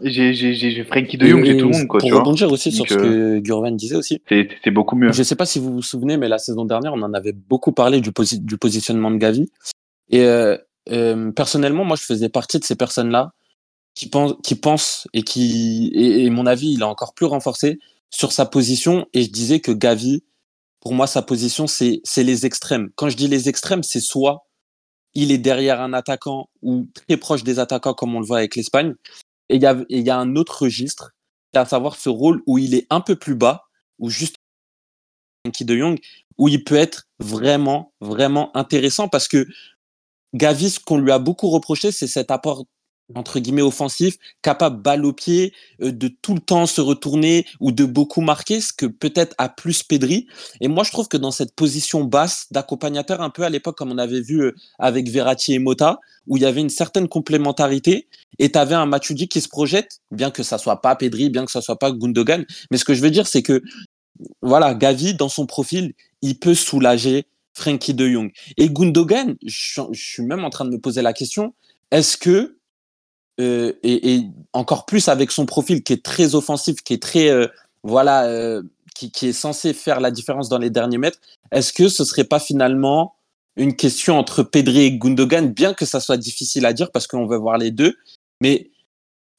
j'ai 0.00 0.84
Frankie 0.84 1.16
de 1.16 1.26
Jong, 1.26 1.44
j'ai 1.44 1.56
tout 1.56 1.68
le 1.68 1.76
monde. 1.76 1.86
Quoi, 1.86 2.00
pour 2.00 2.12
rebondir 2.12 2.52
aussi 2.52 2.70
sur 2.70 2.86
ce 2.86 2.94
que 2.94 3.38
Gurvan 3.38 3.70
disait 3.70 3.96
aussi. 3.96 4.20
C'est 4.28 4.70
beaucoup 4.70 4.96
mieux. 4.96 5.12
Je 5.12 5.22
sais 5.22 5.36
pas 5.36 5.46
si 5.46 5.58
vous 5.58 5.72
vous 5.72 5.82
souvenez, 5.82 6.16
mais 6.16 6.28
la 6.28 6.38
saison 6.38 6.64
dernière, 6.64 6.92
on 6.92 7.02
en 7.02 7.14
avait 7.14 7.32
beaucoup 7.32 7.72
parlé 7.72 8.00
du, 8.00 8.10
du 8.32 8.58
positionnement 8.58 9.10
de 9.10 9.16
Gavi. 9.16 9.50
Et 10.10 10.26
personnellement, 11.34 11.84
moi, 11.84 11.96
je 11.96 12.04
faisais 12.04 12.28
partie 12.28 12.58
de 12.58 12.64
ces 12.64 12.76
personnes-là 12.76 13.32
qui 13.98 14.08
pense, 14.08 14.34
qui 14.44 14.54
pense 14.54 15.08
et 15.12 15.22
qui, 15.24 15.90
et, 15.92 16.30
mon 16.30 16.46
avis, 16.46 16.72
il 16.72 16.84
a 16.84 16.88
encore 16.88 17.14
plus 17.14 17.26
renforcé 17.26 17.80
sur 18.10 18.30
sa 18.30 18.46
position. 18.46 19.08
Et 19.12 19.24
je 19.24 19.30
disais 19.30 19.58
que 19.58 19.72
Gavi, 19.72 20.22
pour 20.78 20.94
moi, 20.94 21.08
sa 21.08 21.20
position, 21.20 21.66
c'est, 21.66 22.00
c'est 22.04 22.22
les 22.22 22.46
extrêmes. 22.46 22.90
Quand 22.94 23.08
je 23.08 23.16
dis 23.16 23.26
les 23.26 23.48
extrêmes, 23.48 23.82
c'est 23.82 24.00
soit 24.00 24.46
il 25.14 25.32
est 25.32 25.38
derrière 25.38 25.80
un 25.80 25.92
attaquant 25.94 26.48
ou 26.62 26.86
très 26.94 27.16
proche 27.16 27.42
des 27.42 27.58
attaquants, 27.58 27.92
comme 27.92 28.14
on 28.14 28.20
le 28.20 28.26
voit 28.26 28.38
avec 28.38 28.54
l'Espagne. 28.54 28.94
Et 29.48 29.56
il 29.56 29.62
y 29.62 29.66
a, 29.66 29.76
il 29.88 30.06
y 30.06 30.10
a 30.10 30.16
un 30.16 30.36
autre 30.36 30.62
registre, 30.62 31.10
à 31.52 31.64
savoir 31.64 31.96
ce 31.96 32.08
rôle 32.08 32.40
où 32.46 32.56
il 32.56 32.76
est 32.76 32.86
un 32.90 33.00
peu 33.00 33.16
plus 33.16 33.34
bas, 33.34 33.64
ou 33.98 34.10
juste 34.10 34.36
qui 35.52 35.64
de 35.64 35.76
Jong, 35.76 35.98
où 36.36 36.46
il 36.46 36.62
peut 36.62 36.76
être 36.76 37.08
vraiment, 37.18 37.92
vraiment 38.00 38.56
intéressant 38.56 39.08
parce 39.08 39.26
que 39.26 39.48
Gavi, 40.34 40.70
ce 40.70 40.78
qu'on 40.78 40.98
lui 40.98 41.10
a 41.10 41.18
beaucoup 41.18 41.48
reproché, 41.48 41.90
c'est 41.90 42.06
cet 42.06 42.30
apport 42.30 42.66
entre 43.14 43.38
guillemets 43.38 43.62
offensif, 43.62 44.16
capable 44.42 44.82
balle 44.82 45.04
au 45.04 45.12
pied, 45.12 45.52
euh, 45.82 45.92
de 45.92 46.08
tout 46.08 46.34
le 46.34 46.40
temps 46.40 46.66
se 46.66 46.80
retourner 46.80 47.46
ou 47.60 47.72
de 47.72 47.84
beaucoup 47.84 48.20
marquer, 48.20 48.60
ce 48.60 48.72
que 48.72 48.86
peut-être 48.86 49.34
a 49.38 49.48
plus 49.48 49.82
Pedri. 49.82 50.26
Et 50.60 50.68
moi, 50.68 50.84
je 50.84 50.90
trouve 50.90 51.08
que 51.08 51.16
dans 51.16 51.30
cette 51.30 51.54
position 51.54 52.04
basse 52.04 52.46
d'accompagnateur, 52.50 53.20
un 53.20 53.30
peu 53.30 53.42
à 53.42 53.50
l'époque 53.50 53.76
comme 53.76 53.92
on 53.92 53.98
avait 53.98 54.20
vu 54.20 54.42
euh, 54.42 54.54
avec 54.78 55.08
Verratti 55.08 55.54
et 55.54 55.58
Mota, 55.58 55.98
où 56.26 56.36
il 56.36 56.42
y 56.42 56.46
avait 56.46 56.60
une 56.60 56.70
certaine 56.70 57.08
complémentarité, 57.08 58.08
et 58.38 58.52
tu 58.52 58.58
avais 58.58 58.74
un 58.74 58.86
Matuidi 58.86 59.28
qui 59.28 59.40
se 59.40 59.48
projette, 59.48 60.00
bien 60.10 60.30
que 60.30 60.42
ça 60.42 60.58
soit 60.58 60.80
pas 60.80 60.94
Pedri, 60.94 61.30
bien 61.30 61.44
que 61.44 61.50
ça 61.50 61.62
soit 61.62 61.78
pas 61.78 61.90
Gundogan. 61.90 62.44
Mais 62.70 62.76
ce 62.76 62.84
que 62.84 62.94
je 62.94 63.00
veux 63.00 63.10
dire, 63.10 63.26
c'est 63.26 63.42
que 63.42 63.62
voilà, 64.42 64.74
Gavi, 64.74 65.14
dans 65.14 65.28
son 65.28 65.46
profil, 65.46 65.94
il 66.22 66.38
peut 66.38 66.54
soulager 66.54 67.26
Frankie 67.54 67.94
de 67.94 68.08
Jong. 68.08 68.30
Et 68.56 68.68
Gundogan, 68.68 69.36
je 69.44 69.82
suis 69.92 70.22
même 70.22 70.44
en 70.44 70.50
train 70.50 70.64
de 70.64 70.70
me 70.70 70.78
poser 70.78 71.02
la 71.02 71.12
question, 71.12 71.54
est-ce 71.90 72.16
que 72.16 72.57
euh, 73.40 73.72
et, 73.82 74.22
encore 74.52 74.84
plus 74.84 75.08
avec 75.08 75.30
son 75.30 75.46
profil 75.46 75.82
qui 75.82 75.92
est 75.92 76.04
très 76.04 76.34
offensif, 76.34 76.82
qui 76.82 76.94
est 76.94 77.02
très 77.02 77.28
euh, 77.28 77.46
voilà, 77.84 78.24
euh, 78.24 78.62
qui, 78.94 79.12
qui, 79.12 79.28
est 79.28 79.32
censé 79.32 79.72
faire 79.74 80.00
la 80.00 80.10
différence 80.10 80.48
dans 80.48 80.58
les 80.58 80.70
derniers 80.70 80.98
mètres. 80.98 81.20
Est-ce 81.52 81.72
que 81.72 81.88
ce 81.88 82.04
serait 82.04 82.24
pas 82.24 82.40
finalement 82.40 83.14
une 83.56 83.76
question 83.76 84.18
entre 84.18 84.42
Pedri 84.42 84.82
et 84.82 84.98
Gundogan, 84.98 85.52
bien 85.52 85.74
que 85.74 85.84
ça 85.84 86.00
soit 86.00 86.16
difficile 86.16 86.66
à 86.66 86.72
dire 86.72 86.90
parce 86.90 87.06
qu'on 87.06 87.26
veut 87.26 87.36
voir 87.36 87.58
les 87.58 87.70
deux, 87.70 87.96
mais 88.40 88.70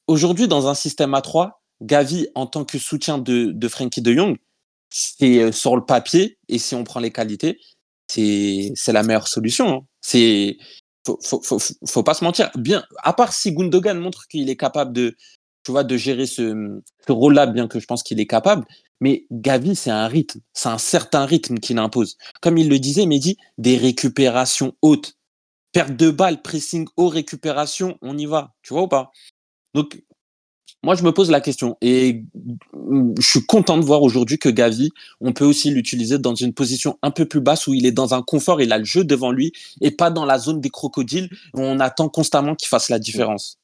aujourd'hui 0.06 0.48
dans 0.48 0.66
un 0.66 0.74
système 0.74 1.14
à 1.14 1.22
3 1.22 1.62
Gavi 1.82 2.28
en 2.34 2.46
tant 2.46 2.64
que 2.64 2.78
soutien 2.78 3.16
de, 3.16 3.46
de 3.46 3.68
Frankie 3.68 4.02
de 4.02 4.12
Jong, 4.12 4.36
c'est 4.90 5.52
sur 5.52 5.76
le 5.76 5.84
papier 5.84 6.36
et 6.48 6.58
si 6.58 6.74
on 6.74 6.84
prend 6.84 7.00
les 7.00 7.10
qualités, 7.10 7.58
c'est 8.08 8.92
la 8.92 9.02
meilleure 9.02 9.28
solution. 9.28 9.68
Hein. 9.68 9.86
C'est 10.00 10.58
faut, 11.04 12.02
pas 12.02 12.14
se 12.14 12.24
mentir. 12.24 12.50
Bien, 12.56 12.84
à 13.02 13.12
part 13.12 13.32
si 13.32 13.52
Gundogan 13.52 13.98
montre 13.98 14.26
qu'il 14.28 14.48
est 14.50 14.56
capable 14.56 14.92
de, 14.92 15.16
tu 15.64 15.72
vois, 15.72 15.84
de 15.84 15.96
gérer 15.96 16.26
ce, 16.26 16.80
ce 17.06 17.12
rôle-là, 17.12 17.46
bien 17.46 17.68
que 17.68 17.80
je 17.80 17.86
pense 17.86 18.02
qu'il 18.02 18.20
est 18.20 18.26
capable. 18.26 18.66
Mais 19.00 19.26
Gavi, 19.30 19.74
c'est 19.74 19.90
un 19.90 20.06
rythme, 20.06 20.40
c'est 20.52 20.68
un 20.68 20.78
certain 20.78 21.24
rythme 21.24 21.58
qu'il 21.58 21.78
impose. 21.78 22.18
Comme 22.42 22.58
il 22.58 22.68
le 22.68 22.78
disait, 22.78 23.06
dit 23.06 23.38
des 23.58 23.76
récupérations 23.76 24.74
hautes. 24.82 25.16
Perte 25.72 25.96
de 25.96 26.10
balle, 26.10 26.42
pressing 26.42 26.86
haut, 26.96 27.08
récupération, 27.08 27.96
on 28.02 28.18
y 28.18 28.26
va. 28.26 28.54
Tu 28.62 28.74
vois 28.74 28.82
ou 28.82 28.88
pas? 28.88 29.12
Donc, 29.72 30.02
moi, 30.82 30.94
je 30.94 31.02
me 31.02 31.12
pose 31.12 31.30
la 31.30 31.40
question 31.40 31.76
et 31.80 32.22
je 33.18 33.26
suis 33.26 33.44
content 33.44 33.78
de 33.78 33.84
voir 33.84 34.02
aujourd'hui 34.02 34.38
que 34.38 34.48
Gavi, 34.48 34.90
on 35.20 35.32
peut 35.32 35.44
aussi 35.44 35.70
l'utiliser 35.70 36.18
dans 36.18 36.34
une 36.34 36.52
position 36.52 36.98
un 37.02 37.10
peu 37.10 37.26
plus 37.26 37.40
basse 37.40 37.66
où 37.66 37.74
il 37.74 37.86
est 37.86 37.92
dans 37.92 38.14
un 38.14 38.22
confort, 38.22 38.60
il 38.60 38.72
a 38.72 38.78
le 38.78 38.84
jeu 38.84 39.04
devant 39.04 39.32
lui 39.32 39.52
et 39.80 39.90
pas 39.90 40.10
dans 40.10 40.24
la 40.24 40.38
zone 40.38 40.60
des 40.60 40.70
crocodiles 40.70 41.28
où 41.54 41.60
on 41.60 41.80
attend 41.80 42.08
constamment 42.08 42.54
qu'il 42.54 42.68
fasse 42.68 42.88
la 42.88 42.98
différence. 42.98 43.58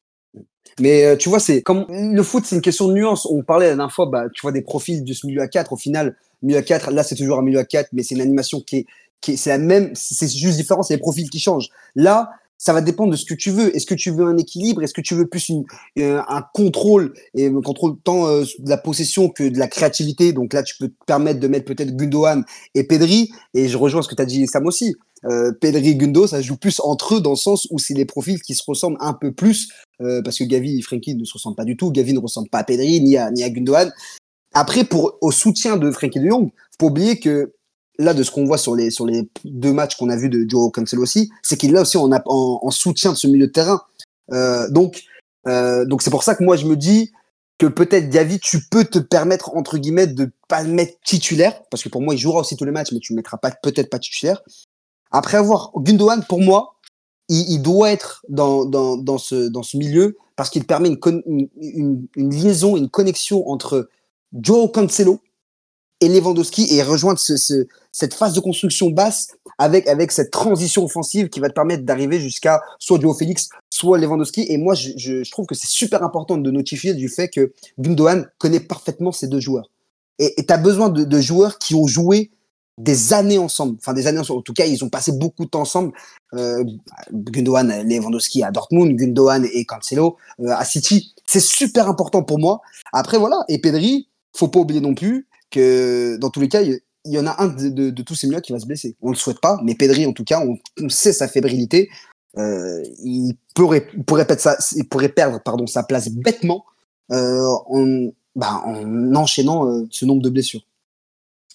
Mais 0.79 1.05
euh, 1.05 1.17
tu 1.17 1.29
vois, 1.29 1.41
c'est 1.41 1.63
comme 1.63 1.87
le 1.89 2.23
foot, 2.23 2.45
c'est 2.45 2.57
une 2.57 2.63
question 2.63 2.89
de 2.89 2.93
nuance. 2.93 3.27
On 3.27 3.43
parlait 3.43 3.67
la 3.67 3.77
dernière 3.77 3.93
fois, 3.93 4.07
bah, 4.07 4.25
tu 4.33 4.43
vois, 4.43 4.53
des 4.53 4.63
profils 4.63 5.03
de 5.03 5.13
ce 5.13 5.27
milieu 5.27 5.41
à 5.41 5.49
4. 5.49 5.73
Au 5.73 5.77
final, 5.77 6.17
milieu 6.43 6.59
à 6.59 6.63
4, 6.63 6.91
là, 6.91 7.03
c'est 7.03 7.15
toujours 7.15 7.39
un 7.39 7.43
milieu 7.43 7.59
à 7.59 7.65
4, 7.65 7.91
mais 7.93 8.03
c'est 8.03 8.15
une 8.15 8.21
animation 8.21 8.61
qui 8.61 8.79
est, 8.79 8.87
qui 9.21 9.33
est, 9.33 9.37
c'est 9.37 9.51
la 9.51 9.59
même, 9.59 9.91
c'est 9.95 10.29
juste 10.29 10.57
différent, 10.57 10.83
c'est 10.83 10.95
les 10.95 11.01
profils 11.01 11.31
qui 11.31 11.41
changent. 11.41 11.69
Là, 11.95 12.31
ça 12.59 12.73
va 12.73 12.81
dépendre 12.81 13.13
de 13.13 13.17
ce 13.17 13.25
que 13.25 13.35
tu 13.35 13.51
veux. 13.51 13.75
Est-ce 13.75 13.87
que 13.87 13.95
tu 13.95 14.11
veux 14.11 14.25
un 14.25 14.37
équilibre? 14.37 14.83
Est-ce 14.83 14.95
que 14.95 15.01
tu 15.01 15.15
veux 15.15 15.27
plus 15.27 15.49
une, 15.49 15.65
euh, 15.99 16.23
un 16.29 16.43
contrôle 16.55 17.13
et 17.35 17.51
contrôle 17.51 17.97
tant 18.03 18.29
euh, 18.29 18.45
de 18.59 18.71
la 18.71 18.79
possession 18.79 19.29
que 19.29 19.49
de 19.49 19.59
la 19.59 19.69
créativité? 19.69 20.33
Donc 20.33 20.53
là, 20.53 20.63
tu 20.63 20.77
peux 20.79 20.89
te 20.89 21.05
permettre 21.07 21.41
de 21.41 21.49
mettre 21.49 21.67
peut-être 21.67 21.97
Gundogan 21.97 22.45
et 22.75 22.85
Pedri. 22.85 23.31
Et 23.55 23.69
je 23.69 23.77
rejoins 23.77 24.03
ce 24.03 24.09
que 24.09 24.15
tu 24.15 24.23
as 24.23 24.27
dit, 24.27 24.47
Sam 24.47 24.67
aussi. 24.67 24.97
Euh, 25.25 25.53
Pedri 25.53 25.91
et 25.91 25.97
Gundo, 25.97 26.27
ça 26.27 26.41
joue 26.43 26.57
plus 26.57 26.81
entre 26.81 27.17
eux 27.17 27.21
dans 27.21 27.31
le 27.31 27.37
sens 27.37 27.67
où 27.71 27.79
c'est 27.79 27.95
des 27.95 28.05
profils 28.05 28.41
qui 28.41 28.55
se 28.55 28.63
ressemblent 28.67 28.99
un 29.01 29.15
peu 29.15 29.33
plus 29.33 29.71
euh, 30.01 30.23
parce 30.23 30.39
que 30.39 30.45
Gavi 30.45 30.79
et 30.79 30.83
Frenkie 30.83 31.15
ne 31.15 31.25
se 31.25 31.33
ressemblent 31.33 31.57
pas 31.57 31.65
du 31.65 31.77
tout. 31.77 31.91
Gavi 31.91 32.13
ne 32.13 32.21
ressemble 32.21 32.49
pas 32.49 32.59
à 32.59 32.65
Pedri 32.65 33.01
ni 33.01 33.17
à, 33.17 33.31
ni 33.31 33.43
à 33.43 33.51
Gundogan. 33.51 33.93
Après, 34.53 34.85
pour 34.85 35.19
au 35.21 35.31
soutien 35.33 35.77
de 35.77 35.91
Frenkie 35.91 36.21
de 36.21 36.29
Jong, 36.29 36.51
faut 36.81 36.89
oublier 36.89 37.19
que 37.19 37.53
là, 37.99 38.15
de 38.15 38.23
ce 38.23 38.31
qu'on 38.31 38.45
voit 38.45 38.59
sur 38.59 38.75
les, 38.75 38.91
sur 38.91 39.07
les 39.07 39.29
deux 39.45 39.73
matchs 39.73 39.97
qu'on 39.97 40.09
a 40.09 40.17
vus 40.17 40.29
de 40.29 40.45
Joe 40.49 40.71
Cancelo 40.73 41.03
aussi, 41.03 41.31
c'est 41.43 41.57
qu'il 41.57 41.73
là 41.73 41.83
aussi 41.83 41.97
en, 41.97 42.11
en, 42.13 42.21
en, 42.63 42.71
soutien 42.71 43.13
de 43.13 43.17
ce 43.17 43.27
milieu 43.27 43.47
de 43.47 43.53
terrain. 43.53 43.83
Euh, 44.33 44.69
donc, 44.71 45.05
euh, 45.47 45.85
donc 45.85 46.03
c'est 46.03 46.11
pour 46.11 46.23
ça 46.23 46.35
que 46.35 46.45
moi, 46.45 46.57
je 46.57 46.67
me 46.67 46.77
dis 46.77 47.13
que 47.59 47.67
peut-être, 47.67 48.11
Gavi, 48.11 48.39
tu 48.39 48.61
peux 48.71 48.85
te 48.85 48.99
permettre, 48.99 49.57
entre 49.57 49.79
guillemets, 49.79 50.07
de 50.07 50.31
pas 50.49 50.63
le 50.63 50.71
mettre 50.71 50.99
titulaire, 51.05 51.63
parce 51.71 51.83
que 51.83 51.89
pour 51.89 52.03
moi, 52.03 52.15
il 52.15 52.19
jouera 52.19 52.41
aussi 52.41 52.57
tous 52.57 52.65
les 52.65 52.71
matchs, 52.71 52.93
mais 52.93 53.01
tu 53.01 53.13
ne 53.13 53.17
mettras 53.17 53.39
pas, 53.39 53.51
peut-être 53.51 53.89
pas 53.89 53.99
titulaire. 53.99 54.43
Après 55.11 55.39
avoir 55.39 55.71
Gundogan, 55.77 56.25
pour 56.29 56.41
moi, 56.41 56.75
il, 57.29 57.51
il 57.51 57.63
doit 57.63 57.91
être 57.91 58.25
dans, 58.29 58.65
dans, 58.65 58.97
dans, 58.97 59.19
ce, 59.19 59.49
dans 59.49 59.63
ce 59.63 59.77
milieu 59.77 60.17
parce 60.37 60.51
qu'il 60.51 60.65
permet 60.65 60.91
une, 60.91 61.49
une, 61.59 62.07
une, 62.15 62.31
liaison, 62.31 62.77
une 62.77 62.91
connexion 62.91 63.49
entre 63.49 63.89
Joe 64.35 64.71
Cancelo, 64.71 65.21
et 66.01 66.09
Lewandowski 66.09 66.75
et 66.75 66.83
rejoindre 66.83 67.19
ce, 67.19 67.37
ce, 67.37 67.67
cette 67.93 68.15
phase 68.15 68.35
de 68.35 68.41
construction 68.41 68.91
basse 68.91 69.29
avec, 69.59 69.87
avec 69.89 70.13
cette 70.13 70.31
transition 70.31 70.85
offensive 70.85 71.29
qui 71.29 71.41
va 71.41 71.49
te 71.49 71.55
permettre 71.55 71.85
d'arriver 71.85 72.21
jusqu'à 72.21 72.61
soit 72.79 73.01
Joe 73.01 73.17
Félix, 73.17 73.49
soit 73.71 73.99
Lewandowski. 73.99 74.47
Et 74.49 74.59
moi, 74.59 74.75
je, 74.75 74.91
je, 74.97 75.31
trouve 75.31 75.47
que 75.47 75.55
c'est 75.55 75.69
super 75.69 76.03
important 76.03 76.37
de 76.37 76.51
notifier 76.51 76.95
du 76.95 77.09
fait 77.09 77.29
que 77.29 77.53
Gundogan 77.79 78.29
connaît 78.39 78.61
parfaitement 78.61 79.13
ces 79.13 79.29
deux 79.29 79.41
joueurs. 79.41 79.71
Et 80.19 80.47
tu 80.47 80.53
as 80.53 80.59
besoin 80.59 80.89
de, 80.89 81.05
de, 81.05 81.21
joueurs 81.21 81.59
qui 81.59 81.75
ont 81.75 81.87
joué 81.87 82.31
des 82.79 83.13
années 83.13 83.39
ensemble. 83.39 83.77
Enfin, 83.79 83.93
des 83.93 84.07
années 84.07 84.19
ensemble. 84.19 84.41
En 84.41 84.43
tout 84.43 84.55
cas, 84.55 84.67
ils 84.67 84.85
ont 84.85 84.89
passé 84.89 85.13
beaucoup 85.13 85.45
de 85.45 85.51
temps 85.51 85.61
ensemble. 85.61 85.93
Euh, 86.35 86.65
Gundogan, 87.13 87.83
Lewandowski 87.83 88.43
à 88.43 88.51
Dortmund, 88.51 88.95
Gundogan 88.97 89.47
et 89.51 89.65
Cancelo 89.65 90.17
euh, 90.41 90.51
à 90.51 90.65
City. 90.65 91.15
C'est 91.27 91.41
super 91.41 91.89
important 91.89 92.23
pour 92.23 92.39
moi. 92.39 92.61
Après, 92.93 93.19
voilà. 93.19 93.45
Et 93.49 93.59
Pedri, 93.59 94.09
faut 94.35 94.49
pas 94.49 94.61
oublier 94.61 94.81
non 94.81 94.95
plus 94.95 95.27
que 95.51 96.17
dans 96.17 96.31
tous 96.31 96.41
les 96.41 96.49
cas, 96.49 96.63
il 96.63 96.81
y, 97.05 97.19
en 97.19 97.27
a 97.27 97.43
un 97.43 97.49
de, 97.49 98.03
tous 98.03 98.15
ces 98.15 98.27
milieux 98.27 98.41
qui 98.41 98.53
va 98.53 98.59
se 98.59 98.67
blesser. 98.67 98.97
On 99.01 99.11
le 99.11 99.17
souhaite 99.17 99.41
pas, 99.41 99.61
mais 99.63 99.75
Pedri, 99.75 100.07
en 100.07 100.13
tout 100.13 100.25
cas, 100.25 100.41
on, 100.41 100.89
sait 100.89 101.13
sa 101.13 101.29
fébrilité. 101.29 101.89
Euh, 102.37 102.83
il, 103.03 103.35
pourrait, 103.55 103.87
pourrait 104.07 104.27
perdre 104.27 104.43
sa, 104.43 104.59
il 104.73 104.87
pourrait 104.89 105.09
perdre 105.09 105.41
pardon, 105.43 105.67
sa 105.67 105.83
place 105.83 106.11
bêtement 106.11 106.67
euh, 107.11 107.47
en, 107.69 108.11
bah, 108.35 108.63
en 108.67 109.15
enchaînant 109.15 109.67
euh, 109.67 109.87
ce 109.91 110.05
nombre 110.05 110.23
de 110.23 110.29
blessures. 110.29 110.61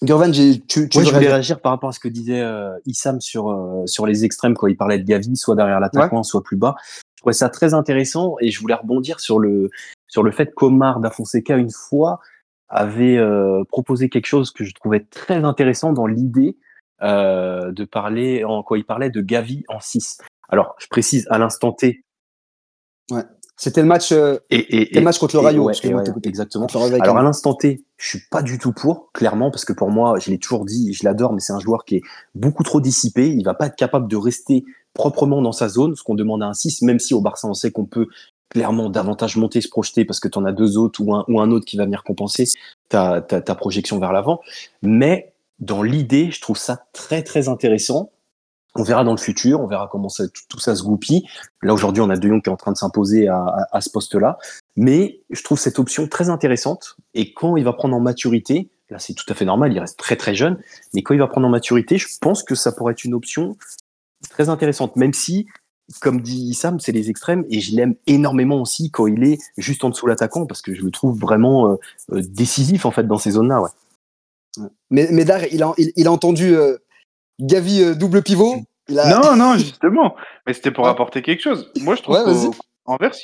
Gurvan, 0.02 0.32
tu, 0.32 0.60
tu 0.66 0.88
je 0.90 0.98
voulais 0.98 1.28
réagir 1.28 1.60
par 1.60 1.70
rapport 1.70 1.90
à 1.90 1.92
ce 1.92 2.00
que 2.00 2.08
disait 2.08 2.40
euh, 2.40 2.76
Issam 2.86 3.20
sur, 3.20 3.50
euh, 3.50 3.86
sur 3.86 4.04
les 4.04 4.24
extrêmes 4.24 4.54
quand 4.54 4.66
il 4.66 4.76
parlait 4.76 4.98
de 4.98 5.04
Gavi, 5.04 5.36
soit 5.36 5.54
derrière 5.54 5.78
l'attaquant, 5.78 6.24
soit 6.24 6.42
plus 6.42 6.56
bas. 6.56 6.74
Je 7.14 7.20
trouvais 7.20 7.32
ça 7.32 7.48
très 7.48 7.72
intéressant 7.72 8.34
et 8.40 8.50
je 8.50 8.60
voulais 8.60 8.74
rebondir 8.74 9.20
sur 9.20 9.38
le, 9.38 9.70
sur 10.08 10.24
le 10.24 10.32
fait 10.32 10.52
qu'Omar 10.54 10.98
da 10.98 11.10
Fonseca, 11.10 11.56
une 11.56 11.70
fois, 11.70 12.18
avait 12.72 13.16
euh, 13.16 13.62
proposé 13.68 14.08
quelque 14.08 14.26
chose 14.26 14.50
que 14.50 14.64
je 14.64 14.74
trouvais 14.74 15.00
très 15.00 15.44
intéressant 15.44 15.92
dans 15.92 16.06
l'idée 16.06 16.56
de 17.00 17.84
parler, 17.84 18.44
en 18.44 18.62
quoi 18.62 18.78
il 18.78 18.84
parlait 18.84 19.10
de 19.10 19.20
Gavi 19.20 19.64
en 19.66 19.80
6. 19.80 20.18
Alors, 20.48 20.76
je 20.78 20.86
précise 20.86 21.26
à 21.30 21.38
l'instant 21.38 21.72
T. 21.72 22.04
Ouais. 23.10 23.24
C'était 23.56 23.82
le 23.82 23.86
match, 23.86 24.10
euh, 24.10 24.38
et, 24.50 24.88
le 24.92 25.02
match 25.02 25.18
contre 25.18 25.36
le 25.36 25.40
Rayo. 25.40 25.70
exactement. 26.24 26.66
Alors 27.00 27.16
à 27.16 27.22
l'instant 27.22 27.54
T, 27.54 27.84
je 27.96 28.08
suis 28.08 28.20
pas 28.30 28.42
du 28.42 28.58
tout 28.58 28.72
pour, 28.72 29.12
clairement, 29.12 29.52
parce 29.52 29.64
que 29.64 29.72
pour 29.72 29.90
moi, 29.90 30.18
je 30.18 30.32
l'ai 30.32 30.38
toujours 30.38 30.64
dit, 30.64 30.92
je 30.92 31.04
l'adore, 31.04 31.32
mais 31.32 31.40
c'est 31.40 31.52
un 31.52 31.60
joueur 31.60 31.84
qui 31.84 31.96
est 31.96 32.02
beaucoup 32.34 32.64
trop 32.64 32.80
dissipé. 32.80 33.28
Il 33.28 33.44
va 33.44 33.54
pas 33.54 33.66
être 33.66 33.76
capable 33.76 34.08
de 34.08 34.16
rester 34.16 34.64
proprement 34.94 35.42
dans 35.42 35.52
sa 35.52 35.68
zone, 35.68 35.94
ce 35.94 36.02
qu'on 36.02 36.16
demande 36.16 36.42
à 36.42 36.46
un 36.46 36.54
6, 36.54 36.82
même 36.82 36.98
si 36.98 37.14
au 37.14 37.20
Barça, 37.20 37.46
on 37.46 37.54
sait 37.54 37.70
qu'on 37.70 37.84
peut 37.84 38.08
clairement 38.52 38.90
davantage 38.90 39.36
monter, 39.36 39.60
se 39.60 39.68
projeter, 39.68 40.04
parce 40.04 40.20
que 40.20 40.28
tu 40.28 40.38
en 40.38 40.44
as 40.44 40.52
deux 40.52 40.76
autres 40.76 41.00
ou 41.02 41.14
un, 41.14 41.24
ou 41.28 41.40
un 41.40 41.50
autre 41.50 41.64
qui 41.64 41.76
va 41.76 41.84
venir 41.84 42.04
compenser 42.04 42.48
ta, 42.88 43.22
ta, 43.22 43.54
projection 43.54 43.98
vers 43.98 44.12
l'avant. 44.12 44.40
Mais 44.82 45.32
dans 45.58 45.82
l'idée, 45.82 46.30
je 46.30 46.40
trouve 46.40 46.58
ça 46.58 46.84
très 46.92 47.22
très 47.22 47.48
intéressant 47.48 48.10
on 48.74 48.84
verra 48.84 49.04
dans 49.04 49.12
le 49.12 49.18
futur, 49.18 49.60
on 49.60 49.66
verra 49.66 49.88
comment 49.90 50.08
tout, 50.48 50.58
ça 50.58 50.74
se 50.74 50.82
goupille. 50.82 51.28
Là 51.62 51.74
aujourd'hui, 51.74 52.02
on 52.02 52.08
a 52.08 52.16
De 52.16 52.26
Jong 52.26 52.42
qui 52.42 52.48
est 52.48 52.52
en 52.52 52.56
train 52.56 52.72
de 52.72 52.76
s'imposer 52.76 53.28
à, 53.28 53.68
à, 53.70 53.80
ce 53.80 53.90
poste-là, 53.90 54.38
mais 54.76 55.20
je 55.28 55.42
trouve 55.42 55.58
cette 55.58 55.78
option 55.78 56.08
très 56.08 56.30
intéressante. 56.30 56.96
Et 57.14 57.34
quand 57.34 57.56
il 57.56 57.64
va 57.64 57.74
prendre 57.74 57.94
en 57.94 58.00
maturité, 58.00 58.70
là 58.88 58.98
c'est 58.98 59.12
tout 59.12 59.26
à 59.28 59.34
fait 59.34 59.44
normal, 59.44 59.72
il 59.72 59.78
reste 59.78 59.98
très 59.98 60.16
très 60.16 60.34
jeune, 60.34 60.58
mais 60.94 61.02
quand 61.02 61.12
il 61.12 61.20
va 61.20 61.26
prendre 61.26 61.46
en 61.46 61.50
maturité, 61.50 61.98
je 61.98 62.08
pense 62.20 62.42
que 62.42 62.54
ça 62.54 62.72
pourrait 62.72 62.92
être 62.92 63.04
une 63.04 63.14
option 63.14 63.56
très 64.30 64.48
intéressante, 64.48 64.96
même 64.96 65.12
si, 65.12 65.48
comme 66.00 66.20
dit 66.20 66.54
Sam, 66.54 66.80
c'est 66.80 66.92
les 66.92 67.10
extrêmes, 67.10 67.44
et 67.50 67.60
je 67.60 67.76
l'aime 67.76 67.94
énormément 68.06 68.60
aussi 68.60 68.90
quand 68.90 69.06
il 69.06 69.24
est 69.24 69.38
juste 69.56 69.84
en 69.84 69.90
dessous 69.90 70.06
l'attaquant, 70.06 70.46
parce 70.46 70.62
que 70.62 70.74
je 70.74 70.82
le 70.82 70.90
trouve 70.90 71.18
vraiment 71.18 71.72
euh, 71.72 71.76
euh, 72.12 72.22
décisif 72.22 72.86
en 72.86 72.90
fait 72.90 73.06
dans 73.06 73.18
ces 73.18 73.32
zones-là. 73.32 73.60
Ouais. 73.60 73.70
Mais, 74.90 75.08
mais 75.10 75.24
Dar, 75.24 75.44
il 75.50 75.62
a, 75.62 75.72
il, 75.78 76.06
a 76.06 76.12
entendu 76.12 76.54
euh, 76.54 76.76
Gavi 77.40 77.82
euh, 77.82 77.94
double 77.94 78.22
pivot. 78.22 78.56
Non, 78.88 79.36
non, 79.36 79.54
justement. 79.58 80.16
Mais 80.46 80.52
c'était 80.52 80.70
pour 80.70 80.86
apporter 80.88 81.22
quelque 81.22 81.42
chose. 81.42 81.70
Moi, 81.80 81.94
je 81.94 82.02
trouve 82.02 82.54
qu'Anvers, 82.84 83.14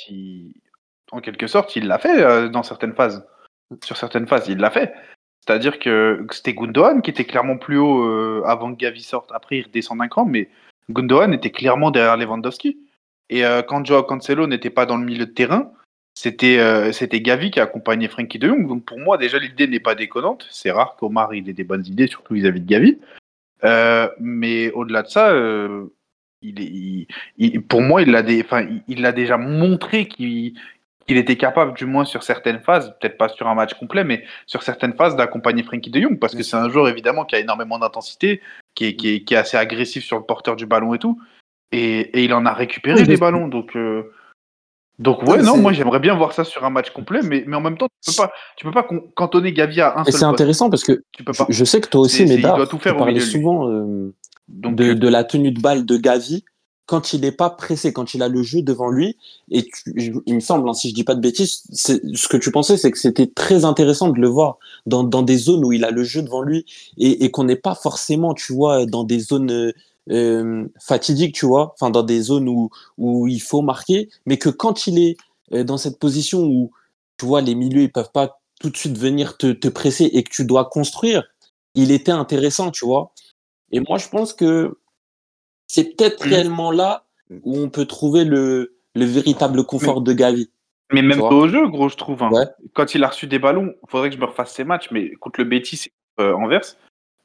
en 1.11 1.21
quelque 1.21 1.47
sorte, 1.47 1.75
il 1.75 1.87
l'a 1.87 1.99
fait 1.99 2.21
euh, 2.21 2.49
dans 2.49 2.63
certaines 2.63 2.93
phases. 2.93 3.25
Sur 3.83 3.97
certaines 3.97 4.27
phases, 4.27 4.47
il 4.47 4.57
l'a 4.57 4.71
fait. 4.71 4.93
C'est-à-dire 5.45 5.79
que 5.79 6.25
c'était 6.31 6.53
Gundogan 6.53 7.01
qui 7.01 7.11
était 7.11 7.25
clairement 7.25 7.57
plus 7.57 7.77
haut 7.77 8.03
euh, 8.03 8.43
avant 8.45 8.73
que 8.73 8.77
Gavi 8.77 9.01
sorte. 9.01 9.31
Après, 9.33 9.57
il 9.57 9.65
redescend 9.65 9.99
d'un 9.99 10.07
cran, 10.07 10.25
mais 10.25 10.49
Gundogan 10.89 11.33
était 11.33 11.51
clairement 11.51 11.91
derrière 11.91 12.17
Lewandowski. 12.17 12.77
Et 13.29 13.43
quand 13.67 13.85
Joao 13.85 14.03
Cancelo 14.03 14.47
n'était 14.47 14.71
pas 14.71 14.87
dans 14.87 14.97
le 14.97 15.05
milieu 15.05 15.27
de 15.27 15.31
terrain, 15.31 15.71
c'était 16.15 16.91
c'était 16.91 17.21
Gavi 17.21 17.51
qui 17.51 17.59
accompagnait 17.59 18.07
Frankie 18.07 18.39
de 18.39 18.47
Jong. 18.47 18.67
Donc 18.67 18.85
pour 18.85 18.97
moi, 18.97 19.19
déjà, 19.19 19.37
l'idée 19.37 19.67
n'est 19.67 19.79
pas 19.79 19.93
déconnante. 19.93 20.47
C'est 20.49 20.71
rare 20.71 20.95
qu'Omar 20.95 21.31
ait 21.33 21.41
des 21.41 21.63
bonnes 21.63 21.85
idées, 21.85 22.07
surtout 22.07 22.33
vis-à-vis 22.33 22.61
de 22.61 22.65
Gavi. 22.65 22.97
Euh, 23.63 24.09
mais 24.19 24.71
au-delà 24.71 25.03
de 25.03 25.07
ça, 25.07 25.31
euh, 25.31 25.87
il, 26.41 27.07
il, 27.37 27.61
pour 27.61 27.81
moi, 27.81 28.01
il 28.01 28.11
l'a 28.11 28.21
il, 28.21 28.83
il 28.87 29.05
a 29.05 29.11
déjà 29.11 29.37
montré 29.37 30.07
qu'il 30.07 30.53
était 31.07 31.35
capable, 31.35 31.73
du 31.73 31.85
moins 31.85 32.05
sur 32.05 32.23
certaines 32.23 32.61
phases, 32.61 32.95
peut-être 32.99 33.17
pas 33.17 33.29
sur 33.29 33.47
un 33.47 33.55
match 33.55 33.73
complet, 33.73 34.03
mais 34.03 34.23
sur 34.45 34.63
certaines 34.63 34.93
phases, 34.93 35.15
d'accompagner 35.15 35.63
Frankie 35.63 35.89
de 35.89 35.99
Jong, 35.99 36.19
parce 36.19 36.35
que 36.35 36.43
c'est 36.43 36.55
un 36.55 36.69
joueur 36.69 36.87
évidemment 36.87 37.25
qui 37.25 37.35
a 37.35 37.39
énormément 37.39 37.79
d'intensité, 37.79 38.41
qui 38.79 38.85
est, 38.85 38.95
qui, 38.95 39.09
est, 39.09 39.23
qui 39.25 39.33
est, 39.33 39.37
assez 39.37 39.57
agressif 39.57 40.05
sur 40.05 40.17
le 40.17 40.23
porteur 40.23 40.55
du 40.55 40.65
ballon 40.65 40.93
et 40.93 40.99
tout. 40.99 41.19
Et, 41.73 41.99
et 41.99 42.23
il 42.23 42.33
en 42.33 42.45
a 42.45 42.53
récupéré 42.53 43.03
des 43.03 43.17
ballons, 43.17 43.47
donc. 43.47 43.75
Euh, 43.75 44.11
donc 44.99 45.23
ouais, 45.23 45.41
non, 45.41 45.57
moi 45.57 45.71
j'aimerais 45.71 45.99
bien 45.99 46.13
voir 46.15 46.33
ça 46.33 46.43
sur 46.43 46.65
un 46.65 46.69
match 46.69 46.89
complet, 46.91 47.21
mais, 47.23 47.43
mais 47.47 47.55
en 47.55 47.61
même 47.61 47.77
temps, 47.77 47.87
tu 48.01 48.11
peux 48.11 48.17
pas, 48.17 48.31
tu 48.57 48.65
peux 48.65 48.71
pas 48.71 48.85
cantonner 49.15 49.53
Gavi 49.53 49.79
à 49.79 49.97
un 49.97 50.03
seul. 50.03 50.13
Et 50.13 50.17
c'est 50.17 50.25
intéressant 50.25 50.69
parce 50.69 50.83
que 50.83 51.03
tu 51.13 51.23
peux 51.23 51.31
pas. 51.31 51.45
Je, 51.47 51.63
sais 51.63 51.79
que 51.79 51.87
toi 51.87 52.01
aussi, 52.01 52.25
Médard, 52.25 52.67
tu 52.67 52.77
parlais 52.77 53.19
souvent 53.19 53.69
euh, 53.69 54.13
de, 54.47 54.91
euh, 54.91 54.95
de, 54.95 55.07
la 55.07 55.23
tenue 55.23 55.51
de 55.51 55.61
balle 55.61 55.85
de 55.85 55.97
Gavi 55.97 56.43
quand 56.89 57.13
il 57.13 57.21
n'est 57.21 57.31
pas 57.31 57.51
pressé, 57.51 57.93
quand 57.93 58.15
il 58.15 58.23
a 58.23 58.27
le 58.27 58.41
jeu 58.41 58.63
devant 58.63 58.89
lui. 58.89 59.15
Et 59.51 59.69
il 60.25 60.33
me 60.33 60.39
semble, 60.39 60.67
hein, 60.67 60.73
si 60.73 60.89
je 60.89 60.95
dis 60.95 61.03
pas 61.03 61.13
de 61.13 61.21
bêtises, 61.21 61.61
ce 61.71 62.27
que 62.27 62.35
tu 62.35 62.49
pensais, 62.49 62.77
c'est 62.77 62.89
que 62.89 62.97
c'était 62.97 63.27
très 63.27 63.63
intéressant 63.63 64.09
de 64.09 64.19
le 64.19 64.27
voir 64.27 64.57
dans, 64.87 65.03
des 65.03 65.37
zones 65.37 65.63
où 65.63 65.71
il 65.71 65.85
a 65.85 65.91
le 65.91 66.03
jeu 66.03 66.23
devant 66.23 66.41
lui 66.41 66.65
et, 66.97 67.29
qu'on 67.29 67.43
n'est 67.43 67.55
pas 67.55 67.75
forcément, 67.75 68.33
tu 68.33 68.53
vois, 68.53 68.87
dans 68.87 69.03
des 69.03 69.19
zones 69.19 69.51
euh, 69.51 69.71
euh, 70.09 70.67
fatidique, 70.79 71.35
tu 71.35 71.45
vois, 71.45 71.75
enfin 71.75 71.91
dans 71.91 72.01
des 72.01 72.21
zones 72.23 72.49
où, 72.49 72.71
où 72.97 73.27
il 73.27 73.41
faut 73.41 73.61
marquer, 73.61 74.09
mais 74.25 74.37
que 74.37 74.49
quand 74.49 74.87
il 74.87 74.97
est 74.97 75.15
euh, 75.53 75.63
dans 75.63 75.77
cette 75.77 75.99
position 75.99 76.41
où, 76.43 76.71
tu 77.19 77.27
vois, 77.27 77.41
les 77.41 77.53
milieux, 77.53 77.83
ils 77.83 77.91
peuvent 77.91 78.11
pas 78.11 78.41
tout 78.59 78.71
de 78.71 78.77
suite 78.77 78.97
venir 78.97 79.37
te, 79.37 79.51
te 79.51 79.67
presser 79.67 80.05
et 80.05 80.23
que 80.23 80.31
tu 80.31 80.43
dois 80.43 80.65
construire, 80.65 81.23
il 81.75 81.91
était 81.91 82.11
intéressant, 82.11 82.71
tu 82.71 82.83
vois. 82.83 83.13
Et 83.71 83.79
moi, 83.79 83.99
je 83.99 84.09
pense 84.09 84.33
que 84.33 84.78
c'est 85.69 85.95
peut-être 85.95 86.25
mmh. 86.25 86.29
réellement 86.29 86.71
là 86.71 87.05
où 87.43 87.57
on 87.57 87.69
peut 87.69 87.85
trouver 87.85 88.25
le, 88.25 88.75
le 88.95 89.05
véritable 89.05 89.63
confort 89.63 90.01
de 90.01 90.11
Gavi. 90.11 90.49
Mais 90.91 91.03
même 91.03 91.21
au 91.21 91.47
jeu, 91.47 91.67
gros, 91.67 91.87
je 91.87 91.95
trouve. 91.95 92.23
Hein. 92.23 92.31
Quand 92.73 92.95
il 92.95 93.03
a 93.03 93.07
reçu 93.07 93.27
des 93.27 93.37
ballons, 93.37 93.73
il 93.83 93.89
faudrait 93.89 94.09
que 94.09 94.15
je 94.15 94.19
me 94.19 94.25
refasse 94.25 94.53
ces 94.53 94.63
matchs, 94.63 94.89
mais 94.91 95.11
contre 95.11 95.39
le 95.39 95.45
Betis 95.45 95.85
et 95.85 96.21
euh, 96.21 96.33
Anvers, 96.33 96.75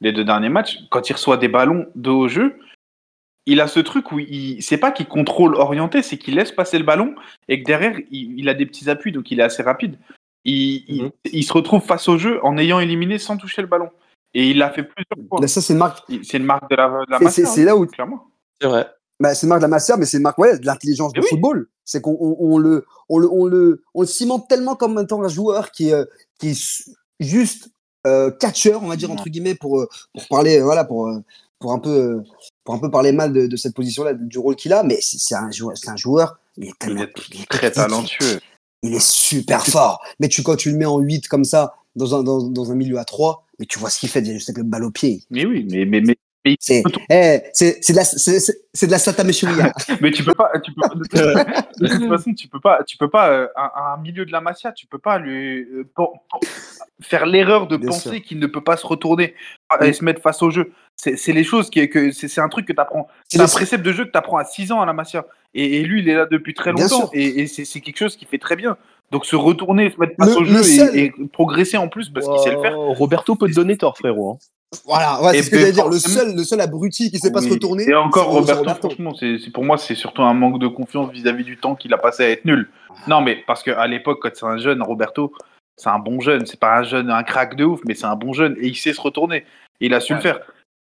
les 0.01 0.11
deux 0.11 0.23
derniers 0.23 0.49
matchs, 0.49 0.79
quand 0.91 1.09
il 1.09 1.13
reçoit 1.13 1.37
des 1.37 1.47
ballons 1.47 1.87
de 1.95 2.11
haut 2.11 2.27
jeu, 2.27 2.59
il 3.47 3.61
a 3.61 3.67
ce 3.67 3.79
truc 3.79 4.11
où 4.11 4.19
il, 4.19 4.61
c'est 4.61 4.77
pas 4.77 4.91
qu'il 4.91 5.07
contrôle 5.07 5.55
orienté, 5.55 6.03
c'est 6.03 6.17
qu'il 6.17 6.35
laisse 6.35 6.51
passer 6.51 6.77
le 6.77 6.83
ballon 6.83 7.15
et 7.47 7.61
que 7.61 7.65
derrière, 7.65 7.97
il, 8.11 8.47
a 8.49 8.53
des 8.53 8.67
petits 8.67 8.89
appuis, 8.89 9.11
donc 9.11 9.31
il 9.31 9.39
est 9.39 9.43
assez 9.43 9.63
rapide. 9.63 9.97
Il, 10.43 11.11
mhm. 11.25 11.41
se 11.41 11.53
retrouve 11.53 11.81
face 11.81 12.07
au 12.07 12.19
jeu 12.19 12.39
en 12.43 12.57
ayant 12.59 12.79
éliminé 12.79 13.17
sans 13.17 13.37
toucher 13.37 13.63
le 13.63 13.67
ballon. 13.67 13.89
Et 14.35 14.51
il 14.51 14.59
l'a 14.59 14.69
fait 14.69 14.83
plusieurs 14.83 15.27
fois. 15.27 15.47
ça, 15.47 15.61
c'est 15.61 15.73
une 15.73 15.79
marque. 15.79 16.03
C'est 16.23 16.37
une 16.37 16.43
marque 16.43 16.69
de 16.69 16.75
la, 16.75 16.89
de 16.89 17.23
la 17.23 17.29
C'est 17.31 17.63
là 17.63 17.75
où. 17.75 17.87
Clairement. 17.87 18.27
C'est 18.61 18.67
vrai. 18.67 18.87
Bah, 19.19 19.33
c'est 19.33 19.43
une 19.43 19.49
marque 19.49 19.61
de 19.61 19.65
la 19.65 19.69
master, 19.69 19.97
mais 19.97 20.05
c'est 20.05 20.17
une 20.17 20.23
marque 20.23 20.37
ouais, 20.37 20.59
de 20.59 20.65
l'intelligence 20.65 21.13
du 21.13 21.21
football. 21.21 21.69
C'est 21.85 22.01
qu'on 22.01 22.17
on, 22.19 22.57
le, 22.57 22.85
on, 23.07 23.17
le, 23.19 23.29
on, 23.31 23.45
le, 23.45 23.83
on 23.93 24.01
le 24.01 24.07
cimente 24.07 24.47
tellement 24.49 24.75
comme 24.75 24.99
étant 24.99 25.23
un 25.23 25.27
joueur 25.29 25.71
qui, 25.71 25.93
euh, 25.93 26.03
qui 26.39 26.49
est 26.49 26.89
juste 27.19 27.69
euh, 28.05 28.31
catcheur, 28.31 28.83
on 28.83 28.87
va 28.87 28.95
dire, 28.97 29.11
entre 29.11 29.29
guillemets, 29.29 29.55
pour, 29.55 29.79
euh, 29.79 29.87
pour 30.13 30.27
parler, 30.27 30.61
voilà, 30.61 30.83
pour, 30.83 31.09
pour 31.59 31.71
un 31.71 31.79
peu 31.79 32.21
pour 32.65 32.75
un 32.75 32.79
peu 32.79 32.91
parler 32.91 33.11
mal 33.11 33.31
de, 33.31 33.55
cette 33.55 33.75
position-là, 33.75 34.13
du 34.15 34.39
rôle 34.39 34.55
qu'il 34.55 34.73
a, 34.73 34.83
mais 34.83 34.99
c'est 35.01 35.35
un 35.35 35.51
joueur, 35.51 35.77
c'est 35.77 35.89
un 35.89 35.95
joueur, 35.95 36.39
il 36.57 36.69
est 36.69 36.79
tellement, 36.79 37.05
très 37.49 37.71
talentueux. 37.71 38.39
Il 38.81 38.93
est 38.93 39.05
super 39.05 39.65
fort. 39.65 40.01
Mais 40.19 40.27
tu, 40.27 40.43
quand 40.43 40.55
tu 40.55 40.71
le 40.71 40.77
mets 40.77 40.85
en 40.85 40.99
8 40.99 41.27
comme 41.27 41.45
ça, 41.45 41.75
dans 41.95 42.15
un, 42.15 42.23
dans, 42.23 42.41
dans 42.41 42.71
un 42.71 42.75
milieu 42.75 42.97
à 42.97 43.05
3, 43.05 43.45
mais 43.59 43.65
tu 43.65 43.79
vois 43.79 43.89
ce 43.89 43.99
qu'il 43.99 44.09
fait 44.09 44.25
juste 44.25 44.49
avec 44.49 44.57
le 44.57 44.63
balle 44.63 44.83
au 44.83 44.91
pied. 44.91 45.23
Mais 45.29 45.45
oui, 45.45 45.65
mais, 45.69 45.85
mais, 45.85 46.01
mais 46.01 46.17
c'est 46.59 46.83
eh, 47.09 47.39
de 47.61 47.95
la 47.95 48.03
c'est 48.03 48.87
de 48.87 48.91
la 48.91 48.99
sata 48.99 49.23
mais 50.01 50.11
tu 50.11 50.23
peux 50.23 50.33
pas 50.33 50.51
tu 50.63 50.71
peux, 50.73 50.81
de, 50.89 51.87
toute 51.87 52.09
façon 52.09 52.33
tu 52.33 52.47
peux 52.47 52.59
pas 52.59 52.83
tu 52.83 52.97
peux 52.97 53.09
pas 53.09 53.29
euh, 53.29 53.47
un, 53.55 53.97
milieu 54.01 54.25
de 54.25 54.31
la 54.31 54.41
Masia 54.41 54.71
tu 54.71 54.85
peux 54.85 54.99
pas 54.99 55.17
lui 55.17 55.63
euh, 55.63 55.83
faire 57.01 57.25
l'erreur 57.25 57.67
de 57.67 57.77
penser 57.77 58.21
qu'il 58.21 58.39
ne 58.39 58.47
peut 58.47 58.63
pas 58.63 58.77
se 58.77 58.87
retourner 58.87 59.35
et 59.81 59.93
se 59.93 60.03
mettre 60.03 60.21
face 60.21 60.41
au 60.41 60.49
jeu. 60.49 60.71
C'est 60.95 61.33
les 61.33 61.43
choses 61.43 61.69
qui 61.69 61.87
que 61.89 62.11
c'est 62.11 62.39
un 62.39 62.49
truc 62.49 62.65
que 62.67 62.73
tu 62.73 62.79
apprends. 62.79 63.07
C'est 63.27 63.41
un 63.41 63.47
précepte 63.47 63.83
de 63.83 63.91
jeu 63.91 64.05
que 64.05 64.11
tu 64.11 64.17
apprends 64.17 64.37
à 64.37 64.45
6 64.45 64.71
ans 64.71 64.81
à 64.81 64.85
la 64.85 64.93
Masia. 64.93 65.25
Et, 65.53 65.83
lui, 65.83 66.01
il 66.01 66.09
est 66.09 66.15
là 66.15 66.25
depuis 66.25 66.53
très 66.53 66.71
longtemps. 66.71 67.09
Et, 67.13 67.47
c'est 67.47 67.81
quelque 67.81 67.97
chose 67.97 68.15
qui 68.15 68.25
fait 68.25 68.37
très 68.37 68.55
bien. 68.55 68.77
Donc 69.11 69.25
se 69.25 69.35
retourner, 69.35 69.91
se 69.91 69.99
mettre 69.99 70.15
face 70.17 70.35
au 70.35 70.43
jeu 70.43 70.61
et, 70.95 71.13
progresser 71.31 71.77
en 71.77 71.87
plus 71.87 72.09
parce 72.09 72.27
qu'il 72.27 72.39
sait 72.39 72.55
le 72.55 72.61
faire. 72.61 72.77
Roberto 72.77 73.35
peut 73.35 73.47
te 73.47 73.53
donner 73.53 73.77
tort, 73.77 73.97
frérot. 73.97 74.31
Hein. 74.31 74.37
Voilà, 74.85 75.19
c'est 75.31 75.43
ce 75.43 75.49
que 75.49 75.59
j'allais 75.59 75.71
dire. 75.71 75.87
Le 75.87 75.99
seul, 75.99 76.35
le 76.35 76.43
seul 76.43 76.59
abruti 76.59 77.11
qui 77.11 77.19
sait 77.19 77.31
pas 77.31 77.41
se 77.41 77.49
retourner. 77.49 77.87
Et 77.87 77.95
encore, 77.95 78.27
Roberto, 78.27 78.73
franchement, 78.73 79.13
c'est 79.15 79.51
pour 79.53 79.63
moi, 79.63 79.77
c'est 79.77 79.95
surtout 79.95 80.23
un 80.23 80.33
manque 80.33 80.59
de 80.59 80.67
confiance 80.67 81.11
vis-à-vis 81.11 81.43
du 81.43 81.57
temps 81.57 81.75
qu'il 81.75 81.93
a 81.93 81.97
passé 81.97 82.23
à 82.23 82.29
être 82.29 82.45
nul. 82.45 82.69
Non, 83.07 83.21
mais 83.21 83.43
parce 83.47 83.63
qu'à 83.63 83.87
l'époque, 83.87 84.19
quand 84.21 84.31
c'est 84.33 84.45
un 84.45 84.57
jeune, 84.57 84.81
Roberto, 84.81 85.31
c'est 85.77 85.89
un 85.89 85.99
bon 85.99 86.19
jeune. 86.19 86.45
C'est 86.45 86.59
pas 86.59 86.79
un 86.79 86.83
jeune, 86.83 87.09
un 87.09 87.23
crack 87.23 87.55
de 87.55 87.65
ouf, 87.65 87.81
mais 87.85 87.93
c'est 87.93 88.05
un 88.05 88.15
bon 88.15 88.33
jeune 88.33 88.55
et 88.59 88.67
il 88.67 88.75
sait 88.75 88.93
se 88.93 89.01
retourner. 89.01 89.45
il 89.79 89.93
a 89.93 89.99
su 89.99 90.13
le 90.13 90.21
faire. 90.21 90.39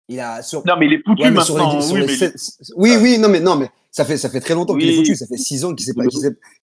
Il 0.08 0.20
a 0.20 0.40
Non, 0.64 0.76
mais 0.78 0.86
il 0.86 0.94
est 0.94 1.02
foutu 1.04 1.28
maintenant. 1.30 1.80
oui, 1.90 2.06
oui, 2.76 2.96
oui, 3.00 3.18
non, 3.18 3.28
mais 3.28 3.40
non, 3.40 3.56
mais 3.56 3.68
Ça 3.96 4.04
fait, 4.04 4.18
ça 4.18 4.28
fait 4.28 4.40
très 4.40 4.52
longtemps 4.52 4.76
qu'il 4.76 4.90
est 4.90 4.94
foutu. 4.94 5.16
Ça 5.16 5.26
fait 5.26 5.38
six 5.38 5.64
ans 5.64 5.74
qu'il 5.74 5.90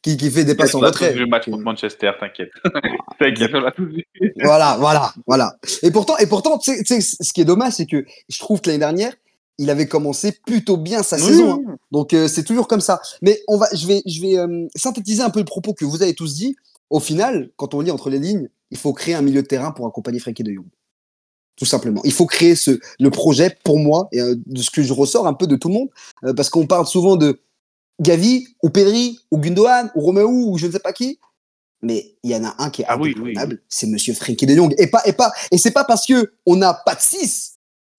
qu 0.04 0.18
qui, 0.18 0.30
fait 0.30 0.46
des 0.46 0.54
passes 0.54 0.76
en 0.76 0.82
retrait. 0.82 1.16
Le 1.16 1.26
match 1.26 1.46
contre 1.46 1.64
Manchester, 1.64 2.12
t'inquiète. 2.20 2.52
t'inquiète, 3.20 3.50
on 3.56 3.60
l'a 3.60 3.72
tout 3.72 3.88
vu. 3.88 4.06
Voilà, 4.44 4.78
voilà, 4.80 5.12
voilà. 5.26 5.58
Et 5.82 5.90
pourtant, 5.90 6.16
et 6.18 6.28
pourtant, 6.28 6.60
tu 6.60 6.86
sais, 6.86 7.02
ce 7.02 7.34
qui 7.34 7.42
est 7.42 7.46
dommage, 7.46 7.74
c'est 7.74 7.88
que 7.88 8.06
je 8.30 8.38
trouve 8.38 8.62
que 8.62 8.68
l'année 8.68 8.78
dernière, 8.78 9.14
il 9.58 9.72
avait 9.72 9.88
commencé 9.88 10.38
plutôt 10.46 10.78
bien 10.78 11.02
sa 11.02 11.18
saison. 11.18 11.64
Hein. 11.68 11.78
Donc 11.92 12.14
euh, 12.14 12.28
c'est 12.28 12.44
toujours 12.44 12.68
comme 12.68 12.82
ça. 12.82 13.02
Mais 13.24 13.42
on 13.48 13.58
va, 13.58 13.68
je 13.74 13.88
vais, 13.88 14.04
je 14.06 14.22
vais 14.22 14.38
euh, 14.38 14.68
synthétiser 14.76 15.24
un 15.24 15.32
peu 15.32 15.40
le 15.40 15.46
propos 15.46 15.74
que 15.74 15.86
vous 15.86 16.04
avez 16.04 16.14
tous 16.14 16.36
dit. 16.36 16.56
Au 16.92 17.00
final, 17.00 17.50
quand 17.56 17.74
on 17.74 17.82
lit 17.82 17.90
entre 17.90 18.12
les 18.12 18.20
lignes, 18.20 18.48
il 18.70 18.78
faut 18.78 18.94
créer 18.94 19.16
un 19.16 19.24
milieu 19.24 19.42
de 19.42 19.48
terrain 19.48 19.72
pour 19.72 19.88
accompagner 19.88 20.20
Frankie 20.20 20.44
de 20.44 20.54
Jong. 20.54 20.68
Tout 21.56 21.66
simplement. 21.66 22.02
Il 22.04 22.12
faut 22.12 22.26
créer 22.26 22.56
ce, 22.56 22.80
le 23.00 23.10
projet 23.10 23.56
pour 23.64 23.78
moi, 23.78 24.08
et 24.12 24.20
euh, 24.20 24.36
de 24.46 24.62
ce 24.62 24.72
que 24.72 24.82
je 24.82 24.94
ressors 24.94 25.28
un 25.28 25.34
peu 25.34 25.48
de 25.48 25.56
tout 25.56 25.68
le 25.68 25.76
monde, 25.76 25.90
parce 26.36 26.50
qu'on 26.50 26.66
parle 26.66 26.88
souvent 26.88 27.16
de 27.16 27.42
Gavi, 28.02 28.48
ou 28.64 28.70
Pedri, 28.70 29.20
ou 29.32 29.38
Gundogan, 29.38 29.92
ou 29.96 30.02
Romeo, 30.02 30.30
ou 30.30 30.58
je 30.58 30.68
ne 30.68 30.72
sais 30.72 30.80
pas 30.80 30.94
qui. 30.94 31.20
Mais 31.84 32.16
il 32.24 32.32
y 32.32 32.36
en 32.36 32.46
a 32.46 32.56
un 32.60 32.70
qui 32.70 32.82
est 32.82 32.86
ah 32.88 32.98
c'est 33.68 33.88
Monsieur 33.88 34.14
Frankie 34.14 34.46
de 34.46 34.56
Jong. 34.56 34.74
Et 34.78 34.88
pas, 34.88 35.02
et 35.06 35.14
pas, 35.14 35.32
et 35.52 35.58
c'est 35.58 35.72
pas 35.72 35.84
parce 35.84 36.08
que 36.08 36.34
on 36.46 36.56
n'a 36.56 36.74
pas 36.74 36.96
de 36.96 37.02
6 37.02 37.54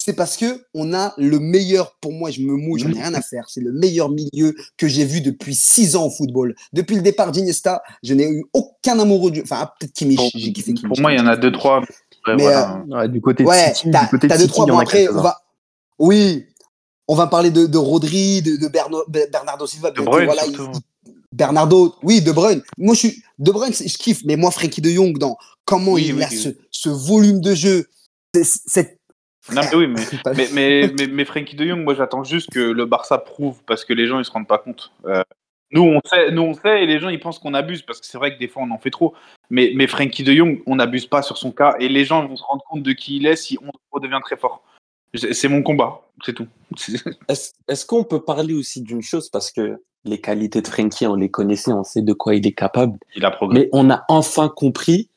c'est 0.05 0.13
parce 0.13 0.37
que 0.37 0.67
on 0.75 0.93
a 0.93 1.15
le 1.17 1.39
meilleur, 1.39 1.97
pour 2.03 2.13
moi, 2.13 2.31
je 2.31 2.43
me 2.43 2.53
mouille, 2.53 2.79
j'en 2.79 2.91
ai 2.91 3.01
rien 3.01 3.15
à 3.15 3.23
faire. 3.23 3.49
C'est 3.49 3.63
le 3.63 3.73
meilleur 3.73 4.11
milieu 4.11 4.55
que 4.77 4.87
j'ai 4.87 5.07
vu 5.07 5.23
depuis 5.23 5.55
six 5.55 5.97
ans 5.97 6.05
au 6.05 6.11
football. 6.11 6.55
Depuis 6.75 6.95
le 6.95 7.01
départ 7.01 7.33
d'Iniesta, 7.33 7.83
je 8.03 8.13
n'ai 8.13 8.29
eu 8.29 8.45
aucun 8.53 8.99
amoureux 8.99 9.31
du. 9.31 9.41
Enfin, 9.41 9.71
peut-être 9.81 9.95
Kimmich, 9.95 10.21
j'ai 10.35 10.53
kiffé 10.53 10.75
Pour 10.75 11.01
moi, 11.01 11.15
il 11.15 11.19
y 11.19 11.23
en 11.23 11.27
a 11.27 11.39
deux, 11.39 11.51
trois. 11.51 11.83
Mais 12.27 12.47
euh, 12.47 13.09
du 13.09 13.21
côté 13.21 13.45
de 13.45 13.49
ouais, 13.49 13.75
City, 13.75 13.91
du 13.91 14.09
côté 14.11 14.29
de 14.29 14.37
deux, 14.37 14.47
trois. 14.47 14.67
Bon, 14.67 14.79
après, 14.79 15.09
on 15.09 15.21
va. 15.21 15.41
Oui, 15.99 16.47
on 17.07 17.15
va 17.15 17.27
parler 17.27 17.51
de, 17.51 17.67
de 17.67 17.79
Rodri, 17.79 18.43
de, 18.43 18.57
de 18.57 18.69
Bernardo 18.69 19.67
Silva. 19.67 19.91
De 19.91 20.01
Bruyne, 20.03 20.27
voilà, 20.27 20.43
Bernardo, 21.33 21.95
oui, 22.03 22.23
De 22.23 22.33
Bruyne. 22.33 22.63
Moi, 22.79 22.95
je 22.95 23.01
suis 23.01 23.23
De 23.39 23.51
Bruyne, 23.51 23.75
je 23.75 23.97
kiffe, 23.99 24.23
mais 24.25 24.37
moi, 24.37 24.51
Frankie 24.51 24.81
De 24.81 24.91
Jong, 24.91 25.19
dans 25.19 25.37
comment 25.65 25.99
il 25.99 26.23
a 26.23 26.31
ce, 26.31 26.51
ce 26.71 26.89
volume 26.89 27.41
de 27.41 27.55
jeu, 27.55 27.87
cette 28.33 28.99
non, 29.53 29.61
mais 29.61 29.77
oui, 29.77 29.87
mais, 29.87 30.03
mais, 30.35 30.89
mais, 30.89 31.07
mais, 31.07 31.25
Frankie 31.25 31.55
de 31.55 31.67
Jong, 31.67 31.85
moi 31.85 31.95
j'attends 31.95 32.25
juste 32.25 32.51
que 32.51 32.61
le 32.61 32.87
Barça 32.87 33.19
prouve 33.19 33.63
parce 33.67 33.85
que 33.85 33.93
les 33.93 34.07
gens 34.07 34.19
ils 34.19 34.25
se 34.25 34.31
rendent 34.31 34.49
pas 34.49 34.59
compte. 34.59 34.91
Euh, 35.05 35.23
nous 35.75 35.83
on 35.83 36.01
sait, 36.05 36.31
nous 36.31 36.43
on 36.43 36.55
sait 36.55 36.83
et 36.83 36.87
les 36.87 36.99
gens 36.99 37.09
ils 37.11 37.21
pensent 37.21 37.39
qu'on 37.39 37.53
abuse 37.53 37.83
parce 37.83 38.01
que 38.01 38.07
c'est 38.07 38.17
vrai 38.17 38.35
que 38.35 38.39
des 38.39 38.49
fois 38.49 38.63
on 38.63 38.71
en 38.71 38.79
fait 38.79 38.91
trop. 38.91 39.15
Mais, 39.51 39.73
mais 39.75 39.87
Frankie 39.87 40.25
de 40.25 40.33
Jong, 40.33 40.63
on 40.67 40.77
n'abuse 40.77 41.07
pas 41.07 41.21
sur 41.21 41.37
son 41.37 41.53
cas 41.53 41.75
et 41.79 41.89
les 41.89 42.05
gens 42.05 42.27
vont 42.27 42.37
se 42.37 42.43
rendre 42.43 42.65
compte 42.69 42.83
de 42.83 42.93
qui 42.93 43.17
il 43.17 43.27
est 43.27 43.37
si 43.37 43.59
on 43.61 43.71
redevient 43.91 44.21
très 44.25 44.37
fort. 44.37 44.63
C'est 45.15 45.49
mon 45.49 45.63
combat, 45.63 46.01
c'est 46.25 46.33
tout. 46.33 46.49
Est-ce 47.29 47.87
qu'on 47.87 48.05
peut 48.05 48.23
parler 48.23 48.55
aussi 48.55 48.81
d'une 48.81 49.03
chose 49.03 49.29
parce 49.29 49.53
que 49.53 49.81
les 50.05 50.21
qualités 50.21 50.61
de 50.61 50.69
Frankie, 50.69 51.07
on 51.07 51.15
les 51.15 51.31
connaissait, 51.31 51.73
on 51.73 51.85
sait 51.85 52.03
de 52.03 52.13
quoi 52.13 52.35
il 52.35 52.47
est 52.47 52.53
capable. 52.53 52.99
Il 53.17 53.25
a 53.25 53.37
Mais 53.51 53.69
on 53.73 53.91
a 53.91 54.05
enfin 54.09 54.49
compris 54.49 55.09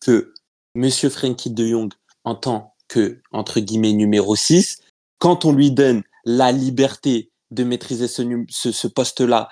que 0.00 0.32
Monsieur 0.74 1.10
Frankie 1.10 1.50
de 1.50 1.66
Jong, 1.66 1.92
en 2.24 2.34
tant 2.34 2.74
que, 2.88 3.20
entre 3.32 3.60
guillemets, 3.60 3.92
numéro 3.92 4.36
6, 4.36 4.82
quand 5.18 5.44
on 5.44 5.52
lui 5.52 5.70
donne 5.72 6.02
la 6.24 6.52
liberté 6.52 7.30
de 7.50 7.64
maîtriser 7.64 8.06
ce, 8.08 8.22
ce, 8.48 8.86
poste-là, 8.86 9.48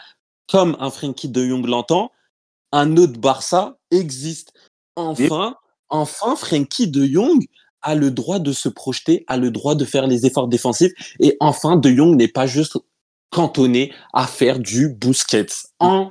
comme 0.51 0.76
un 0.80 0.90
Frankie 0.90 1.28
de 1.28 1.46
Jong 1.46 1.66
l'entend, 1.66 2.11
un 2.72 2.96
autre 2.96 3.18
Barça 3.18 3.78
existe. 3.90 4.53
Enfin, 4.96 5.57
enfin, 5.88 6.36
Frankie 6.36 6.88
de 6.88 7.07
Jong 7.07 7.46
a 7.82 7.94
le 7.94 8.11
droit 8.11 8.38
de 8.38 8.53
se 8.53 8.68
projeter, 8.68 9.24
a 9.28 9.36
le 9.36 9.51
droit 9.51 9.74
de 9.74 9.84
faire 9.84 10.07
les 10.07 10.26
efforts 10.26 10.49
défensifs, 10.49 10.92
et 11.20 11.36
enfin, 11.40 11.76
de 11.76 11.90
Jong 11.90 12.16
n'est 12.16 12.28
pas 12.28 12.46
juste 12.46 12.76
cantonné 13.30 13.92
à 14.14 14.26
faire 14.26 14.59
du 14.59 14.88
Busquets. 14.88 15.46
Enfin, 15.78 16.11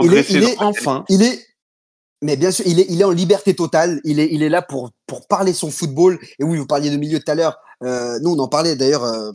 il, 0.00 0.14
est, 0.14 0.60
enfin, 0.60 1.04
il 1.08 1.22
est, 1.22 1.46
mais 2.24 2.36
bien 2.36 2.50
sûr, 2.50 2.66
il 2.66 2.80
est, 2.80 2.86
il 2.88 3.02
est 3.02 3.04
en 3.04 3.10
liberté 3.10 3.54
totale. 3.54 4.00
Il 4.02 4.18
est, 4.18 4.28
il 4.32 4.42
est 4.42 4.48
là 4.48 4.62
pour, 4.62 4.90
pour 5.06 5.26
parler 5.26 5.52
son 5.52 5.70
football. 5.70 6.18
Et 6.38 6.44
oui, 6.44 6.56
vous 6.56 6.66
parliez 6.66 6.90
de 6.90 6.96
milieu 6.96 7.20
tout 7.20 7.30
à 7.30 7.34
l'heure. 7.34 7.58
Euh, 7.82 8.18
nous, 8.22 8.30
on 8.30 8.38
en 8.38 8.48
parlait 8.48 8.76
d'ailleurs 8.76 9.04
euh, 9.04 9.30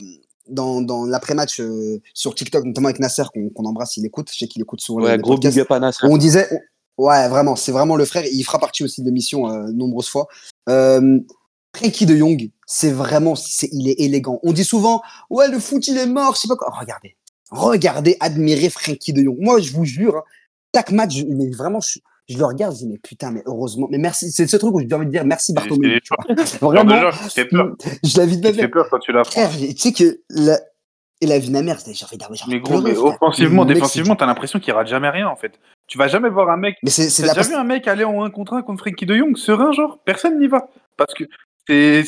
dans, 0.50 0.82
dans 0.82 1.04
l'après-match 1.04 1.60
euh, 1.60 2.00
sur 2.14 2.34
TikTok, 2.34 2.64
notamment 2.64 2.88
avec 2.88 3.00
Nasser, 3.00 3.24
qu'on 3.54 3.64
embrasse, 3.64 3.96
il 3.96 4.06
écoute. 4.06 4.28
Je 4.32 4.38
sais 4.38 4.46
qu'il 4.46 4.62
écoute 4.62 4.80
souvent 4.80 5.02
ouais, 5.02 5.18
gros 5.18 5.38
big 5.38 5.58
up 5.58 5.70
à 5.70 5.80
Nasser. 5.80 6.06
On 6.08 6.16
disait, 6.16 6.48
ouais, 6.98 7.28
vraiment, 7.28 7.56
c'est 7.56 7.72
vraiment 7.72 7.96
le 7.96 8.04
frère. 8.04 8.24
Il 8.26 8.42
fera 8.42 8.58
partie 8.58 8.84
aussi 8.84 9.00
de 9.00 9.06
l'émission 9.06 9.50
euh, 9.50 9.70
nombreuses 9.72 10.08
fois. 10.08 10.28
Euh, 10.68 11.20
Frankie 11.74 12.06
de 12.06 12.16
Jong, 12.16 12.50
c'est 12.66 12.90
vraiment, 12.90 13.34
il 13.72 13.88
est 13.88 14.00
élégant. 14.00 14.40
On 14.42 14.52
dit 14.52 14.64
souvent, 14.64 15.02
ouais, 15.30 15.48
le 15.48 15.58
foot, 15.60 15.86
il 15.86 15.96
est 15.96 16.06
mort, 16.06 16.34
je 16.34 16.40
sais 16.40 16.48
pas 16.48 16.56
quoi. 16.56 16.72
regardez, 16.78 17.16
regardez, 17.50 18.16
admirez 18.20 18.70
Frankie 18.70 19.12
de 19.12 19.22
Jong. 19.22 19.36
Moi, 19.38 19.60
je 19.60 19.72
vous 19.72 19.84
jure, 19.84 20.16
hein, 20.16 20.22
chaque 20.74 20.90
match, 20.90 21.22
mais 21.28 21.50
vraiment, 21.50 21.80
je, 21.80 22.00
je 22.30 22.38
le 22.38 22.44
regarde, 22.44 22.74
je 22.74 22.78
dis, 22.78 22.88
mais 22.88 22.98
putain, 22.98 23.30
mais 23.30 23.42
heureusement, 23.46 23.88
mais 23.90 23.98
merci, 23.98 24.30
c'est 24.30 24.46
ce 24.46 24.56
truc 24.56 24.74
où 24.74 24.80
j'ai 24.80 24.94
envie 24.94 25.06
de 25.06 25.10
dire 25.10 25.24
merci 25.24 25.52
Bartomeu. 25.52 25.98
Vraiment, 26.60 27.10
je 27.10 27.42
peur. 27.42 27.76
Je 28.04 28.18
l'avais 28.18 28.36
de 28.36 28.52
fait 28.52 28.68
peur 28.68 28.88
quand 28.88 29.00
tu 29.00 29.12
l'as 29.12 29.22
Tu 29.24 29.76
sais 29.76 29.92
que 29.92 30.20
la, 30.30 30.58
et 31.20 31.26
la 31.26 31.38
vie 31.38 31.48
de 31.48 31.52
ma 31.52 31.62
mère, 31.62 31.78
j'ai 31.84 32.04
envie 32.04 32.16
d'avoir. 32.16 32.38
Mais 32.48 32.60
gros, 32.60 32.80
mais 32.80 32.96
offensivement, 32.96 33.64
défensivement, 33.64 34.16
t'as 34.16 34.26
l'impression 34.26 34.60
qu'il 34.60 34.72
rate 34.72 34.86
jamais 34.86 35.10
rien 35.10 35.28
en 35.28 35.36
fait. 35.36 35.58
Tu 35.86 35.98
vas 35.98 36.06
jamais 36.06 36.30
voir 36.30 36.48
un 36.50 36.56
mec. 36.56 36.76
Mais 36.82 36.90
c'est, 36.90 37.08
t'as 37.22 37.34
déjà 37.34 37.48
vu 37.48 37.54
un 37.54 37.64
mec 37.64 37.88
aller 37.88 38.04
en 38.04 38.24
1 38.24 38.30
contre 38.30 38.54
1 38.54 38.62
contre 38.62 38.82
Frankie 38.82 39.06
de 39.06 39.16
Jong, 39.16 39.36
serein, 39.36 39.72
genre, 39.72 39.98
personne 40.04 40.38
n'y 40.38 40.46
va. 40.46 40.68
Parce 40.96 41.14
que 41.14 41.24
c'est, 41.66 42.04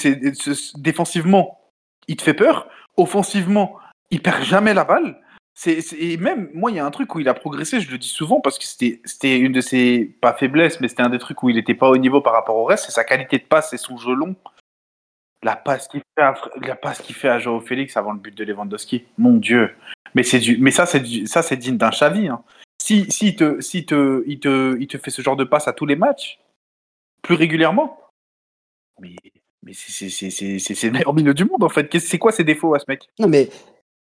défensivement, 0.76 1.58
il 2.06 2.16
te 2.16 2.22
fait 2.22 2.34
peur. 2.34 2.68
Offensivement, 2.96 3.76
il 4.10 4.22
perd 4.22 4.44
jamais 4.44 4.72
la 4.72 4.84
balle. 4.84 5.18
C'est, 5.54 5.92
et 5.92 6.16
même, 6.16 6.50
moi, 6.54 6.70
il 6.70 6.78
y 6.78 6.80
a 6.80 6.86
un 6.86 6.90
truc 6.90 7.14
où 7.14 7.20
il 7.20 7.28
a 7.28 7.34
progressé, 7.34 7.80
je 7.80 7.90
le 7.90 7.98
dis 7.98 8.08
souvent, 8.08 8.40
parce 8.40 8.58
que 8.58 8.64
c'était, 8.64 9.38
une 9.38 9.52
de 9.52 9.60
ses, 9.60 10.04
pas 10.20 10.32
faiblesses, 10.32 10.80
mais 10.80 10.88
c'était 10.88 11.02
un 11.02 11.10
des 11.10 11.18
trucs 11.18 11.42
où 11.42 11.50
il 11.50 11.56
n'était 11.56 11.74
pas 11.74 11.90
au 11.90 11.98
niveau 11.98 12.20
par 12.22 12.32
rapport 12.32 12.56
au 12.56 12.64
reste, 12.64 12.86
c'est 12.86 12.92
sa 12.92 13.04
qualité 13.04 13.38
de 13.38 13.44
passe 13.44 13.72
et 13.72 13.76
son 13.76 13.98
jeu 13.98 14.14
long. 14.14 14.34
La 15.42 15.56
passe 15.56 15.88
qu'il 15.88 16.00
fait 16.00 16.22
à, 16.22 16.34
la 16.62 16.76
passe 16.76 17.02
qu'il 17.02 17.16
fait 17.16 17.28
à 17.28 17.38
Joao 17.38 17.60
Félix 17.60 17.96
avant 17.96 18.12
le 18.12 18.18
but 18.18 18.34
de 18.34 18.44
Lewandowski, 18.44 19.04
mon 19.18 19.34
Dieu. 19.34 19.74
Mais, 20.14 20.22
du, 20.22 20.56
mais 20.58 20.70
ça, 20.70 20.86
c'est 20.86 21.00
digne 21.56 21.76
d'un 21.76 21.90
Xavi. 21.90 22.28
Hein. 22.28 22.42
Si, 22.80 23.10
si, 23.10 23.36
te, 23.36 23.60
si 23.60 23.84
te, 23.84 24.22
il, 24.26 24.40
te, 24.40 24.76
il 24.80 24.86
te 24.86 24.98
fait 24.98 25.10
ce 25.10 25.20
genre 25.20 25.36
de 25.36 25.44
passe 25.44 25.68
à 25.68 25.72
tous 25.72 25.86
les 25.86 25.96
matchs, 25.96 26.38
plus 27.22 27.34
régulièrement, 27.34 27.98
mais, 29.00 29.16
mais 29.62 29.72
c'est, 29.74 30.06
le 30.06 30.90
meilleur 30.90 31.14
milieu 31.14 31.34
du 31.34 31.44
monde, 31.44 31.62
en 31.62 31.68
fait. 31.68 31.98
C'est 31.98 32.18
quoi 32.18 32.32
ses 32.32 32.44
défauts 32.44 32.74
à 32.74 32.78
ce 32.78 32.84
mec? 32.88 33.08
Non, 33.18 33.28
mais 33.28 33.48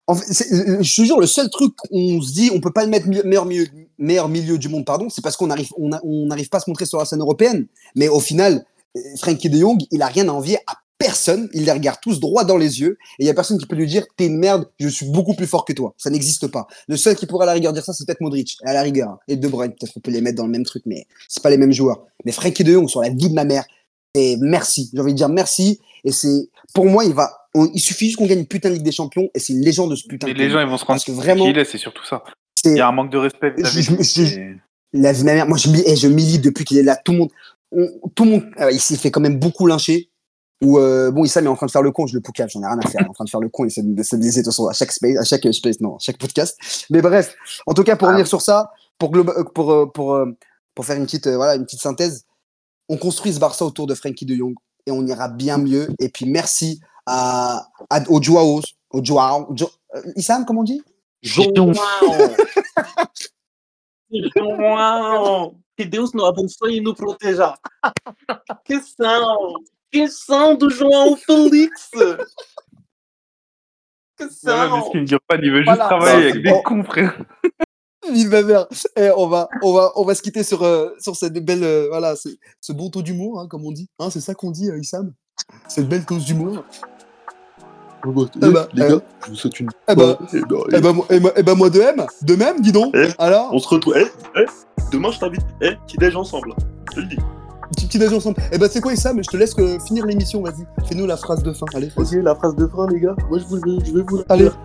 en 0.06 0.14
fait, 0.14 0.52
euh, 0.52 0.82
je 0.82 0.96
te 0.96 1.06
jure, 1.06 1.20
le 1.20 1.26
seul 1.26 1.48
truc 1.48 1.72
on 1.90 2.20
se 2.20 2.32
dit, 2.32 2.50
on 2.52 2.60
peut 2.60 2.72
pas 2.72 2.84
le 2.84 2.90
mettre 2.90 3.06
meilleur 3.08 3.46
milieu, 3.46 3.66
meilleur 3.98 4.28
milieu 4.28 4.58
du 4.58 4.68
monde, 4.68 4.84
pardon, 4.84 5.08
c'est 5.08 5.22
parce 5.22 5.36
qu'on 5.36 5.50
arrive, 5.50 5.68
on 5.78 6.26
n'arrive 6.26 6.48
pas 6.48 6.58
à 6.58 6.60
se 6.60 6.68
montrer 6.68 6.86
sur 6.86 6.98
la 6.98 7.04
scène 7.04 7.20
européenne. 7.20 7.66
Mais 7.94 8.08
au 8.08 8.20
final, 8.20 8.64
euh, 8.96 9.00
Frankie 9.18 9.48
de 9.48 9.58
Jong, 9.58 9.82
il 9.90 10.02
a 10.02 10.06
rien 10.06 10.28
à 10.28 10.32
envier 10.32 10.58
à 10.66 10.74
personne. 10.98 11.48
Il 11.52 11.64
les 11.64 11.72
regarde 11.72 11.98
tous 12.00 12.20
droit 12.20 12.44
dans 12.44 12.56
les 12.56 12.80
yeux 12.80 12.98
et 13.18 13.24
il 13.24 13.26
y 13.26 13.30
a 13.30 13.34
personne 13.34 13.58
qui 13.58 13.66
peut 13.66 13.76
lui 13.76 13.86
dire, 13.86 14.04
t'es 14.16 14.26
une 14.26 14.38
merde, 14.38 14.68
je 14.78 14.88
suis 14.88 15.06
beaucoup 15.06 15.34
plus 15.34 15.46
fort 15.46 15.64
que 15.64 15.72
toi. 15.72 15.94
Ça 15.98 16.10
n'existe 16.10 16.46
pas. 16.48 16.66
Le 16.88 16.96
seul 16.96 17.16
qui 17.16 17.26
pourrait 17.26 17.44
à 17.44 17.46
la 17.46 17.52
rigueur 17.52 17.72
dire 17.72 17.84
ça, 17.84 17.92
c'est 17.92 18.06
peut-être 18.06 18.20
Modric, 18.20 18.56
à 18.64 18.72
la 18.72 18.82
rigueur. 18.82 19.18
Et 19.28 19.36
De 19.36 19.48
Bruyne, 19.48 19.72
peut-être 19.72 19.92
qu'on 19.92 20.00
peut 20.00 20.10
les 20.10 20.20
mettre 20.20 20.36
dans 20.36 20.46
le 20.46 20.52
même 20.52 20.64
truc, 20.64 20.84
mais 20.86 21.06
c'est 21.28 21.42
pas 21.42 21.50
les 21.50 21.58
mêmes 21.58 21.72
joueurs. 21.72 22.04
Mais 22.24 22.32
Frankie 22.32 22.64
de 22.64 22.72
Jong 22.72 22.88
sur 22.88 23.00
la 23.00 23.10
vie 23.10 23.28
de 23.28 23.34
ma 23.34 23.44
mère, 23.44 23.64
et 24.14 24.36
merci. 24.36 24.90
J'ai 24.94 25.00
envie 25.00 25.12
de 25.12 25.16
dire 25.16 25.28
merci. 25.28 25.80
Et 26.04 26.12
c'est, 26.12 26.48
pour 26.72 26.86
moi, 26.86 27.04
il 27.04 27.12
va, 27.12 27.43
il 27.54 27.80
suffit 27.80 28.06
juste 28.06 28.18
qu'on 28.18 28.26
gagne 28.26 28.40
une 28.40 28.46
putain 28.46 28.68
de 28.68 28.74
Ligue 28.74 28.84
des 28.84 28.92
Champions 28.92 29.28
et 29.34 29.38
c'est 29.38 29.52
une 29.52 29.60
légende 29.60 29.90
de 29.90 29.96
ce 29.96 30.06
putain 30.06 30.26
de 30.26 30.32
les 30.32 30.50
gens, 30.50 30.60
ils 30.60 30.66
vont 30.66 30.76
se 30.76 30.84
rendre 30.84 31.02
compte 31.04 31.14
vraiment, 31.14 31.46
c'est 31.64 31.78
surtout 31.78 32.04
ça. 32.04 32.24
Il 32.64 32.76
y 32.76 32.80
a 32.80 32.88
un 32.88 32.92
manque 32.92 33.10
de 33.10 33.18
respect. 33.18 33.54
Je, 33.58 33.80
je, 33.80 34.54
la 34.94 35.12
vie 35.12 35.24
mère, 35.24 35.46
moi, 35.46 35.58
je, 35.58 35.68
et 35.68 35.96
je 35.96 36.08
milite 36.08 36.42
depuis 36.42 36.64
qu'il 36.64 36.78
est 36.78 36.82
là. 36.82 36.96
Tout 36.96 37.12
le 37.12 37.18
monde, 37.18 37.30
tout 38.14 38.24
le 38.24 38.30
monde, 38.30 38.44
euh, 38.60 38.70
il 38.72 38.80
s'est 38.80 38.96
fait 38.96 39.10
quand 39.10 39.20
même 39.20 39.38
beaucoup 39.38 39.66
lyncher. 39.66 40.08
Ou 40.62 40.78
euh, 40.78 41.10
bon, 41.10 41.24
Issam 41.24 41.44
est 41.44 41.48
en 41.48 41.56
train 41.56 41.66
de 41.66 41.70
faire 41.70 41.82
le 41.82 41.90
con, 41.90 42.06
je 42.06 42.14
le 42.14 42.22
poucave, 42.22 42.48
j'en 42.48 42.62
ai 42.62 42.66
rien 42.66 42.78
à 42.78 42.88
faire. 42.88 43.02
Il 43.02 43.06
est 43.06 43.10
en 43.10 43.12
train 43.12 43.24
de 43.24 43.30
faire 43.30 43.40
le 43.40 43.48
con, 43.48 43.64
il 43.64 43.66
essaie 43.66 43.82
de 43.82 44.02
se 44.02 44.16
blesser 44.16 44.40
de 44.40 44.44
toute 44.44 44.52
façon 44.52 44.66
à 44.66 44.72
chaque 44.72 44.92
space, 44.92 45.18
à 45.18 45.24
chaque 45.24 45.52
space, 45.52 45.80
non, 45.80 45.96
à 45.96 45.98
chaque 45.98 46.16
podcast. 46.16 46.56
Mais 46.90 47.02
bref, 47.02 47.34
en 47.66 47.74
tout 47.74 47.82
cas, 47.82 47.96
pour 47.96 48.08
ah. 48.08 48.12
revenir 48.12 48.26
sur 48.26 48.40
ça, 48.40 48.70
pour, 48.98 49.10
pour, 49.10 49.52
pour, 49.52 49.72
euh, 49.72 49.86
pour, 49.86 50.18
pour 50.74 50.86
faire 50.86 50.96
une 50.96 51.04
petite, 51.04 51.26
voilà, 51.28 51.56
une 51.56 51.64
petite 51.64 51.80
synthèse, 51.80 52.24
on 52.88 52.96
construit 52.96 53.32
ce 53.32 53.40
Barça 53.40 53.64
autour 53.66 53.86
de 53.86 53.94
Frankie 53.94 54.24
de 54.24 54.34
Jong 54.34 54.54
et 54.86 54.90
on 54.90 55.04
ira 55.06 55.28
bien 55.28 55.58
mieux. 55.58 55.88
Et 55.98 56.08
puis 56.08 56.24
merci 56.24 56.80
à, 57.06 57.68
à, 57.90 58.10
au 58.10 58.22
Joao, 58.22 58.60
au 58.90 59.04
Joao, 59.04 59.54
jo, 59.54 59.70
uh, 59.94 60.12
Issam, 60.16 60.44
comment 60.44 60.60
on 60.60 60.64
dit? 60.64 60.82
Joao. 61.22 61.72
Joao. 64.10 65.54
Que 65.76 65.84
Deus 65.84 66.12
nos 66.14 66.26
abençoe 66.26 66.76
e 66.76 66.80
nos 66.80 66.94
proteja. 66.94 67.58
Que 68.64 68.80
são! 68.80 69.54
Que 69.90 70.08
são 70.08 70.56
do 70.56 70.70
João 70.70 71.16
Félix! 71.16 71.90
Que 74.16 74.30
são! 74.30 74.68
Non, 74.68 74.90
mais 74.94 75.06
ce 75.08 75.16
pas, 75.26 75.36
il 75.36 75.50
veut 75.50 75.64
juste 75.64 75.74
voilà. 75.74 75.86
travailler 75.86 76.30
avec 76.30 76.42
des 76.44 76.62
cons, 76.62 76.84
frère. 76.84 77.18
Vive 78.08 78.30
ma 78.30 78.42
mère. 78.42 78.66
Eh, 78.96 79.10
on, 79.16 79.26
va, 79.26 79.48
on, 79.62 79.72
va, 79.72 79.92
on 79.96 80.04
va 80.04 80.14
se 80.14 80.22
quitter 80.22 80.44
sur, 80.44 80.62
euh, 80.62 80.94
sur 81.00 81.16
cette 81.16 81.44
belle, 81.44 81.64
euh, 81.64 81.88
voilà, 81.88 82.14
ce 82.14 82.72
bon 82.72 82.90
taux 82.90 83.02
d'humour, 83.02 83.40
hein, 83.40 83.48
comme 83.48 83.64
on 83.66 83.72
dit. 83.72 83.88
Hein, 83.98 84.10
c'est 84.10 84.20
ça 84.20 84.34
qu'on 84.34 84.52
dit, 84.52 84.70
euh, 84.70 84.78
Issam? 84.78 85.12
Cette 85.68 85.88
belle 85.88 86.04
dose 86.04 86.24
d'humour. 86.24 86.64
Eh 88.06 88.50
bah, 88.50 88.68
les 88.74 88.84
eh. 88.84 88.88
gars, 88.88 89.00
je 89.24 89.30
vous 89.30 89.36
souhaite 89.36 89.60
une. 89.60 89.68
Eh 89.88 89.94
bah, 89.94 90.18
Eh 90.32 90.40
bah, 90.40 90.56
Eh 90.72 90.80
ben, 90.80 90.92
moi- 90.92 91.06
ben, 91.08 91.30
ben, 91.44 91.54
moi 91.54 91.70
de 91.70 91.78
même, 91.78 92.06
de 92.22 92.34
même, 92.36 92.60
dis 92.60 92.72
donc. 92.72 92.94
Eh, 92.96 93.08
Alors, 93.18 93.48
On 93.52 93.58
se 93.58 93.68
retrouve. 93.68 93.94
Eh, 93.96 94.06
eh, 94.36 94.44
demain, 94.92 95.10
je 95.10 95.18
t'invite. 95.18 95.42
Eh, 95.60 95.72
petit 95.86 95.96
déj 95.96 96.16
ensemble. 96.16 96.54
Je 96.90 96.94
te 96.96 97.00
le 97.00 97.06
dis. 97.06 97.16
petit 97.70 97.86
petit 97.86 97.98
déjeuner 97.98 98.16
ensemble. 98.18 98.36
Eh 98.52 98.58
ben, 98.58 98.68
c'est 98.70 98.80
quoi 98.80 98.92
Issa 98.92 99.12
Mais 99.14 99.22
je 99.22 99.30
te 99.30 99.36
laisse 99.36 99.54
euh, 99.58 99.78
finir 99.80 100.04
l'émission, 100.06 100.42
vas-y. 100.42 100.64
Fais-nous 100.86 101.06
la 101.06 101.16
phrase 101.16 101.42
de 101.42 101.52
fin, 101.52 101.66
allez. 101.74 101.90
Ok, 101.96 102.08
la 102.12 102.34
phrase 102.34 102.54
de 102.56 102.66
fin, 102.66 102.86
les 102.88 103.00
gars. 103.00 103.16
Moi, 103.28 103.38
je, 103.38 103.44
vous, 103.46 103.58
je 103.84 103.92
vais 103.92 104.02
vous 104.06 104.22
Allez. 104.28 104.44
dire. 104.44 104.58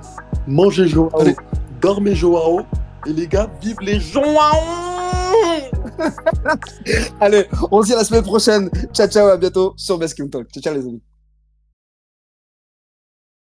Mangez 0.48 0.88
Joao. 0.88 1.10
Allez. 1.20 1.36
Dormez 1.82 2.16
Joao. 2.16 2.62
Et 3.08 3.14
les 3.14 3.28
gars, 3.28 3.50
vive 3.62 3.78
les 3.82 4.00
Joao 4.00 4.34
Allez, 7.22 7.46
on 7.72 7.82
se 7.82 7.88
dit 7.88 7.94
à 7.94 7.98
la 7.98 8.04
semaine 8.04 8.24
prochaine. 8.24 8.70
Ciao, 8.94 9.08
ciao, 9.08 9.28
à 9.28 9.38
bientôt 9.38 9.74
sur 9.78 9.98
Best 9.98 10.18
Talk. 10.30 10.48
Ciao, 10.52 10.62
ciao, 10.62 10.74
les 10.74 10.82
amis. 10.82 11.02